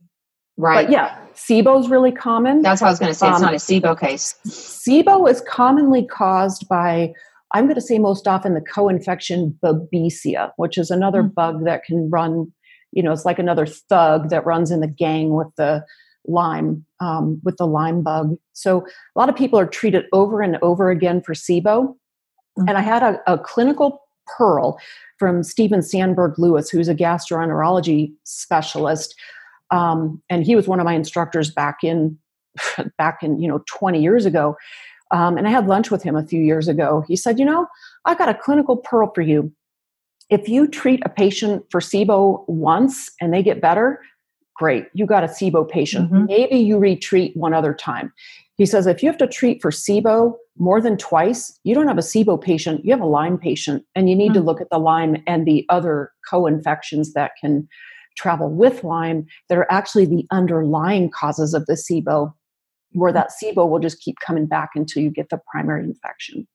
Right. 0.58 0.86
But 0.86 0.92
yeah, 0.92 1.20
SIBO 1.36 1.80
is 1.80 1.90
really 1.90 2.12
common. 2.12 2.64
That's 2.64 2.82
what 2.82 2.88
I 2.88 2.92
was 2.92 3.00
going 3.00 3.12
to 3.12 3.18
say. 3.18 3.28
It's 3.28 3.36
um, 3.36 3.42
not 3.44 3.54
a 3.54 3.58
SIBO 3.58 4.00
case. 4.00 4.36
SIBO 4.48 5.30
is 5.30 5.42
commonly 5.42 6.04
caused 6.06 6.68
by, 6.68 7.14
I'm 7.54 7.66
going 7.66 7.76
to 7.76 7.82
say 7.82 8.00
most 8.00 8.28
often, 8.28 8.54
the 8.54 8.62
co-infection 8.62 9.58
Babesia, 9.64 10.52
which 10.58 10.78
is 10.78 10.92
another 10.92 11.24
mm-hmm. 11.24 11.34
bug 11.34 11.66
that 11.66 11.84
can 11.84 12.10
run. 12.10 12.52
You 12.92 13.04
know, 13.04 13.12
it's 13.12 13.26
like 13.26 13.40
another 13.40 13.66
thug 13.66 14.30
that 14.30 14.46
runs 14.46 14.72
in 14.72 14.80
the 14.80 14.88
gang 14.88 15.32
with 15.32 15.50
the 15.58 15.86
Lyme 16.26 16.86
um, 17.00 17.40
with 17.44 17.58
the 17.58 17.68
Lyme 17.68 18.02
bug. 18.04 18.36
So 18.54 18.86
a 18.86 19.20
lot 19.20 19.30
of 19.30 19.36
people 19.36 19.60
are 19.60 19.66
treated 19.66 20.06
over 20.12 20.42
and 20.42 20.58
over 20.62 20.90
again 20.90 21.22
for 21.22 21.34
SIBO. 21.34 21.64
Mm-hmm. 21.64 22.68
And 22.68 22.78
I 22.78 22.82
had 22.82 23.04
a, 23.04 23.20
a 23.32 23.38
clinical 23.38 24.02
pearl 24.38 24.80
from 25.20 25.42
Steven 25.44 25.82
Sandberg 25.82 26.38
Lewis, 26.38 26.70
who's 26.70 26.90
a 26.90 26.96
gastroenterology 26.96 28.12
specialist 28.24 29.16
um, 29.72 30.22
and 30.30 30.46
he 30.46 30.56
was 30.56 30.68
one 30.68 30.80
of 30.80 30.86
my 30.86 30.94
instructors 30.94 31.52
back 31.52 31.84
in 31.84 32.18
back 32.98 33.20
in 33.22 33.40
you 33.40 33.48
know 33.48 33.64
20 33.68 34.02
years 34.02 34.26
ago 34.26 34.56
um, 35.12 35.38
and 35.38 35.48
i 35.48 35.52
had 35.52 35.68
lunch 35.68 35.92
with 35.92 36.04
him 36.04 36.16
a 36.16 36.26
few 36.26 36.42
years 36.42 36.68
ago. 36.68 37.04
He 37.08 37.16
said 37.16 37.40
you 37.40 37.46
know 37.46 37.68
i 38.06 38.16
got 38.16 38.30
a 38.30 38.34
clinical 38.34 38.78
pearl 38.78 39.12
for 39.14 39.22
you. 39.22 39.52
If 40.30 40.50
you 40.50 40.68
treat 40.68 41.02
a 41.06 41.10
patient 41.10 41.64
for 41.70 41.80
sibo 41.80 42.48
once 42.48 43.10
and 43.22 43.34
they 43.34 43.44
get 43.44 43.62
better 43.62 44.02
great. 44.56 44.86
You 44.94 45.06
got 45.06 45.24
a 45.24 45.28
sibo 45.28 45.70
patient. 45.70 46.12
Mm-hmm. 46.12 46.26
maybe 46.26 46.58
you 46.58 46.80
retreat 46.80 47.38
one 47.38 47.54
other 47.54 47.74
time. 47.74 48.12
He 48.56 48.66
says 48.66 48.88
if 48.88 49.04
you 49.04 49.10
have 49.10 49.20
to 49.20 49.28
treat 49.28 49.62
for 49.62 49.72
sibo 49.72 50.36
more 50.58 50.82
than 50.82 50.98
twice 50.98 51.60
you 51.64 51.76
don't 51.76 51.88
have 51.88 52.00
a 52.00 52.02
sibo 52.02 52.42
patient. 52.42 52.84
You 52.84 52.92
have 52.92 53.02
a 53.02 53.06
lyme 53.06 53.38
patient 53.38 53.86
and 53.96 54.10
you 54.10 54.16
need 54.16 54.32
mm-hmm. 54.32 54.40
to 54.40 54.46
look 54.46 54.62
at 54.62 54.70
the 54.72 54.80
lyme 54.80 55.22
and 55.28 55.46
the 55.46 55.66
other 55.70 56.12
co-infections 56.30 57.14
that 57.14 57.32
can 57.40 57.68
travel 58.18 58.50
with 58.50 58.84
Lyme 58.84 59.26
that 59.48 59.58
are 59.58 59.72
actually 59.72 60.06
the 60.06 60.26
underlying 60.32 61.10
causes 61.10 61.54
of 61.54 61.66
the 61.68 61.74
SIBO, 61.74 62.34
where 62.98 63.14
that 63.14 63.32
SIBO 63.32 63.70
will 63.70 63.80
just 63.80 64.02
keep 64.02 64.20
coming 64.20 64.46
back 64.46 64.72
until 64.76 65.04
you 65.04 65.10
get 65.10 65.30
the 65.30 65.40
primary 65.52 65.84
infection. 65.84 66.48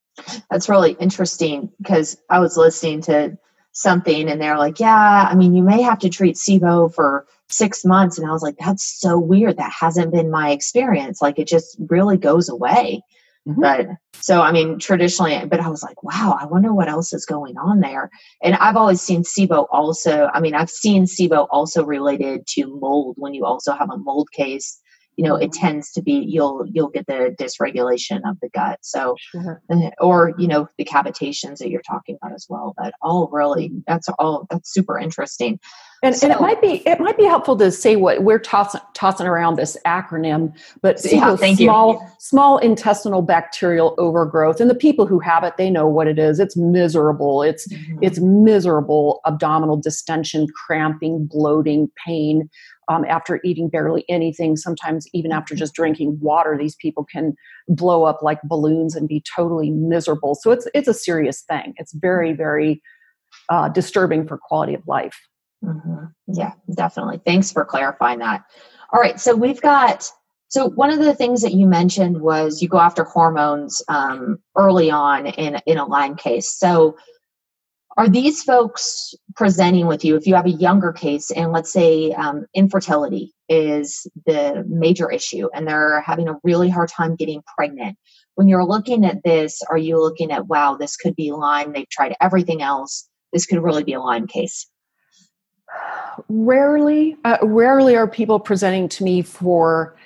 That's 0.50 0.68
really 0.68 0.92
interesting 1.00 1.70
because 1.78 2.16
I 2.28 2.40
was 2.40 2.56
listening 2.56 3.00
to 3.02 3.38
something 3.72 4.28
and 4.28 4.40
they're 4.40 4.58
like, 4.58 4.78
yeah, 4.78 5.28
I 5.30 5.34
mean, 5.34 5.54
you 5.54 5.62
may 5.62 5.82
have 5.82 5.98
to 6.00 6.10
treat 6.10 6.36
SIBO 6.36 6.94
for 6.94 7.26
six 7.48 7.84
months. 7.84 8.18
And 8.18 8.28
I 8.28 8.32
was 8.32 8.42
like, 8.42 8.56
that's 8.58 9.00
so 9.00 9.18
weird. 9.18 9.56
That 9.56 9.72
hasn't 9.72 10.12
been 10.12 10.30
my 10.30 10.50
experience. 10.50 11.22
Like 11.22 11.38
it 11.38 11.48
just 11.48 11.76
really 11.88 12.18
goes 12.18 12.48
away. 12.48 13.02
Mm-hmm. 13.48 13.60
But 13.60 13.86
so, 14.14 14.40
I 14.40 14.52
mean, 14.52 14.78
traditionally, 14.78 15.40
but 15.46 15.60
I 15.60 15.68
was 15.68 15.82
like, 15.82 16.02
wow, 16.02 16.36
I 16.38 16.46
wonder 16.46 16.72
what 16.72 16.88
else 16.88 17.12
is 17.12 17.26
going 17.26 17.56
on 17.56 17.80
there. 17.80 18.10
And 18.42 18.54
I've 18.56 18.76
always 18.76 19.00
seen 19.00 19.22
SIBO 19.22 19.66
also, 19.70 20.28
I 20.32 20.40
mean, 20.40 20.54
I've 20.54 20.70
seen 20.70 21.04
SIBO 21.04 21.48
also 21.50 21.84
related 21.84 22.46
to 22.48 22.78
mold 22.80 23.16
when 23.18 23.34
you 23.34 23.44
also 23.44 23.72
have 23.72 23.90
a 23.90 23.98
mold 23.98 24.30
case 24.32 24.78
you 25.16 25.24
know 25.24 25.36
it 25.36 25.52
tends 25.52 25.92
to 25.92 26.02
be 26.02 26.12
you'll 26.12 26.66
you'll 26.66 26.88
get 26.88 27.06
the 27.06 27.34
dysregulation 27.38 28.20
of 28.24 28.38
the 28.40 28.48
gut 28.50 28.78
so 28.82 29.14
sure. 29.18 29.62
Eh, 29.70 29.90
or 30.00 30.34
you 30.38 30.46
know 30.46 30.68
the 30.78 30.84
cavitations 30.84 31.58
that 31.58 31.70
you're 31.70 31.82
talking 31.82 32.16
about 32.20 32.34
as 32.34 32.46
well 32.48 32.74
but 32.76 32.94
all 33.02 33.28
really 33.32 33.72
that's 33.86 34.08
all 34.18 34.46
that's 34.50 34.72
super 34.72 34.98
interesting 34.98 35.58
and, 36.04 36.16
so, 36.16 36.26
and 36.26 36.34
it 36.34 36.40
might 36.40 36.60
be 36.60 36.82
it 36.86 36.98
might 36.98 37.16
be 37.16 37.24
helpful 37.24 37.56
to 37.56 37.70
say 37.70 37.94
what 37.94 38.24
we're 38.24 38.40
tossing 38.40 38.80
tossing 38.92 39.26
around 39.26 39.54
this 39.56 39.76
acronym, 39.86 40.52
but 40.80 41.00
yeah, 41.04 41.36
small 41.54 41.92
you. 41.92 42.08
small 42.18 42.58
intestinal 42.58 43.22
bacterial 43.22 43.94
overgrowth, 43.98 44.60
and 44.60 44.68
the 44.68 44.74
people 44.74 45.06
who 45.06 45.20
have 45.20 45.44
it 45.44 45.56
they 45.56 45.70
know 45.70 45.86
what 45.86 46.08
it 46.08 46.18
is. 46.18 46.40
It's 46.40 46.56
miserable. 46.56 47.44
It's 47.44 47.68
mm-hmm. 47.68 47.98
it's 48.02 48.18
miserable 48.18 49.20
abdominal 49.26 49.76
distension, 49.76 50.48
cramping, 50.66 51.26
bloating, 51.26 51.88
pain. 52.04 52.50
Um, 52.88 53.04
after 53.04 53.40
eating 53.44 53.68
barely 53.68 54.04
anything, 54.08 54.56
sometimes 54.56 55.06
even 55.12 55.30
after 55.30 55.54
just 55.54 55.72
drinking 55.72 56.18
water, 56.20 56.58
these 56.58 56.74
people 56.74 57.04
can 57.04 57.34
blow 57.68 58.02
up 58.02 58.22
like 58.22 58.42
balloons 58.42 58.96
and 58.96 59.06
be 59.06 59.22
totally 59.34 59.70
miserable. 59.70 60.34
So 60.34 60.50
it's 60.50 60.66
it's 60.74 60.88
a 60.88 60.94
serious 60.94 61.42
thing. 61.42 61.74
It's 61.76 61.92
very 61.92 62.32
very 62.32 62.82
uh, 63.48 63.68
disturbing 63.68 64.26
for 64.26 64.36
quality 64.36 64.74
of 64.74 64.82
life. 64.88 65.16
Mm-hmm. 65.64 66.04
Yeah, 66.28 66.52
definitely. 66.74 67.20
Thanks 67.24 67.52
for 67.52 67.64
clarifying 67.64 68.18
that. 68.20 68.44
All 68.92 69.00
right, 69.00 69.18
so 69.18 69.34
we've 69.34 69.60
got. 69.60 70.10
So 70.48 70.68
one 70.68 70.90
of 70.90 70.98
the 70.98 71.14
things 71.14 71.40
that 71.42 71.54
you 71.54 71.66
mentioned 71.66 72.20
was 72.20 72.60
you 72.60 72.68
go 72.68 72.78
after 72.78 73.04
hormones 73.04 73.82
um, 73.88 74.38
early 74.56 74.90
on 74.90 75.26
in 75.26 75.58
in 75.66 75.78
a 75.78 75.86
Lyme 75.86 76.16
case. 76.16 76.50
So 76.50 76.96
are 77.96 78.08
these 78.08 78.42
folks 78.42 79.14
presenting 79.36 79.86
with 79.86 80.04
you 80.04 80.16
if 80.16 80.26
you 80.26 80.34
have 80.34 80.46
a 80.46 80.50
younger 80.50 80.92
case 80.92 81.30
and 81.30 81.52
let's 81.52 81.72
say 81.72 82.12
um, 82.12 82.46
infertility 82.54 83.32
is 83.48 84.06
the 84.26 84.64
major 84.68 85.10
issue 85.10 85.48
and 85.54 85.66
they're 85.66 86.00
having 86.00 86.28
a 86.28 86.36
really 86.42 86.70
hard 86.70 86.88
time 86.88 87.16
getting 87.16 87.42
pregnant 87.56 87.96
when 88.34 88.48
you're 88.48 88.64
looking 88.64 89.04
at 89.04 89.22
this 89.24 89.60
are 89.68 89.76
you 89.76 90.00
looking 90.00 90.30
at 90.32 90.46
wow 90.46 90.76
this 90.76 90.96
could 90.96 91.14
be 91.16 91.32
lyme 91.32 91.72
they've 91.72 91.88
tried 91.90 92.16
everything 92.20 92.62
else 92.62 93.08
this 93.32 93.46
could 93.46 93.62
really 93.62 93.84
be 93.84 93.92
a 93.92 94.00
lyme 94.00 94.26
case 94.26 94.66
rarely 96.28 97.16
uh, 97.24 97.38
rarely 97.42 97.96
are 97.96 98.08
people 98.08 98.38
presenting 98.38 98.88
to 98.88 99.04
me 99.04 99.22
for 99.22 99.96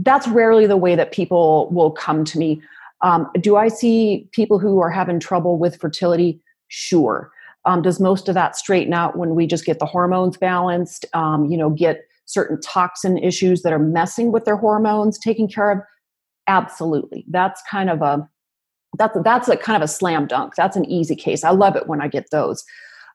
that's 0.00 0.28
rarely 0.28 0.66
the 0.66 0.76
way 0.76 0.94
that 0.94 1.12
people 1.12 1.68
will 1.70 1.90
come 1.90 2.24
to 2.24 2.38
me. 2.38 2.62
Um, 3.02 3.30
do 3.40 3.56
i 3.56 3.68
see 3.68 4.28
people 4.32 4.58
who 4.58 4.80
are 4.80 4.90
having 4.90 5.20
trouble 5.20 5.58
with 5.58 5.80
fertility? 5.80 6.40
Sure. 6.68 7.30
Um, 7.64 7.82
does 7.82 7.98
most 7.98 8.28
of 8.28 8.34
that 8.34 8.56
straighten 8.56 8.92
out 8.92 9.16
when 9.16 9.34
we 9.34 9.46
just 9.46 9.64
get 9.64 9.78
the 9.78 9.86
hormones 9.86 10.36
balanced 10.36 11.04
um, 11.14 11.46
you 11.46 11.56
know 11.56 11.70
get 11.70 12.02
certain 12.26 12.60
toxin 12.60 13.18
issues 13.18 13.62
that 13.62 13.72
are 13.72 13.78
messing 13.78 14.32
with 14.32 14.44
their 14.44 14.56
hormones 14.56 15.18
taken 15.18 15.48
care 15.48 15.70
of? 15.70 15.78
Absolutely. 16.48 17.24
That's 17.28 17.62
kind 17.68 17.90
of 17.90 18.02
a 18.02 18.28
that's 18.98 19.16
that's 19.22 19.48
a 19.48 19.56
kind 19.56 19.76
of 19.76 19.82
a 19.82 19.88
slam 19.88 20.26
dunk. 20.26 20.54
That's 20.54 20.76
an 20.76 20.84
easy 20.86 21.16
case. 21.16 21.44
I 21.44 21.50
love 21.50 21.76
it 21.76 21.86
when 21.86 22.00
i 22.00 22.08
get 22.08 22.30
those 22.30 22.64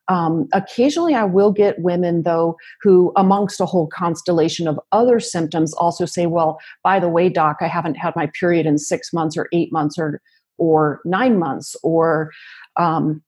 um, 0.08 0.48
occasionally, 0.52 1.14
I 1.14 1.24
will 1.24 1.52
get 1.52 1.78
women, 1.80 2.22
though, 2.22 2.56
who, 2.80 3.12
amongst 3.16 3.60
a 3.60 3.66
whole 3.66 3.86
constellation 3.86 4.66
of 4.66 4.78
other 4.90 5.20
symptoms, 5.20 5.72
also 5.74 6.06
say, 6.06 6.26
"Well, 6.26 6.58
by 6.82 6.98
the 6.98 7.08
way, 7.08 7.28
doc, 7.28 7.58
I 7.60 7.68
haven't 7.68 7.94
had 7.94 8.16
my 8.16 8.30
period 8.38 8.66
in 8.66 8.78
six 8.78 9.12
months, 9.12 9.36
or 9.36 9.48
eight 9.52 9.72
months, 9.72 9.98
or 9.98 10.20
or 10.58 11.00
nine 11.04 11.38
months, 11.38 11.76
or 11.82 12.30
um, 12.76 13.22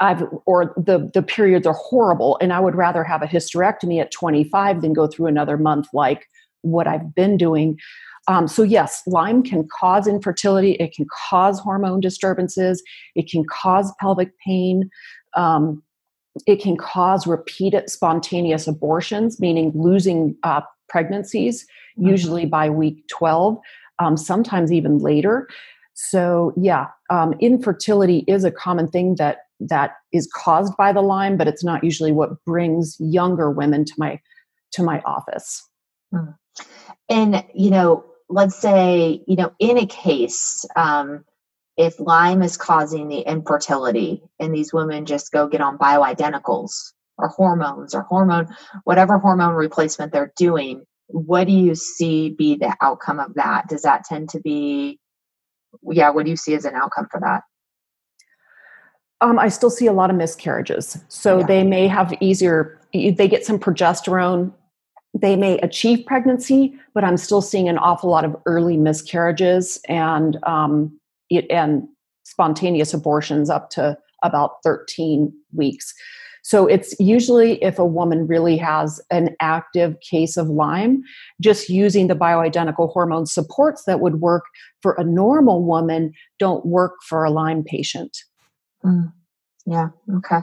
I've 0.00 0.24
or 0.46 0.74
the 0.76 1.10
the 1.14 1.22
periods 1.22 1.66
are 1.66 1.74
horrible, 1.74 2.38
and 2.40 2.52
I 2.52 2.60
would 2.60 2.74
rather 2.74 3.04
have 3.04 3.22
a 3.22 3.26
hysterectomy 3.26 4.00
at 4.00 4.10
25 4.10 4.82
than 4.82 4.92
go 4.92 5.06
through 5.06 5.26
another 5.26 5.56
month 5.56 5.86
like 5.92 6.26
what 6.62 6.86
I've 6.88 7.14
been 7.14 7.36
doing." 7.36 7.78
Um, 8.26 8.48
so, 8.48 8.62
yes, 8.62 9.02
Lyme 9.06 9.42
can 9.42 9.68
cause 9.68 10.06
infertility. 10.06 10.72
It 10.72 10.94
can 10.94 11.06
cause 11.28 11.58
hormone 11.60 12.00
disturbances. 12.00 12.82
It 13.14 13.30
can 13.30 13.44
cause 13.50 13.92
pelvic 14.00 14.30
pain. 14.44 14.88
Um, 15.36 15.82
it 16.46 16.60
can 16.60 16.76
cause 16.76 17.26
repeated 17.26 17.88
spontaneous 17.88 18.66
abortions, 18.66 19.40
meaning 19.40 19.72
losing 19.74 20.36
uh, 20.42 20.62
pregnancies, 20.88 21.64
mm-hmm. 21.98 22.08
usually 22.08 22.46
by 22.46 22.68
week 22.68 23.06
12, 23.08 23.58
um, 23.98 24.16
sometimes 24.16 24.72
even 24.72 24.98
later. 24.98 25.48
So, 25.94 26.52
yeah, 26.56 26.88
um, 27.10 27.34
infertility 27.40 28.24
is 28.26 28.44
a 28.44 28.50
common 28.50 28.88
thing 28.88 29.14
that 29.16 29.38
that 29.60 29.92
is 30.12 30.28
caused 30.34 30.76
by 30.76 30.92
the 30.92 31.00
Lyme, 31.00 31.36
but 31.36 31.46
it's 31.46 31.62
not 31.62 31.84
usually 31.84 32.12
what 32.12 32.44
brings 32.44 32.96
younger 32.98 33.50
women 33.50 33.84
to 33.84 33.92
my 33.96 34.20
to 34.72 34.82
my 34.82 35.00
office. 35.06 35.62
Mm. 36.12 36.34
And 37.08 37.44
you 37.54 37.70
know, 37.70 38.04
let's 38.28 38.56
say 38.56 39.22
you 39.28 39.36
know, 39.36 39.52
in 39.60 39.78
a 39.78 39.86
case, 39.86 40.64
um, 40.74 41.24
if 41.76 41.98
Lyme 41.98 42.42
is 42.42 42.56
causing 42.56 43.08
the 43.08 43.20
infertility 43.20 44.22
and 44.38 44.54
these 44.54 44.72
women 44.72 45.06
just 45.06 45.32
go 45.32 45.48
get 45.48 45.60
on 45.60 45.78
bioidenticals 45.78 46.92
or 47.18 47.28
hormones 47.28 47.94
or 47.94 48.02
hormone, 48.02 48.54
whatever 48.84 49.18
hormone 49.18 49.54
replacement 49.54 50.12
they're 50.12 50.32
doing, 50.36 50.84
what 51.08 51.46
do 51.46 51.52
you 51.52 51.74
see 51.74 52.30
be 52.30 52.56
the 52.56 52.76
outcome 52.80 53.20
of 53.20 53.34
that? 53.34 53.68
Does 53.68 53.82
that 53.82 54.04
tend 54.04 54.28
to 54.30 54.40
be, 54.40 54.98
yeah, 55.90 56.10
what 56.10 56.24
do 56.24 56.30
you 56.30 56.36
see 56.36 56.54
as 56.54 56.64
an 56.64 56.74
outcome 56.74 57.08
for 57.10 57.20
that? 57.20 57.42
Um, 59.20 59.38
I 59.38 59.48
still 59.48 59.70
see 59.70 59.86
a 59.86 59.92
lot 59.92 60.10
of 60.10 60.16
miscarriages. 60.16 60.98
So 61.08 61.38
yeah. 61.38 61.46
they 61.46 61.64
may 61.64 61.88
have 61.88 62.14
easier, 62.20 62.80
they 62.92 63.28
get 63.28 63.44
some 63.44 63.58
progesterone, 63.58 64.52
they 65.14 65.36
may 65.36 65.58
achieve 65.58 66.04
pregnancy, 66.06 66.74
but 66.92 67.04
I'm 67.04 67.16
still 67.16 67.40
seeing 67.40 67.68
an 67.68 67.78
awful 67.78 68.10
lot 68.10 68.24
of 68.24 68.36
early 68.46 68.76
miscarriages 68.76 69.80
and 69.88 70.38
um, 70.44 70.98
and 71.50 71.86
spontaneous 72.24 72.94
abortions 72.94 73.50
up 73.50 73.70
to 73.70 73.96
about 74.22 74.52
13 74.62 75.32
weeks. 75.52 75.94
So 76.42 76.66
it's 76.66 76.94
usually 77.00 77.62
if 77.62 77.78
a 77.78 77.86
woman 77.86 78.26
really 78.26 78.58
has 78.58 79.00
an 79.10 79.34
active 79.40 79.96
case 80.00 80.36
of 80.36 80.48
Lyme, 80.48 81.02
just 81.40 81.70
using 81.70 82.06
the 82.06 82.14
bioidentical 82.14 82.92
hormone 82.92 83.24
supports 83.24 83.84
that 83.86 84.00
would 84.00 84.20
work 84.20 84.44
for 84.82 84.92
a 84.98 85.04
normal 85.04 85.64
woman 85.64 86.12
don't 86.38 86.64
work 86.66 86.96
for 87.08 87.24
a 87.24 87.30
Lyme 87.30 87.64
patient. 87.64 88.18
Mm. 88.84 89.10
Yeah, 89.64 89.88
okay. 90.16 90.40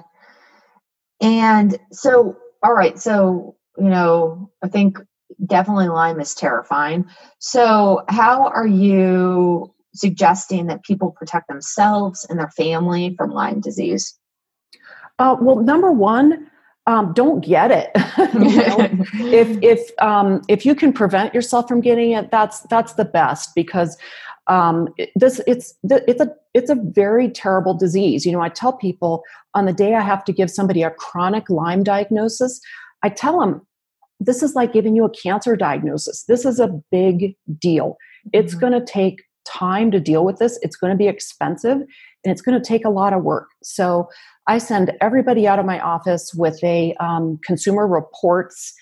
And 1.21 1.77
so, 1.91 2.35
all 2.63 2.73
right, 2.73 2.97
so, 2.97 3.55
you 3.77 3.89
know, 3.89 4.49
I 4.63 4.69
think 4.69 4.97
definitely 5.45 5.87
Lyme 5.87 6.19
is 6.19 6.33
terrifying. 6.33 7.05
So, 7.37 8.03
how 8.09 8.47
are 8.47 8.65
you 8.65 9.71
suggesting 9.93 10.67
that 10.67 10.83
people 10.83 11.11
protect 11.11 11.47
themselves 11.47 12.25
and 12.29 12.39
their 12.39 12.49
family 12.49 13.15
from 13.17 13.31
Lyme 13.31 13.59
disease? 13.59 14.17
Uh, 15.19 15.35
well, 15.39 15.57
number 15.57 15.91
one, 15.91 16.49
um, 16.87 17.13
don't 17.13 17.45
get 17.45 17.71
it. 17.71 17.91
if 17.95 19.61
if 19.61 20.01
um, 20.01 20.41
if 20.47 20.65
you 20.65 20.73
can 20.73 20.91
prevent 20.93 21.33
yourself 21.33 21.67
from 21.67 21.81
getting 21.81 22.11
it, 22.11 22.31
that's 22.31 22.61
that's 22.61 22.93
the 22.93 23.05
best 23.05 23.51
because 23.55 23.97
um, 24.47 24.87
this 25.15 25.41
it's 25.45 25.75
it's 25.83 26.21
a 26.21 26.33
it's 26.53 26.69
a 26.69 26.75
very 26.75 27.29
terrible 27.29 27.73
disease. 27.73 28.25
You 28.25 28.31
know, 28.31 28.41
I 28.41 28.49
tell 28.49 28.73
people 28.73 29.23
on 29.53 29.65
the 29.65 29.73
day 29.73 29.95
I 29.95 30.01
have 30.01 30.23
to 30.25 30.33
give 30.33 30.49
somebody 30.49 30.81
a 30.83 30.91
chronic 30.91 31.49
Lyme 31.49 31.83
diagnosis, 31.83 32.59
I 33.03 33.09
tell 33.09 33.39
them 33.39 33.65
this 34.19 34.43
is 34.43 34.55
like 34.55 34.71
giving 34.71 34.95
you 34.95 35.05
a 35.05 35.09
cancer 35.09 35.55
diagnosis. 35.55 36.23
This 36.27 36.45
is 36.45 36.59
a 36.59 36.67
big 36.91 37.35
deal. 37.59 37.97
It's 38.33 38.53
mm-hmm. 38.53 38.59
going 38.59 38.73
to 38.73 38.85
take 38.85 39.23
time 39.45 39.91
to 39.91 39.99
deal 39.99 40.25
with 40.25 40.37
this. 40.37 40.59
It's 40.61 40.75
going 40.75 40.91
to 40.91 40.97
be 40.97 41.07
expensive 41.07 41.77
and 41.77 42.31
it's 42.31 42.41
going 42.41 42.59
to 42.59 42.65
take 42.65 42.85
a 42.85 42.89
lot 42.89 43.13
of 43.13 43.23
work. 43.23 43.49
So 43.63 44.09
I 44.47 44.57
send 44.57 44.93
everybody 45.01 45.47
out 45.47 45.59
of 45.59 45.65
my 45.65 45.79
office 45.79 46.33
with 46.33 46.63
a 46.63 46.93
um, 46.99 47.39
consumer 47.43 47.87
reports 47.87 48.73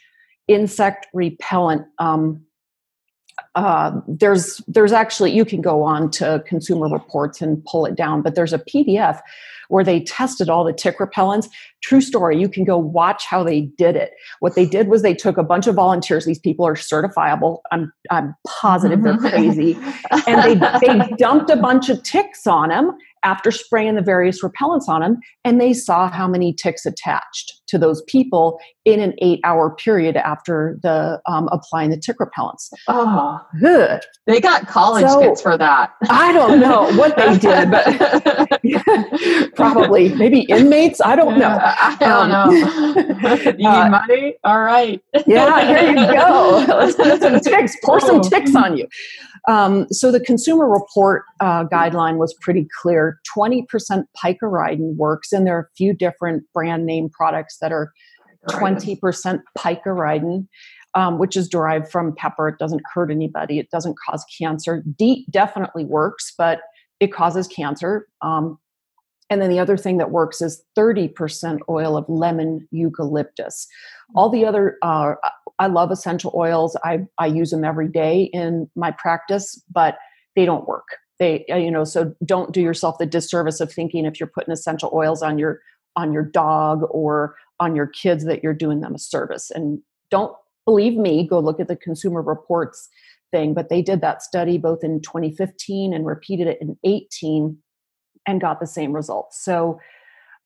insect 0.48 1.08
repellent. 1.14 1.86
Um, 2.00 2.44
uh, 3.56 3.92
there's 4.08 4.62
there's 4.68 4.92
actually 4.92 5.32
you 5.32 5.46
can 5.46 5.62
go 5.62 5.84
on 5.84 6.12
to 6.12 6.44
consumer 6.46 6.90
reports 6.90 7.42
and 7.42 7.64
pull 7.66 7.86
it 7.86 7.96
down, 7.96 8.22
but 8.22 8.36
there's 8.36 8.54
a 8.54 8.60
PDF 8.60 9.22
where 9.70 9.84
they 9.84 10.02
tested 10.02 10.50
all 10.50 10.64
the 10.64 10.74
tick 10.74 11.00
repellents. 11.00 11.48
True 11.82 12.02
story. 12.02 12.40
You 12.40 12.50
can 12.50 12.66
go 12.66 12.78
watch 12.78 13.26
how 13.26 13.44
they 13.44 13.62
did 13.62 13.96
it. 13.96 14.12
What 14.40 14.56
they 14.56 14.66
did 14.66 14.90
was 14.90 15.02
they 15.02 15.14
took 15.14 15.38
a 15.38 15.44
bunch 15.44 15.66
of 15.66 15.76
volunteers. 15.76 16.26
These 16.26 16.40
people 16.40 16.68
are 16.68 16.76
certifiable. 16.76 17.60
I'm 17.72 17.92
I'm 18.12 18.36
positive 18.46 19.02
they're 19.02 19.18
crazy, 19.18 19.78
and 20.28 20.44
they 20.44 20.56
they 20.82 21.16
dumped 21.18 21.50
a 21.50 21.56
bunch 21.56 21.90
of 21.90 22.04
ticks 22.04 22.46
on 22.46 22.70
them 22.70 22.98
after 23.24 23.52
spraying 23.52 23.96
the 23.96 24.02
various 24.02 24.42
repellents 24.44 24.88
on 24.88 25.02
them, 25.02 25.20
and 25.44 25.60
they 25.60 25.74
saw 25.74 26.10
how 26.10 26.28
many 26.28 26.54
ticks 26.54 26.86
attached 26.86 27.62
to 27.68 27.78
those 27.78 28.02
people 28.04 28.60
in 28.86 29.00
an 29.00 29.14
eight 29.22 29.40
hour 29.44 29.76
period 29.76 30.16
after 30.18 30.80
the 30.82 31.22
um, 31.28 31.48
applying 31.52 31.90
the 31.90 31.98
tick 31.98 32.18
repellents. 32.20 32.70
Oh, 32.88 33.40
good. 33.60 34.02
They 34.26 34.40
got 34.40 34.68
college 34.68 35.06
so, 35.06 35.20
kids 35.20 35.42
for 35.42 35.58
that. 35.58 35.92
I 36.10 36.34
don't 36.34 36.60
know 36.60 36.92
what 36.98 37.16
they 37.18 37.38
did, 37.38 37.70
but 37.72 37.86
probably 39.60 40.10
maybe 40.16 40.42
inmates. 40.42 41.02
I 41.02 41.16
don't 41.16 41.38
know. 41.38 41.58
I 41.62 41.98
don't 42.00 42.32
um, 42.32 42.50
know. 42.50 43.32
you 43.44 43.54
need 43.54 43.66
uh, 43.66 43.90
money? 43.90 44.36
All 44.44 44.62
right. 44.62 45.02
yeah, 45.28 45.68
here 45.80 45.90
you 45.90 46.08
go. 46.14 46.66
Let's 46.68 46.96
put 46.96 47.22
some 47.22 47.40
ticks. 47.40 47.76
Pour 47.84 48.00
some 48.00 48.18
oh. 48.18 48.30
ticks 48.30 48.56
on 48.56 48.78
you. 48.78 48.88
Um, 49.48 49.88
so 49.92 50.12
the 50.12 50.20
consumer 50.20 50.68
report 50.68 51.24
uh, 51.40 51.66
guideline 51.66 52.18
was 52.18 52.36
pretty 52.42 52.68
clear. 52.82 53.20
20% 53.38 54.04
picaridin 54.24 54.96
works, 54.96 55.32
and 55.32 55.46
there 55.46 55.58
are 55.58 55.62
a 55.62 55.76
few 55.78 55.94
different 55.94 56.44
brand 56.54 56.86
name 56.86 57.10
products 57.10 57.58
that 57.62 57.72
are 57.72 57.92
20% 58.50 59.40
picaridin, 59.58 60.48
um, 60.94 61.20
which 61.20 61.36
is 61.36 61.48
derived 61.48 61.90
from 61.90 62.16
pepper. 62.16 62.48
It 62.48 62.58
doesn't 62.60 62.82
hurt 62.94 63.12
anybody. 63.12 63.60
It 63.60 63.70
doesn't 63.72 63.96
cause 64.06 64.26
cancer. 64.40 64.84
DEET 64.98 65.30
definitely 65.32 65.86
works, 65.86 66.34
but 66.38 66.60
it 67.00 67.14
causes 67.14 67.48
cancer. 67.48 68.08
Um, 68.22 68.58
and 69.30 69.42
then 69.42 69.50
the 69.50 69.60
other 69.60 69.78
thing 69.78 69.98
that 69.98 70.12
works 70.12 70.42
is 70.42 70.64
30% 70.78 71.60
oil 71.70 71.96
of 71.96 72.06
lemon 72.08 72.68
eucalyptus. 72.72 73.68
All 74.16 74.30
the 74.30 74.46
other, 74.46 74.78
uh, 74.82 75.14
I 75.60 75.68
love 75.68 75.92
essential 75.92 76.32
oils. 76.36 76.76
I, 76.84 77.06
I 77.18 77.28
use 77.28 77.52
them 77.52 77.64
every 77.64 77.88
day 77.88 78.24
in 78.34 78.70
my 78.76 78.92
practice, 78.92 79.62
but 79.72 79.98
they 80.36 80.46
don't 80.46 80.68
work. 80.68 80.88
They, 81.20 81.46
uh, 81.52 81.58
you 81.58 81.70
know, 81.70 81.84
so 81.84 82.16
don't 82.26 82.54
do 82.54 82.62
yourself 82.62 82.98
the 82.98 83.06
disservice 83.06 83.60
of 83.60 83.72
thinking 83.72 84.06
if 84.06 84.20
you're 84.20 84.28
putting 84.28 84.52
essential 84.52 84.90
oils 84.94 85.22
on 85.22 85.38
your 85.38 85.60
on 85.96 86.14
your 86.14 86.24
dog 86.24 86.84
or 86.92 87.36
on 87.60 87.76
your 87.76 87.88
kids 87.88 88.24
that 88.24 88.42
you're 88.42 88.54
doing 88.54 88.80
them 88.80 88.96
a 88.96 89.00
service. 89.00 89.52
And 89.52 89.82
don't 90.10 90.34
believe 90.66 90.94
me, 90.94 91.28
go 91.28 91.40
look 91.40 91.60
at 91.60 91.68
the 91.68 91.76
consumer 91.76 92.22
reports 92.22 92.88
thing. 93.32 93.54
But 93.54 93.70
they 93.70 93.82
did 93.82 94.02
that 94.02 94.22
study 94.22 94.58
both 94.58 94.84
in 94.84 95.02
2015 95.02 95.94
and 95.94 96.06
repeated 96.06 96.48
it 96.48 96.60
in 96.62 96.78
18 96.84 97.58
and 98.30 98.40
got 98.40 98.60
the 98.60 98.68
same 98.68 98.94
results. 98.94 99.44
So 99.44 99.80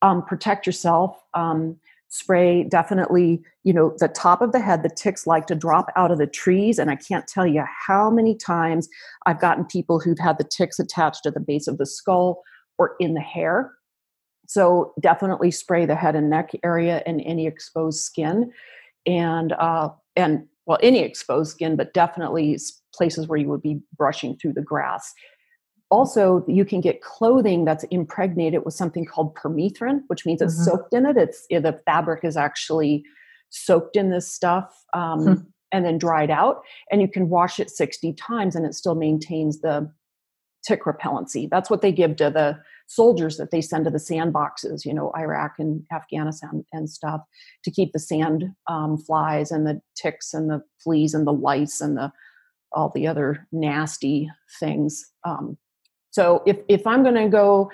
um, 0.02 0.24
protect 0.24 0.66
yourself. 0.66 1.22
Um, 1.34 1.78
spray 2.10 2.64
definitely, 2.64 3.44
you 3.64 3.74
know, 3.74 3.96
the 3.98 4.08
top 4.08 4.42
of 4.42 4.52
the 4.52 4.60
head. 4.60 4.84
The 4.84 4.90
ticks 4.90 5.26
like 5.26 5.48
to 5.48 5.56
drop 5.56 5.92
out 5.96 6.12
of 6.12 6.18
the 6.18 6.28
trees, 6.28 6.80
and 6.80 6.90
I 6.90 6.96
can't 6.96 7.28
tell 7.28 7.48
you 7.48 7.64
how 7.88 8.10
many 8.10 8.36
times 8.36 8.88
I've 9.26 9.42
gotten 9.42 9.66
people 9.66 10.00
who've 10.00 10.20
had 10.20 10.38
the 10.38 10.44
ticks 10.44 10.80
attached 10.80 11.24
to 11.24 11.32
the 11.32 11.40
base 11.40 11.68
of 11.68 11.78
the 11.78 11.86
skull 11.86 12.44
or 12.78 12.96
in 13.00 13.14
the 13.14 13.22
hair. 13.22 13.72
So 14.48 14.94
definitely 15.00 15.52
spray 15.52 15.86
the 15.86 15.96
head 15.96 16.16
and 16.16 16.30
neck 16.30 16.52
area 16.64 17.02
and 17.06 17.22
any 17.26 17.48
exposed 17.48 18.02
skin, 18.04 18.52
and 19.06 19.54
uh, 19.54 19.90
and 20.16 20.48
well, 20.66 20.78
any 20.82 21.00
exposed 21.00 21.52
skin, 21.52 21.76
but 21.76 21.94
definitely 21.94 22.58
places 22.94 23.28
where 23.28 23.40
you 23.40 23.50
would 23.50 23.62
be 23.62 23.82
brushing 23.98 24.38
through 24.38 24.54
the 24.54 24.62
grass 24.62 25.14
also 25.94 26.44
you 26.48 26.66
can 26.66 26.82
get 26.82 27.02
clothing 27.02 27.66
that's 27.66 27.84
impregnated 27.86 28.66
with 28.66 28.74
something 28.74 29.06
called 29.06 29.36
permethrin 29.36 30.02
which 30.08 30.26
means 30.26 30.42
it's 30.42 30.56
mm-hmm. 30.56 30.64
soaked 30.64 30.94
in 30.94 31.06
it 31.06 31.18
it's 31.18 31.46
the 31.48 31.80
fabric 31.86 32.24
is 32.24 32.36
actually 32.36 33.04
soaked 33.52 33.96
in 33.96 34.10
this 34.10 34.28
stuff 34.28 34.84
um, 34.94 35.24
hmm. 35.24 35.34
and 35.72 35.86
then 35.86 36.00
dried 36.00 36.32
out 36.32 36.64
and 36.92 37.00
you 37.00 37.08
can 37.08 37.30
wash 37.30 37.60
it 37.60 37.70
60 37.70 38.14
times 38.14 38.56
and 38.56 38.66
it 38.66 38.74
still 38.74 38.96
maintains 38.96 39.62
the 39.62 39.90
tick 40.66 40.84
repellency 40.86 41.48
that's 41.48 41.70
what 41.70 41.82
they 41.84 41.92
give 41.92 42.16
to 42.16 42.32
the 42.32 42.58
soldiers 42.88 43.38
that 43.38 43.52
they 43.52 43.62
send 43.62 43.86
to 43.86 43.92
the 43.92 44.00
sandboxes 44.00 44.86
you 44.86 44.94
know 44.94 45.12
iraq 45.16 45.54
and 45.60 45.84
afghanistan 45.94 46.66
and 46.74 46.90
stuff 46.90 47.22
to 47.64 47.70
keep 47.70 47.92
the 47.94 48.00
sand 48.00 48.46
um, 48.68 48.98
flies 48.98 49.52
and 49.52 49.68
the 49.68 49.80
ticks 49.96 50.34
and 50.34 50.50
the 50.50 50.64
fleas 50.84 51.14
and 51.14 51.28
the 51.28 51.34
lice 51.34 51.82
and 51.82 51.96
the 51.98 52.12
all 52.72 52.92
the 52.96 53.06
other 53.06 53.48
nasty 53.52 54.32
things 54.60 55.12
um, 55.24 55.56
so 56.14 56.44
if 56.46 56.58
if 56.68 56.86
I'm 56.86 57.02
going 57.02 57.16
to 57.16 57.28
go 57.28 57.72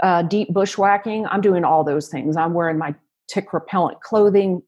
uh, 0.00 0.22
deep 0.22 0.48
bushwhacking, 0.52 1.26
I'm 1.26 1.40
doing 1.40 1.64
all 1.64 1.82
those 1.82 2.08
things. 2.08 2.36
I'm 2.36 2.54
wearing 2.54 2.78
my 2.78 2.94
tick 3.28 3.52
repellent 3.52 4.00
clothing, 4.00 4.62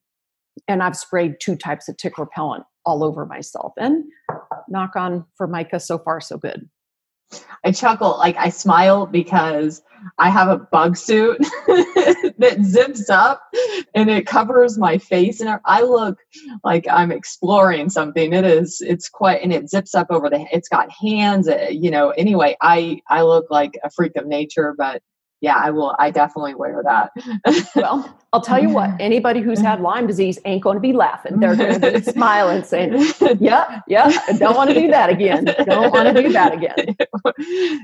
and 0.67 0.83
I've 0.83 0.97
sprayed 0.97 1.37
two 1.41 1.55
types 1.55 1.89
of 1.89 1.97
tick 1.97 2.19
repellent 2.19 2.65
all 2.85 3.05
over 3.05 3.25
myself. 3.25 3.75
And 3.79 4.05
knock 4.69 4.97
on 4.97 5.25
Formica, 5.39 5.79
so 5.79 5.99
far 5.99 6.21
so 6.21 6.37
good. 6.37 6.69
I 7.65 7.73
chuckle, 7.73 8.17
like 8.19 8.37
I 8.37 8.49
smile 8.49 9.07
because 9.07 9.83
I 10.19 10.31
have 10.31 10.49
a 10.49 10.59
bug 10.59 10.97
suit 10.97 11.39
that 11.67 12.59
zips 12.63 13.09
up 13.09 13.43
and 13.95 14.11
it 14.11 14.27
covers 14.27 14.79
my 14.79 14.99
face 14.99 15.41
and 15.41 15.61
I 15.65 15.83
look 15.83 16.19
like 16.65 16.87
I'm 16.91 17.13
exploring 17.13 17.89
something. 17.89 18.33
It 18.33 18.45
is, 18.45 18.81
it's 18.81 19.09
quite, 19.09 19.43
and 19.43 19.53
it 19.53 19.71
zips 19.71 19.95
up 19.95 20.09
over 20.11 20.29
the, 20.29 20.45
it's 20.53 20.69
got 20.69 20.91
hands, 20.91 21.49
uh, 21.49 21.69
you 21.71 21.91
know, 21.91 22.11
anyway, 22.11 22.57
I, 22.61 23.01
I 23.09 23.23
look 23.23 23.47
like 23.51 23.79
a 23.85 23.91
freak 23.91 24.17
of 24.17 24.27
nature, 24.27 24.75
but 24.77 25.03
yeah, 25.43 25.57
I 25.57 25.71
will. 25.71 25.95
I 25.99 26.13
definitely 26.13 26.55
wear 26.55 26.81
that. 26.85 27.11
well, 27.77 28.17
I'll 28.33 28.41
tell 28.41 28.63
you 28.63 28.69
what. 28.69 28.91
Anybody 29.01 29.41
who's 29.41 29.61
had 29.61 29.81
Lyme 29.81 30.07
disease 30.07 30.39
ain't 30.45 30.63
going 30.63 30.77
to 30.77 30.81
be 30.81 30.93
laughing. 30.93 31.41
They're 31.41 31.57
going 31.57 31.81
to 31.81 31.91
be 31.91 32.01
smiling, 32.13 32.63
saying, 32.63 33.13
"Yeah, 33.41 33.81
yeah, 33.89 34.09
don't 34.39 34.57
want 34.57 34.71
to 34.71 34.75
do 34.81 34.87
that 34.89 35.11
again. 35.11 35.45
Don't 35.67 35.93
want 35.93 36.17
to 36.17 36.23
do 36.23 36.33
that 36.33 36.55
again." 36.55 36.97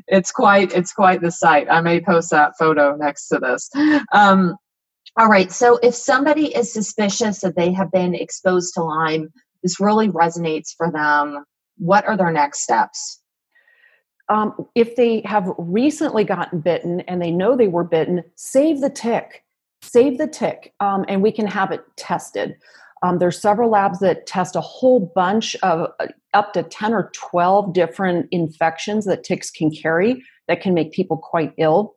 It's 0.07 0.31
quite. 0.31 0.73
It's 0.73 0.93
quite 0.93 1.21
the 1.21 1.33
sight. 1.33 1.67
I 1.69 1.81
may 1.81 2.01
post 2.01 2.31
that 2.31 2.53
photo 2.57 2.95
next 2.95 3.27
to 3.29 3.41
this. 3.41 3.69
Um, 4.13 4.57
all 5.17 5.29
right. 5.29 5.51
So, 5.51 5.79
if 5.83 5.97
somebody 5.97 6.55
is 6.55 6.73
suspicious 6.73 7.41
that 7.41 7.57
they 7.57 7.73
have 7.73 7.91
been 7.91 8.15
exposed 8.15 8.73
to 8.75 8.85
Lyme, 8.85 9.31
this 9.65 9.81
really 9.81 10.09
resonates 10.11 10.69
for 10.77 10.93
them. 10.93 11.45
What 11.77 12.07
are 12.07 12.17
their 12.17 12.31
next 12.31 12.61
steps? 12.61 13.18
Um, 14.29 14.67
if 14.75 14.97
they 14.97 15.23
have 15.25 15.53
recently 15.59 16.25
gotten 16.25 16.61
bitten 16.61 17.01
and 17.03 17.23
they 17.23 17.31
know 17.31 17.57
they 17.57 17.69
were 17.69 17.85
bitten, 17.85 18.23
save 18.35 18.81
the 18.81 18.91
tick, 18.91 19.45
save 19.83 20.19
the 20.19 20.27
tick, 20.27 20.75
um, 20.81 21.05
and 21.09 21.23
we 21.23 21.33
can 21.33 21.47
have 21.47 21.71
it 21.71 21.83
tested. 21.97 22.57
Um, 23.03 23.19
there's 23.19 23.41
several 23.41 23.71
labs 23.71 24.01
that 24.01 24.27
test 24.27 24.57
a 24.57 24.61
whole 24.61 25.13
bunch 25.15 25.57
of 25.57 25.91
uh, 26.01 26.09
up 26.35 26.53
to 26.53 26.63
10 26.63 26.93
or 26.93 27.11
12 27.15 27.73
different 27.73 28.27
infections 28.31 29.05
that 29.07 29.25
ticks 29.25 29.51
can 29.51 29.71
carry 29.71 30.23
that 30.49 30.61
can 30.61 30.75
make 30.75 30.93
people 30.93 31.17
quite 31.17 31.53
ill. 31.59 31.95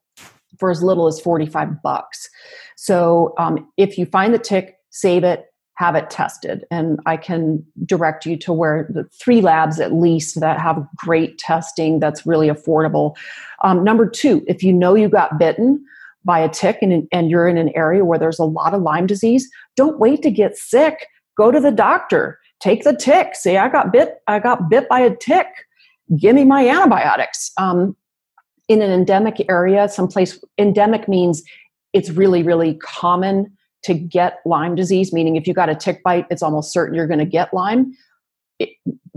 for 0.59 0.69
as 0.69 0.83
little 0.83 1.07
as 1.07 1.19
45 1.19 1.81
bucks. 1.81 2.29
So 2.75 3.33
um, 3.37 3.71
if 3.77 3.97
you 3.97 4.05
find 4.05 4.33
the 4.33 4.37
tick, 4.37 4.75
save 4.89 5.23
it, 5.23 5.45
have 5.81 5.95
it 5.95 6.11
tested. 6.11 6.63
And 6.69 6.99
I 7.07 7.17
can 7.17 7.65
direct 7.85 8.27
you 8.27 8.37
to 8.37 8.53
where 8.53 8.87
the 8.93 9.03
three 9.05 9.41
labs 9.41 9.79
at 9.79 9.91
least 9.91 10.39
that 10.39 10.59
have 10.59 10.85
great 10.95 11.39
testing 11.39 11.99
that's 11.99 12.23
really 12.23 12.49
affordable. 12.49 13.15
Um, 13.63 13.83
number 13.83 14.07
two, 14.07 14.43
if 14.47 14.61
you 14.61 14.73
know 14.73 14.93
you 14.93 15.09
got 15.09 15.39
bitten, 15.39 15.83
by 16.23 16.37
a 16.37 16.47
tick 16.49 16.77
and, 16.83 17.07
and 17.11 17.31
you're 17.31 17.47
in 17.47 17.57
an 17.57 17.71
area 17.75 18.05
where 18.05 18.19
there's 18.19 18.37
a 18.37 18.45
lot 18.45 18.75
of 18.75 18.83
Lyme 18.83 19.07
disease, 19.07 19.49
don't 19.75 19.99
wait 19.99 20.21
to 20.21 20.29
get 20.29 20.55
sick. 20.55 21.07
Go 21.35 21.49
to 21.49 21.59
the 21.59 21.71
doctor. 21.71 22.37
Take 22.59 22.83
the 22.83 22.95
tick. 22.95 23.33
Say, 23.33 23.57
I 23.57 23.69
got 23.69 23.91
bit. 23.91 24.19
I 24.27 24.37
got 24.37 24.69
bit 24.69 24.87
by 24.87 24.99
a 24.99 25.15
tick. 25.15 25.47
Give 26.15 26.35
me 26.35 26.43
my 26.43 26.69
antibiotics. 26.69 27.51
Um, 27.57 27.95
in 28.67 28.83
an 28.83 28.91
endemic 28.91 29.43
area, 29.49 29.89
someplace 29.89 30.39
endemic 30.59 31.07
means 31.07 31.41
it's 31.91 32.11
really, 32.11 32.43
really 32.43 32.75
common 32.75 33.57
to 33.83 33.93
get 33.93 34.39
Lyme 34.45 34.75
disease, 34.75 35.11
meaning 35.11 35.35
if 35.35 35.47
you 35.47 35.53
got 35.53 35.69
a 35.69 35.75
tick 35.75 36.03
bite, 36.03 36.25
it's 36.29 36.43
almost 36.43 36.71
certain 36.71 36.95
you're 36.95 37.07
going 37.07 37.19
to 37.19 37.25
get 37.25 37.53
Lyme. 37.53 37.95
It, 38.59 38.69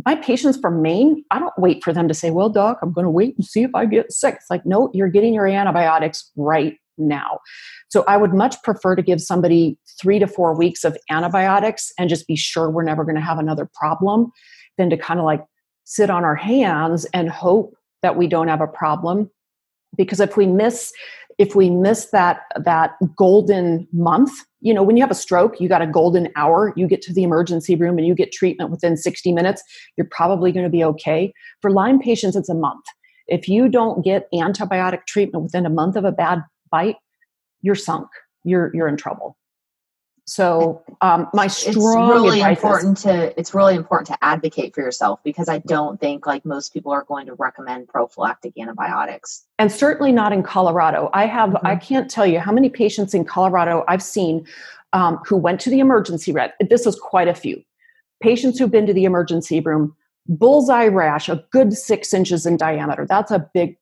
my 0.06 0.14
patients 0.14 0.58
from 0.58 0.82
Maine, 0.82 1.24
I 1.30 1.38
don't 1.38 1.56
wait 1.58 1.82
for 1.82 1.92
them 1.92 2.08
to 2.08 2.14
say, 2.14 2.30
Well, 2.30 2.48
doc, 2.48 2.78
I'm 2.82 2.92
going 2.92 3.04
to 3.04 3.10
wait 3.10 3.36
and 3.36 3.44
see 3.44 3.62
if 3.62 3.74
I 3.74 3.86
get 3.86 4.12
sick. 4.12 4.36
It's 4.36 4.50
like, 4.50 4.64
No, 4.64 4.90
you're 4.94 5.08
getting 5.08 5.34
your 5.34 5.46
antibiotics 5.46 6.30
right 6.36 6.76
now. 6.96 7.40
So 7.88 8.04
I 8.06 8.16
would 8.16 8.34
much 8.34 8.62
prefer 8.62 8.96
to 8.96 9.02
give 9.02 9.20
somebody 9.20 9.78
three 10.00 10.18
to 10.18 10.26
four 10.26 10.56
weeks 10.56 10.84
of 10.84 10.96
antibiotics 11.10 11.92
and 11.98 12.08
just 12.08 12.26
be 12.26 12.36
sure 12.36 12.70
we're 12.70 12.84
never 12.84 13.04
going 13.04 13.16
to 13.16 13.20
have 13.20 13.38
another 13.38 13.68
problem 13.74 14.32
than 14.78 14.90
to 14.90 14.96
kind 14.96 15.20
of 15.20 15.26
like 15.26 15.44
sit 15.84 16.10
on 16.10 16.24
our 16.24 16.36
hands 16.36 17.04
and 17.12 17.28
hope 17.28 17.76
that 18.02 18.16
we 18.16 18.26
don't 18.26 18.48
have 18.48 18.60
a 18.60 18.66
problem 18.66 19.30
because 19.96 20.20
if 20.20 20.36
we 20.36 20.46
miss 20.46 20.92
if 21.38 21.54
we 21.54 21.70
miss 21.70 22.06
that 22.06 22.42
that 22.64 22.92
golden 23.16 23.86
month 23.92 24.32
you 24.64 24.74
know 24.74 24.82
when 24.82 24.96
you 24.96 25.02
have 25.02 25.10
a 25.10 25.14
stroke 25.14 25.60
you 25.60 25.68
got 25.68 25.82
a 25.82 25.86
golden 25.86 26.28
hour 26.34 26.72
you 26.74 26.88
get 26.88 27.02
to 27.02 27.12
the 27.12 27.22
emergency 27.22 27.76
room 27.76 27.98
and 27.98 28.06
you 28.06 28.14
get 28.14 28.32
treatment 28.32 28.70
within 28.70 28.96
60 28.96 29.30
minutes 29.30 29.62
you're 29.96 30.08
probably 30.10 30.50
going 30.50 30.64
to 30.64 30.70
be 30.70 30.82
okay. 30.82 31.32
For 31.62 31.70
lyme 31.70 32.00
patients 32.00 32.34
it's 32.34 32.48
a 32.48 32.54
month. 32.54 32.84
If 33.28 33.48
you 33.48 33.68
don't 33.68 34.04
get 34.04 34.26
antibiotic 34.32 35.06
treatment 35.06 35.44
within 35.44 35.64
a 35.66 35.70
month 35.70 35.94
of 35.94 36.04
a 36.04 36.12
bad 36.12 36.42
bite 36.72 36.96
you're 37.62 37.76
sunk. 37.76 38.08
You're 38.42 38.72
you're 38.74 38.88
in 38.88 38.96
trouble 38.96 39.36
so 40.26 40.82
um, 41.02 41.28
my 41.34 41.48
strong 41.48 41.74
it's 41.74 41.76
really 41.76 42.40
important 42.40 42.98
is, 42.98 43.02
to 43.04 43.38
it's 43.38 43.52
really 43.52 43.74
important 43.74 44.06
to 44.06 44.24
advocate 44.24 44.74
for 44.74 44.80
yourself 44.80 45.20
because 45.22 45.50
I 45.50 45.58
don't 45.58 46.00
think 46.00 46.26
like 46.26 46.46
most 46.46 46.72
people 46.72 46.92
are 46.92 47.04
going 47.04 47.26
to 47.26 47.34
recommend 47.34 47.88
prophylactic 47.88 48.54
antibiotics. 48.58 49.44
And 49.58 49.70
certainly 49.70 50.12
not 50.12 50.32
in 50.32 50.42
Colorado. 50.42 51.10
I 51.12 51.26
have 51.26 51.50
mm-hmm. 51.50 51.66
I 51.66 51.76
can't 51.76 52.10
tell 52.10 52.26
you 52.26 52.40
how 52.40 52.52
many 52.52 52.70
patients 52.70 53.12
in 53.12 53.26
Colorado 53.26 53.84
I've 53.86 54.02
seen 54.02 54.46
um, 54.94 55.18
who 55.26 55.36
went 55.36 55.60
to 55.62 55.70
the 55.70 55.80
emergency 55.80 56.32
room. 56.32 56.48
This 56.70 56.86
is 56.86 56.96
quite 56.96 57.28
a 57.28 57.34
few 57.34 57.62
patients 58.22 58.58
who've 58.58 58.70
been 58.70 58.86
to 58.86 58.94
the 58.94 59.04
emergency 59.04 59.60
room. 59.60 59.94
Bullseye 60.26 60.86
rash, 60.86 61.28
a 61.28 61.44
good 61.50 61.74
six 61.74 62.14
inches 62.14 62.46
in 62.46 62.56
diameter. 62.56 63.04
That's 63.06 63.30
a 63.30 63.46
big 63.52 63.76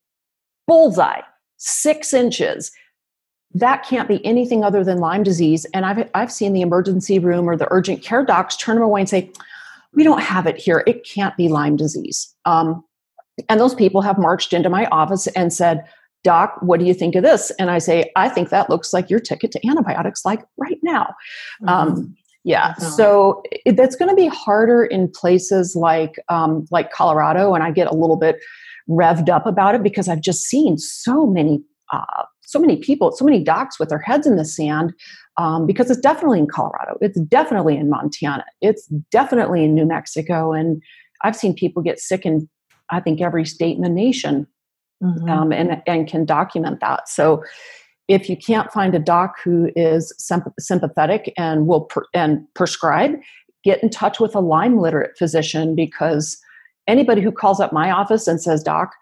bullseye, 0.66 1.20
six 1.57 2.12
inches 2.12 2.72
that 3.55 3.84
can't 3.84 4.09
be 4.09 4.24
anything 4.24 4.64
other 4.64 4.82
than 4.84 4.98
Lyme 4.98 5.22
disease. 5.22 5.66
And 5.74 5.84
I've, 5.84 6.09
I've 6.14 6.32
seen 6.32 6.53
the 6.53 6.62
emergency 6.62 7.18
room 7.18 7.48
or 7.48 7.57
the 7.57 7.68
urgent 7.70 8.03
care 8.03 8.24
docs 8.24 8.57
turn 8.57 8.76
them 8.76 8.84
away 8.84 9.00
and 9.00 9.09
say, 9.09 9.30
we 9.94 10.05
don't 10.05 10.22
have 10.22 10.46
it 10.46 10.57
here. 10.57 10.82
It 10.86 11.05
can't 11.05 11.36
be 11.36 11.48
Lyme 11.48 11.76
disease. 11.76 12.34
Um, 12.44 12.82
and 13.48 13.61
those 13.61 13.74
people 13.74 14.00
have 14.00 14.18
marched 14.18 14.53
into 14.53 14.70
my 14.70 14.86
office 14.86 15.26
and 15.28 15.53
said, 15.53 15.84
Doc, 16.24 16.57
what 16.61 16.78
do 16.78 16.86
you 16.86 16.94
think 16.94 17.14
of 17.14 17.22
this? 17.22 17.50
And 17.59 17.70
I 17.70 17.78
say, 17.78 18.11
I 18.16 18.28
think 18.28 18.50
that 18.50 18.70
looks 18.70 18.92
like 18.92 19.11
your 19.11 19.20
ticket 19.20 19.50
to 19.53 19.68
antibiotics, 19.68 20.24
like 20.24 20.42
right 20.57 20.78
now. 20.82 21.14
Mm-hmm. 21.62 21.68
Um, 21.68 22.16
yeah, 22.44 22.74
so 22.74 23.40
it, 23.64 23.76
that's 23.76 23.94
going 23.94 24.09
to 24.09 24.16
be 24.16 24.26
harder 24.26 24.84
in 24.84 25.09
places 25.09 25.76
like 25.76 26.18
um, 26.28 26.66
like 26.72 26.90
Colorado, 26.90 27.55
and 27.55 27.62
I 27.62 27.70
get 27.70 27.86
a 27.86 27.94
little 27.94 28.16
bit 28.16 28.40
revved 28.88 29.28
up 29.28 29.46
about 29.46 29.76
it 29.76 29.82
because 29.84 30.09
I've 30.09 30.20
just 30.20 30.42
seen 30.42 30.76
so 30.76 31.24
many 31.24 31.62
uh, 31.92 32.24
so 32.53 32.59
many 32.59 32.76
people, 32.76 33.11
so 33.12 33.24
many 33.24 33.42
docs 33.42 33.80
with 33.80 33.88
their 33.88 33.98
heads 33.98 34.26
in 34.26 34.36
the 34.36 34.44
sand 34.44 34.92
um, 35.38 35.66
because 35.66 35.90
it's 35.90 36.00
definitely 36.00 36.38
in 36.38 36.46
Colorado, 36.46 36.98
it's 37.00 37.18
definitely 37.22 37.76
in 37.76 37.88
Montana, 37.88 38.44
it's 38.61 38.86
definitely 39.11 39.64
in 39.64 39.74
New 39.74 39.86
Mexico, 39.86 40.53
and 40.53 40.82
I've 41.24 41.34
seen 41.34 41.55
people 41.55 41.82
get 41.82 41.98
sick 41.98 42.26
in 42.26 42.48
I 42.90 43.00
think 43.00 43.22
every 43.22 43.46
state 43.46 43.74
in 43.74 43.82
the 43.82 43.88
nation, 43.88 44.46
mm-hmm. 45.03 45.28
um, 45.28 45.50
and 45.50 45.82
and 45.86 46.07
can 46.07 46.26
document 46.26 46.80
that. 46.80 47.09
So 47.09 47.42
if 48.07 48.28
you 48.28 48.36
can't 48.36 48.70
find 48.70 48.94
a 48.94 48.98
doc 48.98 49.36
who 49.42 49.70
is 49.74 50.12
sympathetic 50.59 51.32
and 51.38 51.66
will 51.66 51.82
per- 51.82 52.05
and 52.12 52.46
prescribe, 52.55 53.12
get 53.64 53.82
in 53.82 53.88
touch 53.88 54.20
with 54.20 54.34
a 54.34 54.40
Lyme 54.40 54.78
literate 54.78 55.16
physician 55.16 55.74
because 55.74 56.38
anybody 56.86 57.22
who 57.22 57.32
calls 57.32 57.61
up 57.61 57.72
my 57.72 57.90
office 57.90 58.28
and 58.28 58.42
says, 58.42 58.62
"Doc, 58.62 58.92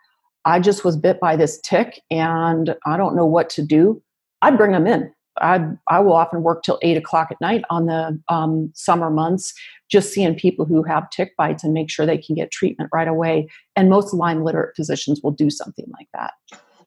I 0.45 0.61
just 0.61 0.85
was 0.85 0.97
bit 0.97 1.21
by 1.21 1.37
this 1.37 1.61
tick 1.61 2.01
and 2.11 2.75
I 2.87 2.97
don't 2.97 3.17
know 3.17 3.27
what 3.27 3.51
to 3.51 3.63
do, 3.63 4.03
I'd 4.43 4.57
bring 4.57 4.73
them 4.73 4.87
in. 4.87 5.13
I 5.41 5.61
I 5.89 6.01
will 6.01 6.13
often 6.13 6.43
work 6.43 6.63
till 6.63 6.79
eight 6.83 6.97
o'clock 6.97 7.29
at 7.31 7.41
night 7.41 7.63
on 7.71 7.87
the 7.87 8.21
um, 8.29 8.71
summer 8.75 9.11
months, 9.11 9.55
just 9.91 10.13
seeing 10.13 10.35
people 10.35 10.65
who 10.65 10.83
have 10.83 11.09
tick 11.11 11.37
bites 11.37 11.65
and 11.65 11.73
make 11.73 11.91
sure 11.91 12.05
they 12.05 12.19
can 12.19 12.35
get 12.35 12.51
treatment 12.51 12.91
right 12.93 13.09
away. 13.09 13.49
And 13.77 13.89
most 13.89 14.13
Lyme 14.13 14.43
literate 14.43 14.77
physicians 14.77 15.21
will 15.23 15.31
do 15.31 15.51
something 15.51 15.87
like 15.99 16.09
that. 16.15 16.33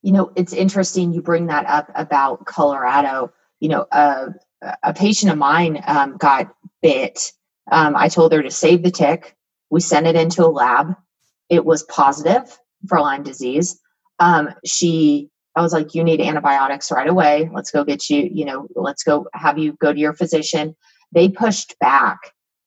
You 0.02 0.12
know, 0.12 0.32
it's 0.36 0.54
interesting 0.54 1.14
you 1.14 1.22
bring 1.22 1.48
that 1.48 1.66
up 1.68 1.90
about 1.96 2.46
Colorado. 2.46 3.32
You 3.60 3.70
know, 3.70 3.88
uh, 3.92 4.30
a 4.84 4.94
patient 4.94 5.32
of 5.32 5.38
mine 5.38 5.82
um, 5.88 6.18
got 6.18 6.54
bit. 6.82 7.32
Um, 7.72 7.96
I 7.96 8.10
told 8.10 8.34
her 8.34 8.44
to 8.44 8.52
save 8.52 8.84
the 8.84 8.92
tick. 8.92 9.38
We 9.70 9.80
sent 9.80 10.06
it 10.06 10.16
into 10.16 10.46
a 10.46 10.48
lab. 10.48 10.96
It 11.50 11.66
was 11.66 11.84
positive 11.84 12.60
for 12.88 13.00
Lyme 13.00 13.24
disease. 13.24 13.80
Um, 14.20 14.50
she, 14.66 15.30
I 15.56 15.62
was 15.62 15.74
like, 15.74 15.94
you 15.94 16.04
need 16.04 16.22
antibiotics 16.22 16.92
right 16.92 17.08
away. 17.08 17.50
Let's 17.54 17.72
go 17.72 17.84
get 17.84 18.10
you, 18.10 18.30
you 18.32 18.46
know, 18.46 18.68
let's 18.76 19.04
go 19.04 19.28
have 19.34 19.58
you 19.58 19.74
go 19.74 19.94
to 19.94 20.00
your 20.00 20.14
physician. 20.14 20.76
They 21.12 21.30
pushed 21.30 21.78
back 21.80 22.20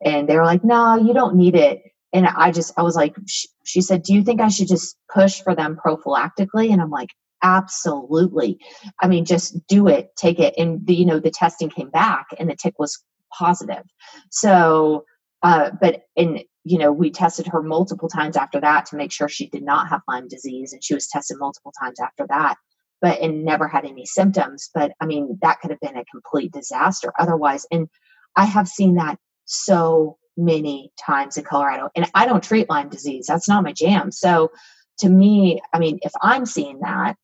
and 0.05 0.29
they 0.29 0.37
were 0.37 0.45
like, 0.45 0.65
no, 0.65 0.97
you 0.97 1.13
don't 1.15 1.37
need 1.37 1.57
it. 1.57 1.83
And 2.13 2.27
I 2.27 2.51
just, 2.53 2.73
I 2.77 2.83
was 2.83 2.97
like, 2.97 3.17
she, 3.27 3.49
she 3.65 3.81
said, 3.81 4.03
do 4.03 4.15
you 4.15 4.23
think 4.23 4.41
I 4.41 4.49
should 4.49 4.69
just 4.69 4.97
push 5.13 5.41
for 5.41 5.55
them 5.55 5.77
prophylactically? 5.85 6.71
And 6.73 6.81
I'm 6.81 6.91
like, 6.91 7.11
absolutely. 7.43 8.59
I 9.01 9.09
mean, 9.09 9.25
just 9.25 9.67
do 9.67 9.89
it, 9.89 10.15
take 10.17 10.39
it. 10.39 10.55
And 10.57 10.87
the, 10.87 10.95
you 10.95 11.05
know, 11.05 11.19
the 11.19 11.31
testing 11.31 11.69
came 11.69 11.91
back 11.91 12.27
and 12.39 12.49
the 12.49 12.57
tick 12.57 12.79
was 12.79 13.03
positive. 13.37 13.83
So, 14.31 15.05
uh, 15.43 15.71
but 15.81 16.05
in 16.15 16.43
you 16.67 16.79
know, 16.79 16.91
we 16.91 17.13
tested 17.13 17.47
her 17.47 17.63
multiple 17.63 18.09
times 18.09 18.37
after 18.37 18.61
that 18.61 18.87
to 18.87 18.97
make 18.97 19.13
sure 19.13 19.29
she 19.29 19.49
did 19.49 19.63
not 19.63 19.89
have 19.89 20.01
Lyme 20.09 20.27
disease, 20.27 20.73
and 20.73 20.83
she 20.83 20.95
was 20.95 21.07
tested 21.07 21.37
multiple 21.39 21.73
times 21.81 22.01
after 22.01 22.27
that, 22.29 22.57
but 23.01 23.21
and 23.21 23.45
never 23.45 23.69
had 23.69 23.85
any 23.85 24.05
symptoms. 24.05 24.69
But 24.75 24.91
I 25.01 25.07
mean, 25.07 25.39
that 25.43 25.61
could 25.61 25.71
have 25.71 25.79
been 25.79 25.97
a 25.97 26.05
complete 26.07 26.51
disaster 26.51 27.13
otherwise. 27.21 27.67
And 27.71 27.87
I 28.35 28.47
have 28.47 28.67
seen 28.67 28.97
that 28.97 29.17
so 29.45 30.19
many 30.37 30.91
times 31.01 31.37
in 31.37 31.45
Colorado, 31.45 31.89
and 31.95 32.11
I 32.15 32.27
don't 32.27 32.43
treat 32.43 32.69
Lyme 32.69 32.89
disease. 32.89 33.27
That's 33.29 33.49
not 33.49 33.63
my 33.63 33.73
jam. 33.73 34.11
So 34.11 34.51
to 34.99 35.09
me, 35.09 35.61
I 35.73 35.79
mean, 35.79 36.01
if 36.03 36.13
I'm 36.21 36.45
seeing 36.47 36.81
that, 36.81 37.15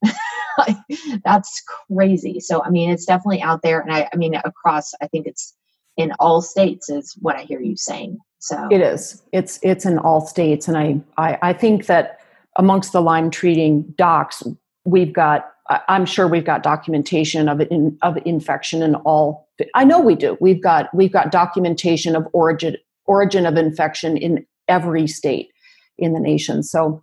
that's 1.25 1.65
crazy. 1.91 2.39
So 2.39 2.63
I 2.63 2.71
mean, 2.71 2.91
it's 2.91 3.07
definitely 3.07 3.43
out 3.43 3.63
there, 3.63 3.81
and 3.81 3.93
I, 3.93 4.09
I 4.13 4.17
mean, 4.17 4.37
across, 4.37 4.93
I 5.03 5.09
think 5.09 5.27
it's 5.27 5.53
in 5.97 6.13
all 6.19 6.41
states 6.41 6.89
is 6.89 7.15
what 7.21 7.37
I 7.37 7.43
hear 7.43 7.61
you 7.61 7.77
saying. 7.77 8.19
So 8.39 8.69
it 8.71 8.81
is. 8.81 9.23
It's 9.33 9.59
it's 9.63 9.87
in 9.87 9.99
all 9.99 10.21
states, 10.21 10.67
and 10.69 10.77
I 10.77 11.01
I, 11.17 11.39
I 11.43 11.53
think 11.53 11.87
that 11.87 12.19
amongst 12.57 12.93
the 12.93 13.01
Lyme 13.01 13.31
treating 13.31 13.83
docs, 13.97 14.43
we've 14.85 15.13
got. 15.13 15.49
I'm 15.89 16.05
sure 16.05 16.27
we've 16.27 16.45
got 16.45 16.63
documentation 16.63 17.49
of 17.49 17.61
it 17.61 17.71
in, 17.71 17.97
of 18.03 18.19
infection 18.27 18.83
in 18.83 18.97
all. 18.97 19.49
I 19.75 19.85
know 19.85 20.01
we 20.01 20.17
do. 20.17 20.37
We've 20.41 20.63
got 20.63 20.93
we've 20.93 21.13
got 21.13 21.31
documentation 21.31 22.17
of 22.17 22.27
origin 22.33 22.77
origin 23.07 23.47
of 23.47 23.57
infection 23.57 24.17
in 24.17 24.45
every 24.69 25.07
state 25.07 25.51
in 25.99 26.13
the 26.15 26.21
nation. 26.21 26.63
So 26.63 27.03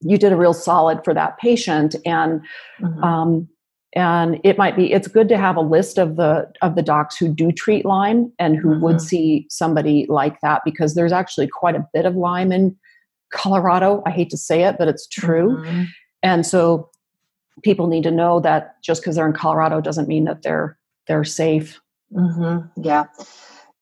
you 0.00 0.16
did 0.16 0.32
a 0.32 0.36
real 0.36 0.54
solid 0.54 1.04
for 1.04 1.12
that 1.14 1.38
patient, 1.38 1.94
and 2.06 2.40
mm-hmm. 2.80 3.04
um, 3.04 3.48
and 3.94 4.40
it 4.44 4.56
might 4.56 4.76
be 4.76 4.92
it's 4.92 5.08
good 5.08 5.28
to 5.28 5.36
have 5.36 5.56
a 5.56 5.60
list 5.60 5.98
of 5.98 6.16
the 6.16 6.50
of 6.62 6.76
the 6.76 6.82
docs 6.82 7.16
who 7.16 7.28
do 7.28 7.50
treat 7.50 7.84
lyme 7.84 8.32
and 8.38 8.56
who 8.56 8.70
mm-hmm. 8.70 8.82
would 8.82 9.00
see 9.00 9.46
somebody 9.50 10.06
like 10.08 10.40
that 10.40 10.62
because 10.64 10.94
there's 10.94 11.12
actually 11.12 11.48
quite 11.48 11.74
a 11.74 11.86
bit 11.92 12.04
of 12.04 12.14
lyme 12.14 12.52
in 12.52 12.76
colorado 13.32 14.02
i 14.06 14.10
hate 14.10 14.30
to 14.30 14.36
say 14.36 14.62
it 14.62 14.76
but 14.78 14.88
it's 14.88 15.06
true 15.06 15.56
mm-hmm. 15.56 15.84
and 16.22 16.46
so 16.46 16.88
people 17.62 17.88
need 17.88 18.02
to 18.02 18.10
know 18.10 18.40
that 18.40 18.80
just 18.82 19.02
because 19.02 19.16
they're 19.16 19.26
in 19.26 19.32
colorado 19.32 19.80
doesn't 19.80 20.08
mean 20.08 20.24
that 20.24 20.42
they're 20.42 20.78
they're 21.08 21.24
safe 21.24 21.80
mm-hmm. 22.12 22.66
yeah 22.82 23.04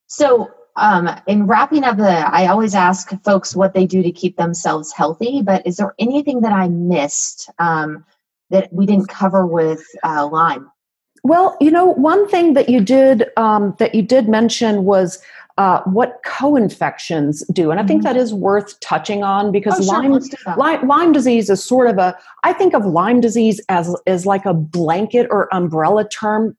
so 0.06 0.50
um, 0.76 1.11
in 1.26 1.48
wrapping 1.48 1.82
up 1.82 1.96
the 1.96 2.09
i 2.09 2.46
always 2.46 2.74
ask 2.74 3.11
folks 3.24 3.56
what 3.56 3.74
they 3.74 3.84
do 3.84 4.02
to 4.02 4.12
keep 4.12 4.36
themselves 4.36 4.92
healthy 4.92 5.42
but 5.42 5.66
is 5.66 5.76
there 5.76 5.94
anything 5.98 6.40
that 6.40 6.52
i 6.52 6.68
missed 6.68 7.50
um, 7.59 8.04
that 8.51 8.72
we 8.72 8.86
didn't 8.86 9.09
cover 9.09 9.46
with 9.46 9.84
uh, 10.05 10.26
Lyme? 10.26 10.70
Well, 11.24 11.57
you 11.61 11.70
know, 11.70 11.86
one 11.86 12.28
thing 12.28 12.55
that 12.55 12.68
you 12.68 12.80
did 12.80 13.26
um, 13.36 13.74
that 13.78 13.94
you 13.94 14.03
did 14.03 14.28
mention 14.28 14.84
was 14.84 15.20
uh, 15.59 15.82
what 15.82 16.20
co-infections 16.24 17.44
do, 17.53 17.72
and 17.72 17.80
I 17.80 17.84
think 17.84 18.03
mm-hmm. 18.03 18.14
that 18.14 18.16
is 18.16 18.32
worth 18.32 18.78
touching 18.80 19.24
on 19.24 19.51
because 19.51 19.80
oh, 19.80 19.92
Lyme, 19.92 20.20
Lyme, 20.57 20.86
Lyme 20.86 21.12
disease 21.12 21.51
is 21.51 21.62
sort 21.62 21.90
of 21.90 21.99
a. 21.99 22.16
I 22.44 22.53
think 22.53 22.74
of 22.74 22.86
Lyme 22.86 23.20
disease 23.20 23.61
as 23.68 23.94
as 24.07 24.24
like 24.24 24.46
a 24.46 24.55
blanket 24.55 25.26
or 25.30 25.53
umbrella 25.53 26.09
term 26.09 26.57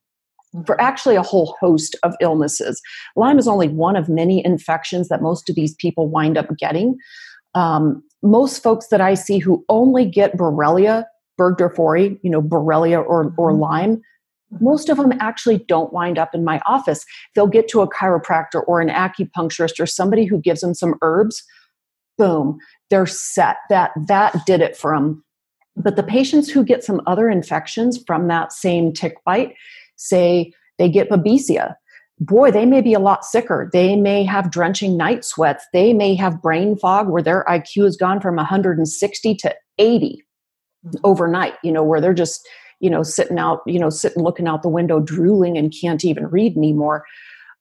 for 0.66 0.76
mm-hmm. 0.76 0.86
actually 0.86 1.16
a 1.16 1.22
whole 1.22 1.56
host 1.62 1.96
of 2.04 2.14
illnesses. 2.20 2.82
Lyme 3.16 3.40
is 3.40 3.48
only 3.48 3.70
one 3.70 3.96
of 3.96 4.10
many 4.10 4.46
infections 4.46 5.08
that 5.08 5.22
most 5.22 5.50
of 5.50 5.56
these 5.56 5.76
people 5.76 6.10
wind 6.10 6.38
up 6.38 6.48
getting. 6.58 6.98
Um, 7.56 8.04
most 8.22 8.62
folks 8.62 8.88
that 8.88 9.00
I 9.00 9.14
see 9.14 9.38
who 9.38 9.64
only 9.70 10.06
get 10.06 10.36
Borrelia 10.36 11.06
burgdorferi, 11.40 12.20
you 12.22 12.30
know, 12.30 12.42
Borrelia 12.42 13.00
or, 13.00 13.34
or 13.38 13.52
mm-hmm. 13.52 13.62
Lyme, 13.62 14.02
most 14.60 14.90
of 14.90 14.98
them 14.98 15.14
actually 15.20 15.60
don't 15.60 15.94
wind 15.94 16.18
up 16.18 16.34
in 16.34 16.44
my 16.44 16.60
office. 16.66 17.06
They'll 17.36 17.48
get 17.48 17.68
to 17.70 17.82
a 17.82 17.90
chiropractor 17.90 18.64
or 18.68 18.82
an 18.82 18.90
acupuncturist 18.90 19.80
or 19.80 19.86
somebody 19.86 20.26
who 20.26 20.40
gives 20.40 20.62
them 20.62 20.74
some 20.74 20.96
herbs. 21.02 21.44
Boom, 22.18 22.60
they're 22.90 23.06
set. 23.06 23.58
That 23.70 23.92
that 24.08 24.46
did 24.46 24.62
it 24.62 24.76
for 24.76 24.94
them. 24.94 25.24
But 25.76 25.96
the 25.96 26.04
patients 26.04 26.50
who 26.50 26.64
get 26.64 26.84
some 26.84 27.02
other 27.08 27.30
infections 27.30 28.04
from 28.06 28.28
that 28.28 28.52
same 28.52 28.92
tick 28.92 29.24
bite, 29.24 29.56
say 29.96 30.52
they 30.78 30.90
get 30.90 31.10
babesia, 31.10 31.76
boy, 32.20 32.52
they 32.52 32.66
may 32.66 32.82
be 32.82 32.94
a 32.94 33.00
lot 33.00 33.24
sicker. 33.24 33.70
They 33.72 33.96
may 33.96 34.24
have 34.26 34.52
drenching 34.52 34.98
night 34.98 35.24
sweats. 35.24 35.66
They 35.72 35.94
may 35.94 36.16
have 36.16 36.42
brain 36.42 36.76
fog 36.76 37.08
where 37.08 37.24
their 37.24 37.46
IQ 37.48 37.86
has 37.86 37.96
gone 37.96 38.20
from 38.20 38.36
160 38.36 39.36
to 39.36 39.56
80 39.78 40.08
mm-hmm. 40.08 40.29
Overnight, 41.04 41.56
you 41.64 41.72
know, 41.72 41.84
where 41.84 42.02
they're 42.02 42.14
just 42.14 42.48
you 42.80 42.90
know, 42.90 43.04
sitting 43.04 43.38
out, 43.38 43.62
you 43.66 43.80
know, 43.80 43.90
sitting 43.90 44.24
looking 44.24 44.48
out 44.48 44.62
the 44.62 44.70
window, 44.70 45.00
drooling 45.00 45.58
and 45.58 45.74
can't 45.80 46.06
even 46.06 46.28
read 46.28 46.56
anymore. 46.56 47.06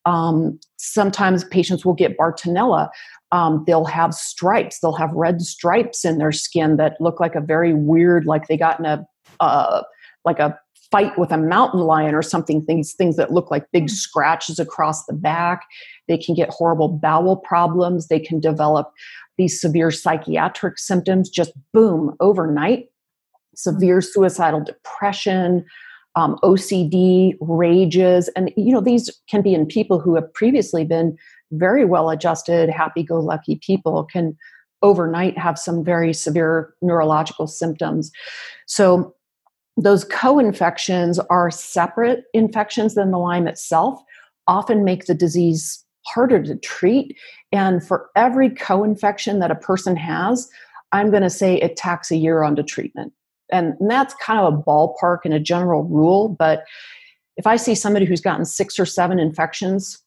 Um, 0.05 0.59
sometimes 0.77 1.45
patients 1.45 1.85
will 1.85 1.95
get 1.95 2.16
Bartonella. 2.16 2.89
Um, 3.33 3.64
they'll 3.66 3.85
have 3.85 4.14
stripes. 4.14 4.79
They'll 4.81 4.95
have 4.95 5.12
red 5.12 5.43
stripes 5.43 6.05
in 6.05 6.19
their 6.19 6.33
skin 6.33 6.77
that 6.77 7.01
look 7.01 7.21
like 7.21 7.35
a 7.35 7.41
very 7.41 7.75
weird, 7.75 8.25
like 8.25 8.47
they 8.47 8.57
got 8.57 8.79
in 8.79 8.87
a, 8.87 9.07
uh, 9.41 9.83
like 10.25 10.39
a 10.39 10.59
fight 10.91 11.19
with 11.19 11.31
a 11.31 11.37
mountain 11.37 11.81
lion 11.81 12.14
or 12.14 12.23
something. 12.23 12.64
Things 12.64 12.95
things 12.95 13.16
that 13.16 13.33
look 13.33 13.51
like 13.51 13.71
big 13.73 13.85
hmm. 13.85 13.95
scratches 13.95 14.59
across 14.59 15.05
the 15.05 15.12
back. 15.12 15.66
They 16.07 16.16
can 16.16 16.35
get 16.35 16.49
horrible 16.49 16.89
bowel 16.89 17.37
problems. 17.37 18.07
They 18.07 18.21
can 18.21 18.41
develop 18.41 18.91
these 19.37 19.61
severe 19.61 19.91
psychiatric 19.91 20.79
symptoms 20.79 21.29
just 21.29 21.53
boom 21.73 22.14
overnight 22.21 22.89
severe 23.59 24.00
suicidal 24.00 24.61
depression, 24.61 25.64
um, 26.14 26.38
OCD, 26.44 27.36
rages, 27.40 28.28
and 28.36 28.52
you 28.56 28.72
know 28.72 28.80
these 28.80 29.11
can 29.28 29.42
be 29.42 29.52
in 29.52 29.66
people 29.66 29.98
who 29.98 30.14
have 30.14 30.32
previously 30.32 30.84
been 30.84 31.18
very 31.52 31.84
well 31.84 32.11
adjusted, 32.11 32.70
happy-go-lucky 32.70 33.56
people 33.56 34.04
can 34.04 34.36
overnight 34.82 35.36
have 35.36 35.59
some 35.59 35.84
very 35.84 36.12
severe 36.12 36.72
neurological 36.82 37.46
symptoms. 37.46 38.12
So 38.66 39.14
those 39.76 40.04
co-infections 40.04 41.18
are 41.18 41.50
separate 41.50 42.24
infections 42.32 42.94
than 42.94 43.11
the 43.11 43.18
Lyme 43.18 43.48
itself, 43.48 44.00
often 44.46 44.84
make 44.84 45.06
the 45.06 45.14
disease 45.14 45.84
harder 46.06 46.42
to 46.44 46.56
treat. 46.56 47.16
And 47.50 47.84
for 47.84 48.09
every 48.14 48.50
co-infection 48.50 49.40
that 49.40 49.50
a 49.50 49.56
person 49.56 49.96
has, 49.96 50.48
I'm 50.92 51.11
going 51.11 51.22
to 51.22 51.30
say 51.30 51.56
it 51.56 51.76
tacks 51.76 52.11
a 52.11 52.16
year 52.16 52.44
onto 52.44 52.62
treatment 52.62 53.12
and, 53.53 53.74
that's 53.80 54.14
kind 54.14 54.38
of 54.38 54.53
a 54.53 54.57
ballpark 54.57 55.18
and 55.24 55.34
a 55.34 55.40
general 55.40 55.84
rule 55.84 56.28
but 56.28 56.64
if 57.36 57.46
i 57.46 57.57
see 57.57 57.74
somebody 57.74 58.05
who's 58.05 58.20
gotten 58.20 58.44
six 58.44 58.78
or 58.78 58.86
seven 58.86 59.18
infections 59.18 60.03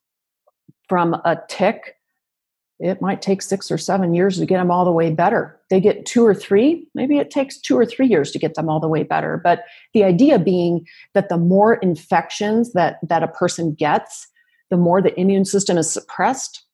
from 0.87 1.13
a 1.25 1.37
tick 1.49 1.95
it 2.81 2.99
might 2.99 3.21
take 3.21 3.43
six 3.43 3.71
or 3.71 3.77
seven 3.77 4.15
years 4.15 4.39
to 4.39 4.45
get 4.45 4.57
them 4.57 4.71
all 4.71 4.83
the 4.83 4.91
way 4.91 5.11
better. 5.11 5.59
They 5.69 5.79
get 5.79 6.05
two 6.05 6.25
or 6.25 6.33
three 6.33 6.87
maybe 6.95 7.17
it 7.17 7.29
takes 7.29 7.59
two 7.59 7.77
or 7.77 7.85
three 7.85 8.07
years 8.07 8.31
to 8.31 8.39
get 8.39 8.55
them 8.55 8.69
all 8.69 8.79
the 8.79 8.87
way 8.87 9.03
better. 9.03 9.39
But 9.41 9.65
the 9.93 10.03
idea 10.03 10.39
being 10.39 10.87
that 11.13 11.29
the 11.29 11.37
more 11.37 11.75
infections 11.75 12.73
that 12.73 12.97
that 13.07 13.23
a 13.23 13.27
person 13.27 13.73
gets 13.73 14.27
the 14.71 14.77
more 14.77 15.01
the 15.01 15.17
immune 15.19 15.45
system 15.45 15.77
is 15.77 15.91
suppressed 15.91 16.65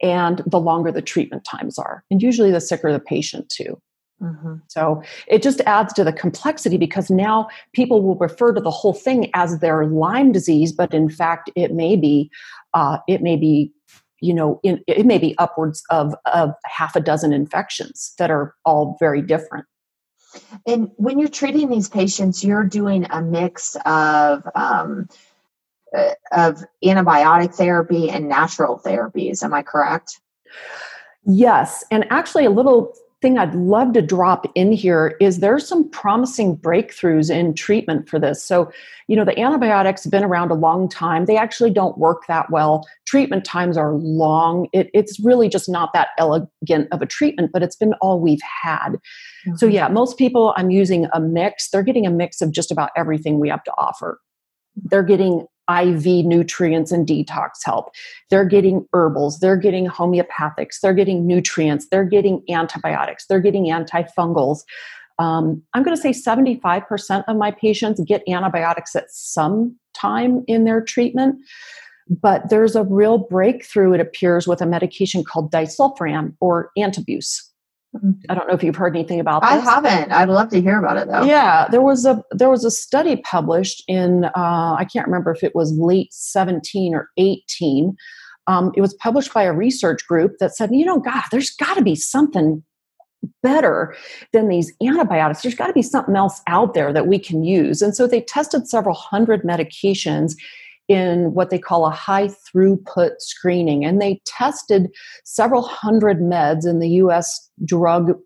and 0.00 0.42
the 0.46 0.60
longer 0.60 0.90
the 0.90 1.02
treatment 1.02 1.44
times 1.44 1.78
are. 1.78 2.02
And 2.10 2.22
usually 2.22 2.50
the 2.50 2.60
sicker 2.60 2.90
the 2.90 2.98
patient 2.98 3.50
too 3.50 3.80
Mm-hmm. 4.22 4.54
So 4.68 5.02
it 5.26 5.42
just 5.42 5.60
adds 5.62 5.92
to 5.94 6.04
the 6.04 6.12
complexity 6.12 6.78
because 6.78 7.10
now 7.10 7.48
people 7.72 8.02
will 8.02 8.16
refer 8.16 8.52
to 8.52 8.60
the 8.60 8.70
whole 8.70 8.94
thing 8.94 9.30
as 9.34 9.58
their 9.58 9.86
Lyme 9.86 10.32
disease, 10.32 10.72
but 10.72 10.94
in 10.94 11.10
fact, 11.10 11.50
it 11.54 11.74
may 11.74 11.96
be, 11.96 12.30
uh, 12.72 12.98
it 13.06 13.20
may 13.20 13.36
be, 13.36 13.72
you 14.20 14.32
know, 14.32 14.58
in, 14.62 14.82
it 14.86 15.04
may 15.04 15.18
be 15.18 15.36
upwards 15.36 15.82
of 15.90 16.14
of 16.32 16.52
half 16.64 16.96
a 16.96 17.00
dozen 17.00 17.34
infections 17.34 18.14
that 18.18 18.30
are 18.30 18.54
all 18.64 18.96
very 18.98 19.20
different. 19.20 19.66
And 20.66 20.90
when 20.96 21.18
you're 21.18 21.28
treating 21.28 21.68
these 21.68 21.88
patients, 21.88 22.42
you're 22.42 22.64
doing 22.64 23.06
a 23.10 23.20
mix 23.20 23.76
of 23.84 24.42
um, 24.54 25.08
uh, 25.94 26.14
of 26.32 26.64
antibiotic 26.82 27.54
therapy 27.54 28.10
and 28.10 28.28
natural 28.28 28.80
therapies. 28.84 29.42
Am 29.42 29.52
I 29.52 29.62
correct? 29.62 30.20
Yes, 31.26 31.84
and 31.90 32.06
actually, 32.10 32.46
a 32.46 32.50
little 32.50 32.94
thing 33.22 33.38
I'd 33.38 33.54
love 33.54 33.94
to 33.94 34.02
drop 34.02 34.46
in 34.54 34.72
here 34.72 35.16
is 35.20 35.38
there's 35.38 35.66
some 35.66 35.88
promising 35.88 36.56
breakthroughs 36.56 37.30
in 37.30 37.54
treatment 37.54 38.08
for 38.08 38.18
this. 38.18 38.42
So, 38.42 38.70
you 39.08 39.16
know, 39.16 39.24
the 39.24 39.38
antibiotics 39.38 40.04
have 40.04 40.10
been 40.10 40.24
around 40.24 40.50
a 40.50 40.54
long 40.54 40.88
time. 40.88 41.24
They 41.24 41.36
actually 41.36 41.70
don't 41.70 41.96
work 41.96 42.26
that 42.28 42.50
well. 42.50 42.86
Treatment 43.06 43.44
times 43.44 43.78
are 43.78 43.94
long. 43.94 44.68
It, 44.72 44.90
it's 44.92 45.18
really 45.18 45.48
just 45.48 45.68
not 45.68 45.92
that 45.94 46.08
elegant 46.18 46.88
of 46.92 47.00
a 47.00 47.06
treatment, 47.06 47.52
but 47.52 47.62
it's 47.62 47.76
been 47.76 47.94
all 47.94 48.20
we've 48.20 48.42
had. 48.42 48.90
Mm-hmm. 48.90 49.56
So, 49.56 49.66
yeah, 49.66 49.88
most 49.88 50.18
people 50.18 50.52
I'm 50.56 50.70
using 50.70 51.06
a 51.12 51.20
mix. 51.20 51.70
They're 51.70 51.82
getting 51.82 52.06
a 52.06 52.10
mix 52.10 52.42
of 52.42 52.52
just 52.52 52.70
about 52.70 52.90
everything 52.96 53.40
we 53.40 53.48
have 53.48 53.64
to 53.64 53.72
offer. 53.78 54.20
They're 54.76 55.02
getting 55.02 55.46
IV 55.70 56.26
nutrients 56.26 56.92
and 56.92 57.06
detox 57.06 57.50
help. 57.64 57.90
They're 58.30 58.44
getting 58.44 58.86
herbals, 58.92 59.40
they're 59.40 59.56
getting 59.56 59.86
homeopathics, 59.86 60.80
they're 60.82 60.94
getting 60.94 61.26
nutrients, 61.26 61.88
they're 61.90 62.04
getting 62.04 62.42
antibiotics, 62.48 63.26
they're 63.26 63.40
getting 63.40 63.64
antifungals. 63.64 64.60
Um, 65.18 65.62
I'm 65.72 65.82
going 65.82 65.96
to 65.96 66.02
say 66.02 66.10
75% 66.10 67.24
of 67.26 67.36
my 67.36 67.50
patients 67.50 68.00
get 68.06 68.22
antibiotics 68.28 68.94
at 68.94 69.10
some 69.10 69.76
time 69.94 70.44
in 70.46 70.64
their 70.64 70.82
treatment. 70.82 71.36
But 72.08 72.50
there's 72.50 72.76
a 72.76 72.84
real 72.84 73.18
breakthrough, 73.18 73.94
it 73.94 74.00
appears, 74.00 74.46
with 74.46 74.60
a 74.60 74.66
medication 74.66 75.24
called 75.24 75.50
disulfiram 75.50 76.34
or 76.40 76.70
antabuse. 76.78 77.42
I 78.28 78.34
don't 78.34 78.46
know 78.46 78.54
if 78.54 78.62
you've 78.62 78.76
heard 78.76 78.94
anything 78.94 79.20
about 79.20 79.42
this. 79.42 79.50
I 79.50 79.56
haven't. 79.56 80.12
I'd 80.12 80.28
love 80.28 80.50
to 80.50 80.60
hear 80.60 80.78
about 80.78 80.96
it 80.96 81.08
though. 81.08 81.22
Yeah, 81.22 81.66
there 81.68 81.80
was 81.80 82.04
a 82.04 82.22
there 82.30 82.50
was 82.50 82.64
a 82.64 82.70
study 82.70 83.16
published 83.16 83.82
in 83.88 84.24
uh, 84.24 84.76
I 84.78 84.86
can't 84.90 85.06
remember 85.06 85.30
if 85.30 85.42
it 85.42 85.54
was 85.54 85.72
late 85.72 86.12
17 86.12 86.94
or 86.94 87.08
18. 87.16 87.96
Um, 88.48 88.72
it 88.76 88.80
was 88.80 88.94
published 88.94 89.32
by 89.32 89.44
a 89.44 89.52
research 89.52 90.06
group 90.06 90.34
that 90.38 90.54
said, 90.54 90.70
you 90.72 90.84
know, 90.84 91.00
God, 91.00 91.24
there's 91.32 91.50
got 91.50 91.74
to 91.74 91.82
be 91.82 91.94
something 91.94 92.62
better 93.42 93.96
than 94.32 94.48
these 94.48 94.72
antibiotics. 94.82 95.42
There's 95.42 95.54
got 95.54 95.66
to 95.66 95.72
be 95.72 95.82
something 95.82 96.14
else 96.14 96.42
out 96.46 96.74
there 96.74 96.92
that 96.92 97.08
we 97.08 97.18
can 97.18 97.42
use. 97.42 97.82
And 97.82 97.96
so 97.96 98.06
they 98.06 98.20
tested 98.20 98.68
several 98.68 98.94
hundred 98.94 99.42
medications 99.42 100.34
in 100.88 101.34
what 101.34 101.50
they 101.50 101.58
call 101.58 101.86
a 101.86 101.90
high 101.90 102.28
throughput 102.28 103.20
screening. 103.20 103.84
And 103.84 104.00
they 104.00 104.20
tested 104.24 104.88
several 105.24 105.62
hundred 105.62 106.20
meds 106.20 106.66
in 106.66 106.78
the 106.78 106.88
US 106.90 107.50
drug 107.64 108.18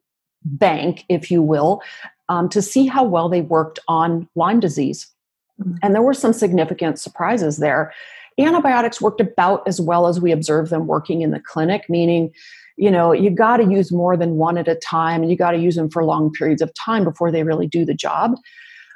bank, 0.44 1.04
if 1.08 1.30
you 1.30 1.42
will, 1.42 1.82
um, 2.28 2.48
to 2.50 2.62
see 2.62 2.86
how 2.86 3.04
well 3.04 3.28
they 3.28 3.40
worked 3.40 3.78
on 3.88 4.28
Lyme 4.34 4.60
disease. 4.60 5.06
Mm-hmm. 5.60 5.76
And 5.82 5.94
there 5.94 6.02
were 6.02 6.14
some 6.14 6.32
significant 6.32 6.98
surprises 6.98 7.58
there. 7.58 7.92
Antibiotics 8.38 9.00
worked 9.00 9.20
about 9.20 9.66
as 9.66 9.80
well 9.80 10.06
as 10.06 10.20
we 10.20 10.32
observed 10.32 10.70
them 10.70 10.86
working 10.86 11.22
in 11.22 11.30
the 11.30 11.40
clinic, 11.40 11.84
meaning, 11.88 12.32
you 12.76 12.90
know, 12.90 13.12
you 13.12 13.30
got 13.30 13.58
to 13.58 13.64
use 13.64 13.92
more 13.92 14.16
than 14.16 14.36
one 14.36 14.56
at 14.56 14.68
a 14.68 14.76
time 14.76 15.22
and 15.22 15.30
you 15.30 15.36
got 15.36 15.50
to 15.50 15.58
use 15.58 15.76
them 15.76 15.90
for 15.90 16.04
long 16.04 16.30
periods 16.32 16.62
of 16.62 16.72
time 16.74 17.04
before 17.04 17.30
they 17.30 17.42
really 17.42 17.66
do 17.66 17.84
the 17.84 17.94
job. 17.94 18.36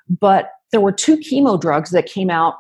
But 0.09 0.51
there 0.71 0.81
were 0.81 0.93
two 0.93 1.19
chemo 1.19 1.61
drugs 1.61 1.91
that 1.91 2.07
came 2.07 2.31
out 2.31 2.57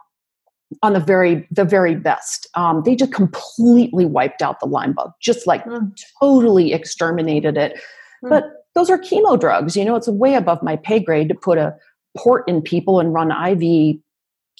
on 0.82 0.92
the 0.92 1.00
very 1.00 1.46
the 1.50 1.64
very 1.64 1.94
best. 1.94 2.46
Um, 2.54 2.82
they 2.84 2.94
just 2.94 3.12
completely 3.12 4.04
wiped 4.04 4.42
out 4.42 4.60
the 4.60 4.66
Lyme 4.66 4.92
bug, 4.92 5.12
just 5.20 5.46
like 5.46 5.64
mm. 5.64 5.90
totally 6.20 6.72
exterminated 6.72 7.56
it. 7.56 7.80
Mm. 8.24 8.30
But 8.30 8.44
those 8.74 8.90
are 8.90 8.98
chemo 8.98 9.38
drugs. 9.38 9.76
You 9.76 9.84
know, 9.84 9.96
it's 9.96 10.08
way 10.08 10.34
above 10.34 10.62
my 10.62 10.76
pay 10.76 11.00
grade 11.00 11.28
to 11.28 11.34
put 11.34 11.58
a 11.58 11.74
port 12.16 12.48
in 12.48 12.62
people 12.62 13.00
and 13.00 13.12
run 13.12 13.30
IV 13.30 13.96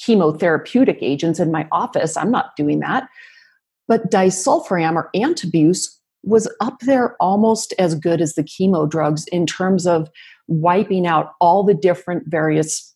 chemotherapeutic 0.01 0.99
agents 1.01 1.39
in 1.39 1.53
my 1.53 1.69
office. 1.71 2.17
I'm 2.17 2.31
not 2.31 2.57
doing 2.57 2.81
that. 2.81 3.09
But 3.87 4.11
disulfiram 4.11 4.95
or 4.95 5.11
antabuse 5.15 5.89
was 6.23 6.51
up 6.61 6.81
there 6.81 7.17
almost 7.21 7.75
as 7.79 7.95
good 7.95 8.21
as 8.21 8.35
the 8.35 8.43
chemo 8.43 8.89
drugs 8.89 9.27
in 9.29 9.47
terms 9.47 9.87
of 9.87 10.09
wiping 10.49 11.07
out 11.07 11.33
all 11.41 11.63
the 11.63 11.75
different 11.75 12.25
various 12.27 12.94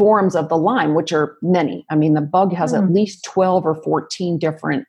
forms 0.00 0.34
of 0.34 0.48
the 0.48 0.56
Lyme, 0.56 0.94
which 0.94 1.12
are 1.12 1.36
many. 1.42 1.84
I 1.90 1.94
mean, 1.94 2.14
the 2.14 2.22
bug 2.22 2.54
has 2.54 2.72
mm. 2.72 2.78
at 2.78 2.84
hmm. 2.84 2.94
least 2.94 3.22
12 3.24 3.66
or 3.66 3.74
14 3.82 4.38
different 4.38 4.86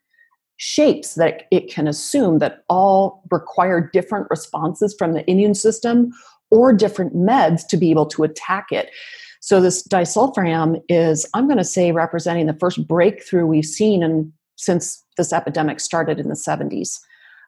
shapes 0.55 1.15
that 1.15 1.47
it 1.51 1.69
can 1.69 1.85
assume 1.85 2.39
that 2.39 2.63
all 2.69 3.21
require 3.29 3.89
different 3.91 4.27
responses 4.29 4.95
from 4.97 5.11
the 5.11 5.29
immune 5.29 5.53
system 5.53 6.13
or 6.49 6.71
different 6.71 7.13
meds 7.13 7.67
to 7.67 7.75
be 7.75 7.91
able 7.91 8.05
to 8.05 8.23
attack 8.23 8.67
it. 8.71 8.89
So 9.41 9.59
this 9.59 9.85
disulfiram 9.85 10.81
is, 10.87 11.27
I'm 11.33 11.47
going 11.47 11.57
to 11.57 11.65
say, 11.65 11.91
representing 11.91 12.45
the 12.45 12.53
first 12.53 12.87
breakthrough 12.87 13.45
we've 13.45 13.65
seen 13.65 14.03
in, 14.03 14.31
since 14.55 15.03
this 15.17 15.33
epidemic 15.33 15.81
started 15.81 16.21
in 16.21 16.29
the 16.29 16.35
70s. 16.35 16.99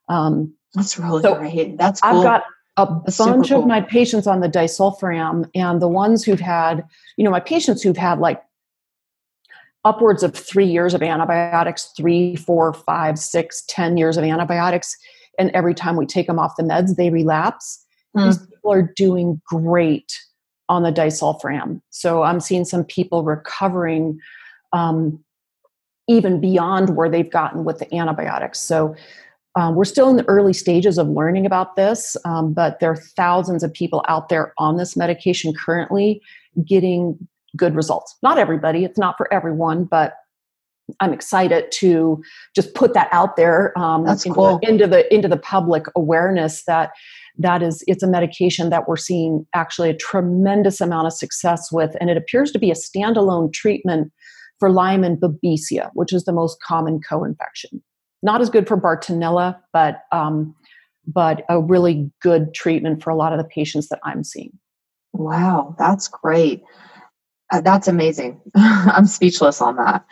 Um, 0.10 0.54
That's 0.74 1.00
really 1.00 1.22
so 1.22 1.36
great. 1.36 1.78
That's 1.78 2.02
cool. 2.02 2.18
I've 2.18 2.24
got 2.24 2.44
a 2.78 2.86
bunch 2.86 3.50
cool. 3.50 3.60
of 3.60 3.68
my 3.68 3.82
patients 3.82 4.26
on 4.26 4.40
the 4.40 4.50
disulfiram, 4.50 5.50
and 5.54 5.82
the 5.82 5.88
ones 5.88 6.24
who've 6.24 6.40
had, 6.40 6.84
you 7.18 7.24
know, 7.24 7.30
my 7.30 7.40
patients 7.40 7.84
who've 7.84 7.98
had 7.98 8.20
like 8.20 8.42
upwards 9.86 10.24
of 10.24 10.34
three 10.34 10.66
years 10.66 10.94
of 10.94 11.04
antibiotics, 11.04 11.92
three, 11.96 12.36
four, 12.36 12.74
five, 12.74 13.20
six, 13.20 13.64
ten 13.68 13.98
years 13.98 14.18
of 14.18 14.24
antibiotics, 14.24 14.98
and 15.38 15.52
every 15.52 15.74
time 15.74 15.96
we 15.96 16.06
take 16.06 16.28
them 16.28 16.40
off 16.40 16.56
the 16.58 16.64
meds, 16.64 16.96
they 16.96 17.10
relapse. 17.10 17.84
Mm. 18.18 18.26
These 18.26 18.48
people 18.48 18.72
are 18.72 18.94
doing 18.96 19.42
great 19.46 20.20
on 20.70 20.84
the 20.84 20.92
disulfiram. 20.92 21.82
So 21.90 22.24
I'm 22.24 22.40
seeing 22.40 22.66
some 22.66 22.84
people 22.84 23.24
recovering 23.24 24.20
um, 24.72 25.24
even 26.08 26.42
beyond 26.42 26.96
where 26.96 27.10
they've 27.10 27.30
gotten 27.30 27.64
with 27.64 27.80
the 27.80 27.94
antibiotics. 27.94 28.60
So 28.60 28.96
um, 29.56 29.76
we're 29.76 29.86
still 29.86 30.10
in 30.10 30.16
the 30.16 30.28
early 30.28 30.54
stages 30.54 30.98
of 30.98 31.08
learning 31.08 31.46
about 31.46 31.76
this, 31.76 32.18
um, 32.26 32.54
but 32.54 32.80
there 32.80 32.92
are 32.92 32.96
thousands 32.96 33.64
of 33.64 33.72
people 33.72 34.04
out 34.08 34.30
there 34.30 34.54
on 34.58 34.78
this 34.78 34.98
medication 34.98 35.54
currently 35.54 36.22
getting 36.66 37.18
good 37.56 37.76
results. 37.76 38.16
Not 38.24 38.38
everybody, 38.38 38.84
it's 38.84 38.98
not 38.98 39.16
for 39.18 39.32
everyone, 39.32 39.86
but 39.86 40.16
I'm 41.00 41.14
excited 41.14 41.72
to 41.74 42.22
just 42.56 42.74
put 42.74 42.94
that 42.94 43.10
out 43.12 43.36
there 43.36 43.78
um, 43.78 44.08
into, 44.08 44.34
cool. 44.34 44.60
the, 44.60 44.70
into 44.70 44.88
the 44.88 45.14
into 45.14 45.28
the 45.28 45.38
public 45.38 45.86
awareness 45.96 46.66
that 46.66 46.92
that 47.38 47.64
is 47.64 47.84
it's 47.88 48.04
a 48.04 48.08
medication 48.08 48.70
that 48.70 48.88
we're 48.88 48.98
seeing 48.98 49.46
actually 49.56 49.90
a 49.90 49.96
tremendous 49.96 50.82
amount 50.82 51.08
of 51.08 51.14
success 51.14 51.72
with, 51.72 51.96
and 52.02 52.10
it 52.10 52.18
appears 52.18 52.52
to 52.52 52.60
be 52.60 52.70
a 52.70 52.76
standalone 52.76 53.54
treatment 53.54 54.12
for 54.60 54.70
Lyme 54.70 55.04
and 55.04 55.20
Babesia, 55.20 55.90
which 55.94 56.12
is 56.12 56.26
the 56.26 56.34
most 56.34 56.62
common 56.62 57.00
co-infection. 57.08 57.82
Not 58.24 58.42
as 58.42 58.50
good 58.50 58.68
for 58.68 58.78
Bartonella, 58.78 59.60
but 59.72 60.04
um, 60.12 60.56
but 61.06 61.44
a 61.50 61.62
really 61.62 62.10
good 62.22 62.54
treatment 62.54 63.04
for 63.04 63.10
a 63.10 63.16
lot 63.16 63.34
of 63.34 63.38
the 63.38 63.44
patients 63.44 63.90
that 63.90 64.00
I'm 64.04 64.24
seeing. 64.24 64.58
Wow, 65.12 65.76
that's 65.78 66.08
great. 66.08 66.64
Uh, 67.52 67.62
that's 67.62 67.88
amazing. 67.88 68.42
I'm 68.56 69.06
speechless 69.06 69.62
on 69.62 69.76
that. 69.76 70.06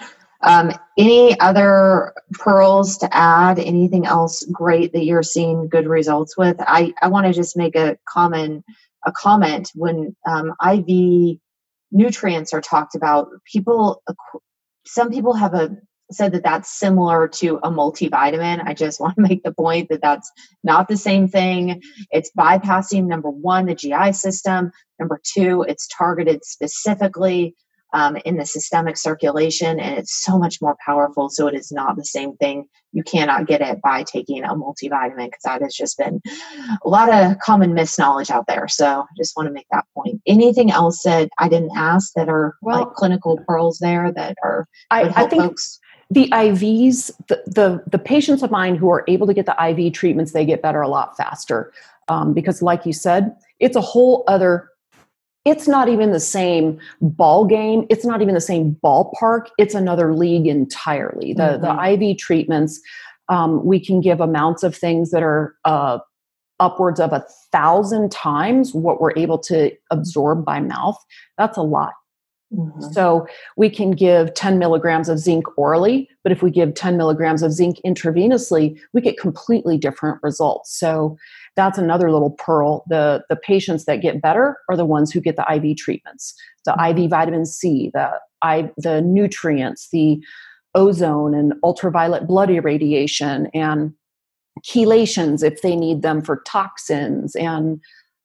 Um, 0.43 0.72
any 0.97 1.39
other 1.39 2.14
pearls 2.34 2.97
to 2.97 3.16
add? 3.16 3.59
Anything 3.59 4.05
else 4.05 4.43
great 4.51 4.91
that 4.93 5.05
you're 5.05 5.24
seeing 5.24 5.70
good 5.70 5.88
results 5.88 6.38
with? 6.38 6.57
I, 6.59 6.93
I 7.01 7.07
want 7.07 7.28
to 7.28 7.34
just 7.34 7.57
make 7.57 7.76
a 7.76 7.97
comment. 8.07 8.64
A 9.07 9.12
comment 9.12 9.72
when 9.74 10.16
um, 10.28 10.53
IV 10.64 11.39
nutrients 11.91 12.53
are 12.53 12.62
talked 12.62 12.93
about. 12.93 13.30
People, 13.51 14.03
some 14.86 15.09
people 15.09 15.34
have 15.34 15.55
a 15.55 15.76
said 16.14 16.34
that 16.34 16.43
that's 16.43 16.78
similar 16.78 17.28
to 17.28 17.57
a 17.64 17.70
multivitamin. 17.70 18.64
I 18.66 18.74
just 18.74 18.99
want 19.01 19.16
to 19.16 19.22
make 19.22 19.43
the 19.43 19.53
point 19.53 19.89
that 19.89 20.01
that's 20.01 20.32
not 20.64 20.88
the 20.88 20.97
same 20.97 21.28
thing. 21.28 21.82
It's 22.12 22.32
bypassing 22.38 23.05
number 23.05 23.30
one, 23.30 23.66
the 23.66 23.76
GI 23.76 24.14
system. 24.14 24.72
Number 24.99 25.20
two, 25.24 25.66
it's 25.68 25.88
targeted 25.88 26.45
specifically 26.45 27.55
um, 27.93 28.18
in 28.26 28.38
the 28.38 28.45
systemic 28.45 28.97
circulation 28.97 29.80
and 29.80 29.97
it's 29.97 30.24
so 30.24 30.38
much 30.38 30.62
more 30.62 30.78
powerful. 30.86 31.30
So 31.30 31.47
it 31.47 31.55
is 31.55 31.72
not 31.72 31.95
the 31.97 32.05
same 32.05 32.36
thing. 32.38 32.68
You 32.93 33.03
cannot 33.03 33.47
get 33.47 33.62
it 33.62 33.82
by 33.82 34.03
taking 34.03 34.43
a 34.43 34.49
multivitamin 34.49 35.26
because 35.26 35.41
that 35.43 35.62
has 35.62 35.74
just 35.74 35.97
been 35.97 36.22
a 36.84 36.89
lot 36.89 37.14
of 37.14 37.39
common 37.39 37.74
misknowledge 37.74 38.30
out 38.30 38.45
there. 38.47 38.68
So 38.68 39.01
I 39.01 39.05
just 39.18 39.36
want 39.36 39.47
to 39.47 39.53
make 39.53 39.68
that 39.72 39.86
point. 39.95 40.22
Anything 40.26 40.72
else 40.72 41.03
that 41.03 41.30
I 41.38 41.47
didn't 41.49 41.72
ask 41.76 42.14
that 42.16 42.30
are 42.30 42.55
well, 42.62 42.80
like 42.80 42.93
clinical 42.93 43.39
pearls 43.47 43.80
there 43.80 44.12
that 44.14 44.36
are 44.43 44.68
I, 44.89 45.03
I 45.16 45.28
think 45.28 45.43
folks? 45.43 45.80
The 46.12 46.28
IVs, 46.30 47.09
the, 47.28 47.41
the, 47.47 47.82
the 47.89 47.97
patients 47.97 48.43
of 48.43 48.51
mine 48.51 48.76
who 48.76 48.89
are 48.91 49.05
able 49.07 49.26
to 49.28 49.34
get 49.34 49.45
the 49.45 49.55
IV 49.70 49.93
treatments, 49.93 50.34
they 50.34 50.45
get 50.45 50.62
better 50.62 50.82
a 50.82 50.89
lot 50.89 51.16
faster. 51.16 51.72
Um, 52.09 52.34
because, 52.34 52.62
like 52.62 52.86
you 52.86 52.91
said, 52.91 53.34
it's 53.59 53.78
a 53.78 53.82
whole 53.82 54.26
other. 54.28 54.68
It's 55.45 55.68
not 55.68 55.88
even 55.88 56.12
the 56.12 56.20
same 56.20 56.80
ball 56.99 57.45
game. 57.45 57.88
It's 57.89 58.05
not 58.05 58.22
even 58.22 58.36
the 58.36 58.41
same 58.41 58.78
ballpark. 58.84 59.47
It's 59.57 59.74
another 59.74 60.14
league 60.14 60.47
entirely. 60.47 61.34
The 61.34 61.57
mm-hmm. 61.57 61.99
the 61.99 62.09
IV 62.09 62.18
treatments, 62.18 62.82
um, 63.30 63.64
we 63.66 63.80
can 63.80 64.01
give 64.01 64.20
amounts 64.20 64.64
of 64.64 64.76
things 64.76 65.12
that 65.12 65.24
are 65.24 65.55
uh, 65.64 65.99
upwards 66.59 66.99
of 66.99 67.14
a 67.14 67.26
thousand 67.51 68.12
times 68.12 68.74
what 68.74 68.99
we're 68.99 69.14
able 69.16 69.39
to 69.39 69.72
absorb 69.89 70.43
by 70.43 70.59
mouth. 70.59 70.97
That's 71.38 71.57
a 71.57 71.64
lot. 71.64 71.93
Mm-hmm. 72.54 72.91
So 72.91 73.28
we 73.56 73.70
can 73.70 73.91
give 73.91 74.34
10 74.34 74.60
milligrams 74.60 75.08
of 75.08 75.20
zinc 75.20 75.45
orally, 75.58 76.10
but 76.24 76.32
if 76.32 76.43
we 76.43 76.52
give 76.52 76.74
10 76.74 76.97
milligrams 76.97 77.43
of 77.43 77.54
zinc 77.54 77.78
intravenously, 77.86 78.78
we 78.93 79.02
get 79.02 79.18
completely 79.18 79.78
different 79.78 80.20
results. 80.22 80.78
So 80.78 81.18
that's 81.56 81.78
another 81.78 82.12
little 82.12 82.32
pearl. 82.32 82.84
The, 82.88 83.24
the 83.30 83.38
patients 83.38 83.86
that 83.86 84.02
get 84.02 84.22
better 84.22 84.58
are 84.70 84.76
the 84.76 84.86
ones 84.86 85.12
who 85.12 85.22
get 85.22 85.38
the 85.38 85.45
IV 85.49 85.78
treatments, 85.78 86.34
the 86.66 86.72
mm-hmm. 86.72 87.04
IV 87.04 87.10
vitamin 87.10 87.45
C, 87.45 87.89
the, 87.93 88.12
I, 88.41 88.70
the 88.78 89.02
nutrients, 89.02 89.89
the 89.91 90.22
ozone 90.76 91.34
and 91.34 91.54
ultraviolet 91.64 92.28
blood 92.28 92.49
irradiation 92.49 93.47
and 93.54 93.93
chelations 94.64 95.43
if 95.43 95.62
they 95.62 95.76
need 95.76 96.02
them 96.02 96.22
for 96.22 96.41
toxins 96.45 97.36
and 97.36 97.82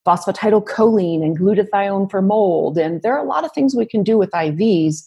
phosphatidylcholine 0.07 1.22
and 1.22 1.38
glutathione 1.38 2.11
for 2.11 2.22
mold. 2.22 2.78
And 2.78 3.02
there 3.02 3.14
are 3.14 3.24
a 3.24 3.28
lot 3.28 3.44
of 3.44 3.52
things 3.52 3.74
we 3.74 3.86
can 3.86 4.02
do 4.02 4.16
with 4.16 4.30
IVs, 4.30 5.02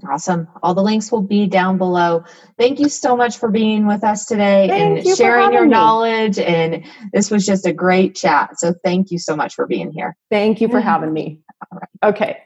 Awesome. 0.09 0.47
All 0.63 0.73
the 0.73 0.83
links 0.83 1.11
will 1.11 1.21
be 1.21 1.47
down 1.47 1.77
below. 1.77 2.23
Thank 2.57 2.79
you 2.79 2.89
so 2.89 3.15
much 3.15 3.37
for 3.37 3.49
being 3.49 3.87
with 3.87 4.03
us 4.03 4.25
today 4.25 4.67
Thank 4.67 4.97
and 4.97 5.05
you 5.05 5.15
sharing 5.15 5.51
your 5.51 5.63
having 5.63 5.69
me. 5.69 5.75
knowledge. 5.75 6.39
And 6.39 6.85
this 7.13 7.29
was 7.29 7.45
just 7.45 7.65
a 7.65 7.73
great 7.73 8.15
chat. 8.15 8.59
So 8.59 8.73
thank 8.83 9.11
you 9.11 9.19
so 9.19 9.35
much 9.35 9.53
for 9.53 9.67
being 9.67 9.91
here. 9.91 10.17
Thank 10.29 10.61
you 10.61 10.69
for 10.69 10.79
having 10.79 11.13
me. 11.13 11.41
All 11.71 11.79
right. 11.79 12.15
Okay. 12.15 12.37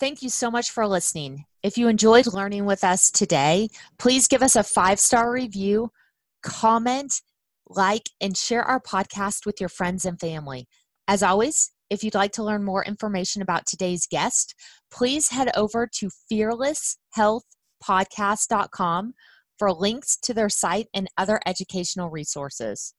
Thank 0.00 0.22
you 0.22 0.30
so 0.30 0.50
much 0.50 0.70
for 0.70 0.86
listening. 0.86 1.44
If 1.62 1.76
you 1.76 1.88
enjoyed 1.88 2.32
learning 2.32 2.64
with 2.66 2.84
us 2.84 3.10
today, 3.10 3.68
please 3.98 4.28
give 4.28 4.42
us 4.42 4.54
a 4.54 4.62
five 4.62 5.00
star 5.00 5.32
review, 5.32 5.90
comment, 6.42 7.20
like, 7.68 8.08
and 8.20 8.36
share 8.36 8.62
our 8.62 8.80
podcast 8.80 9.44
with 9.44 9.58
your 9.58 9.68
friends 9.68 10.04
and 10.04 10.20
family. 10.20 10.68
As 11.08 11.24
always, 11.24 11.72
if 11.90 12.04
you'd 12.04 12.14
like 12.14 12.32
to 12.32 12.44
learn 12.44 12.64
more 12.64 12.84
information 12.84 13.40
about 13.42 13.66
today's 13.66 14.06
guest, 14.06 14.54
please 14.90 15.30
head 15.30 15.50
over 15.56 15.88
to 15.94 16.10
fearlesshealthpodcast.com 16.30 19.14
for 19.58 19.72
links 19.72 20.16
to 20.22 20.32
their 20.32 20.48
site 20.48 20.86
and 20.94 21.08
other 21.16 21.40
educational 21.44 22.10
resources. 22.10 22.94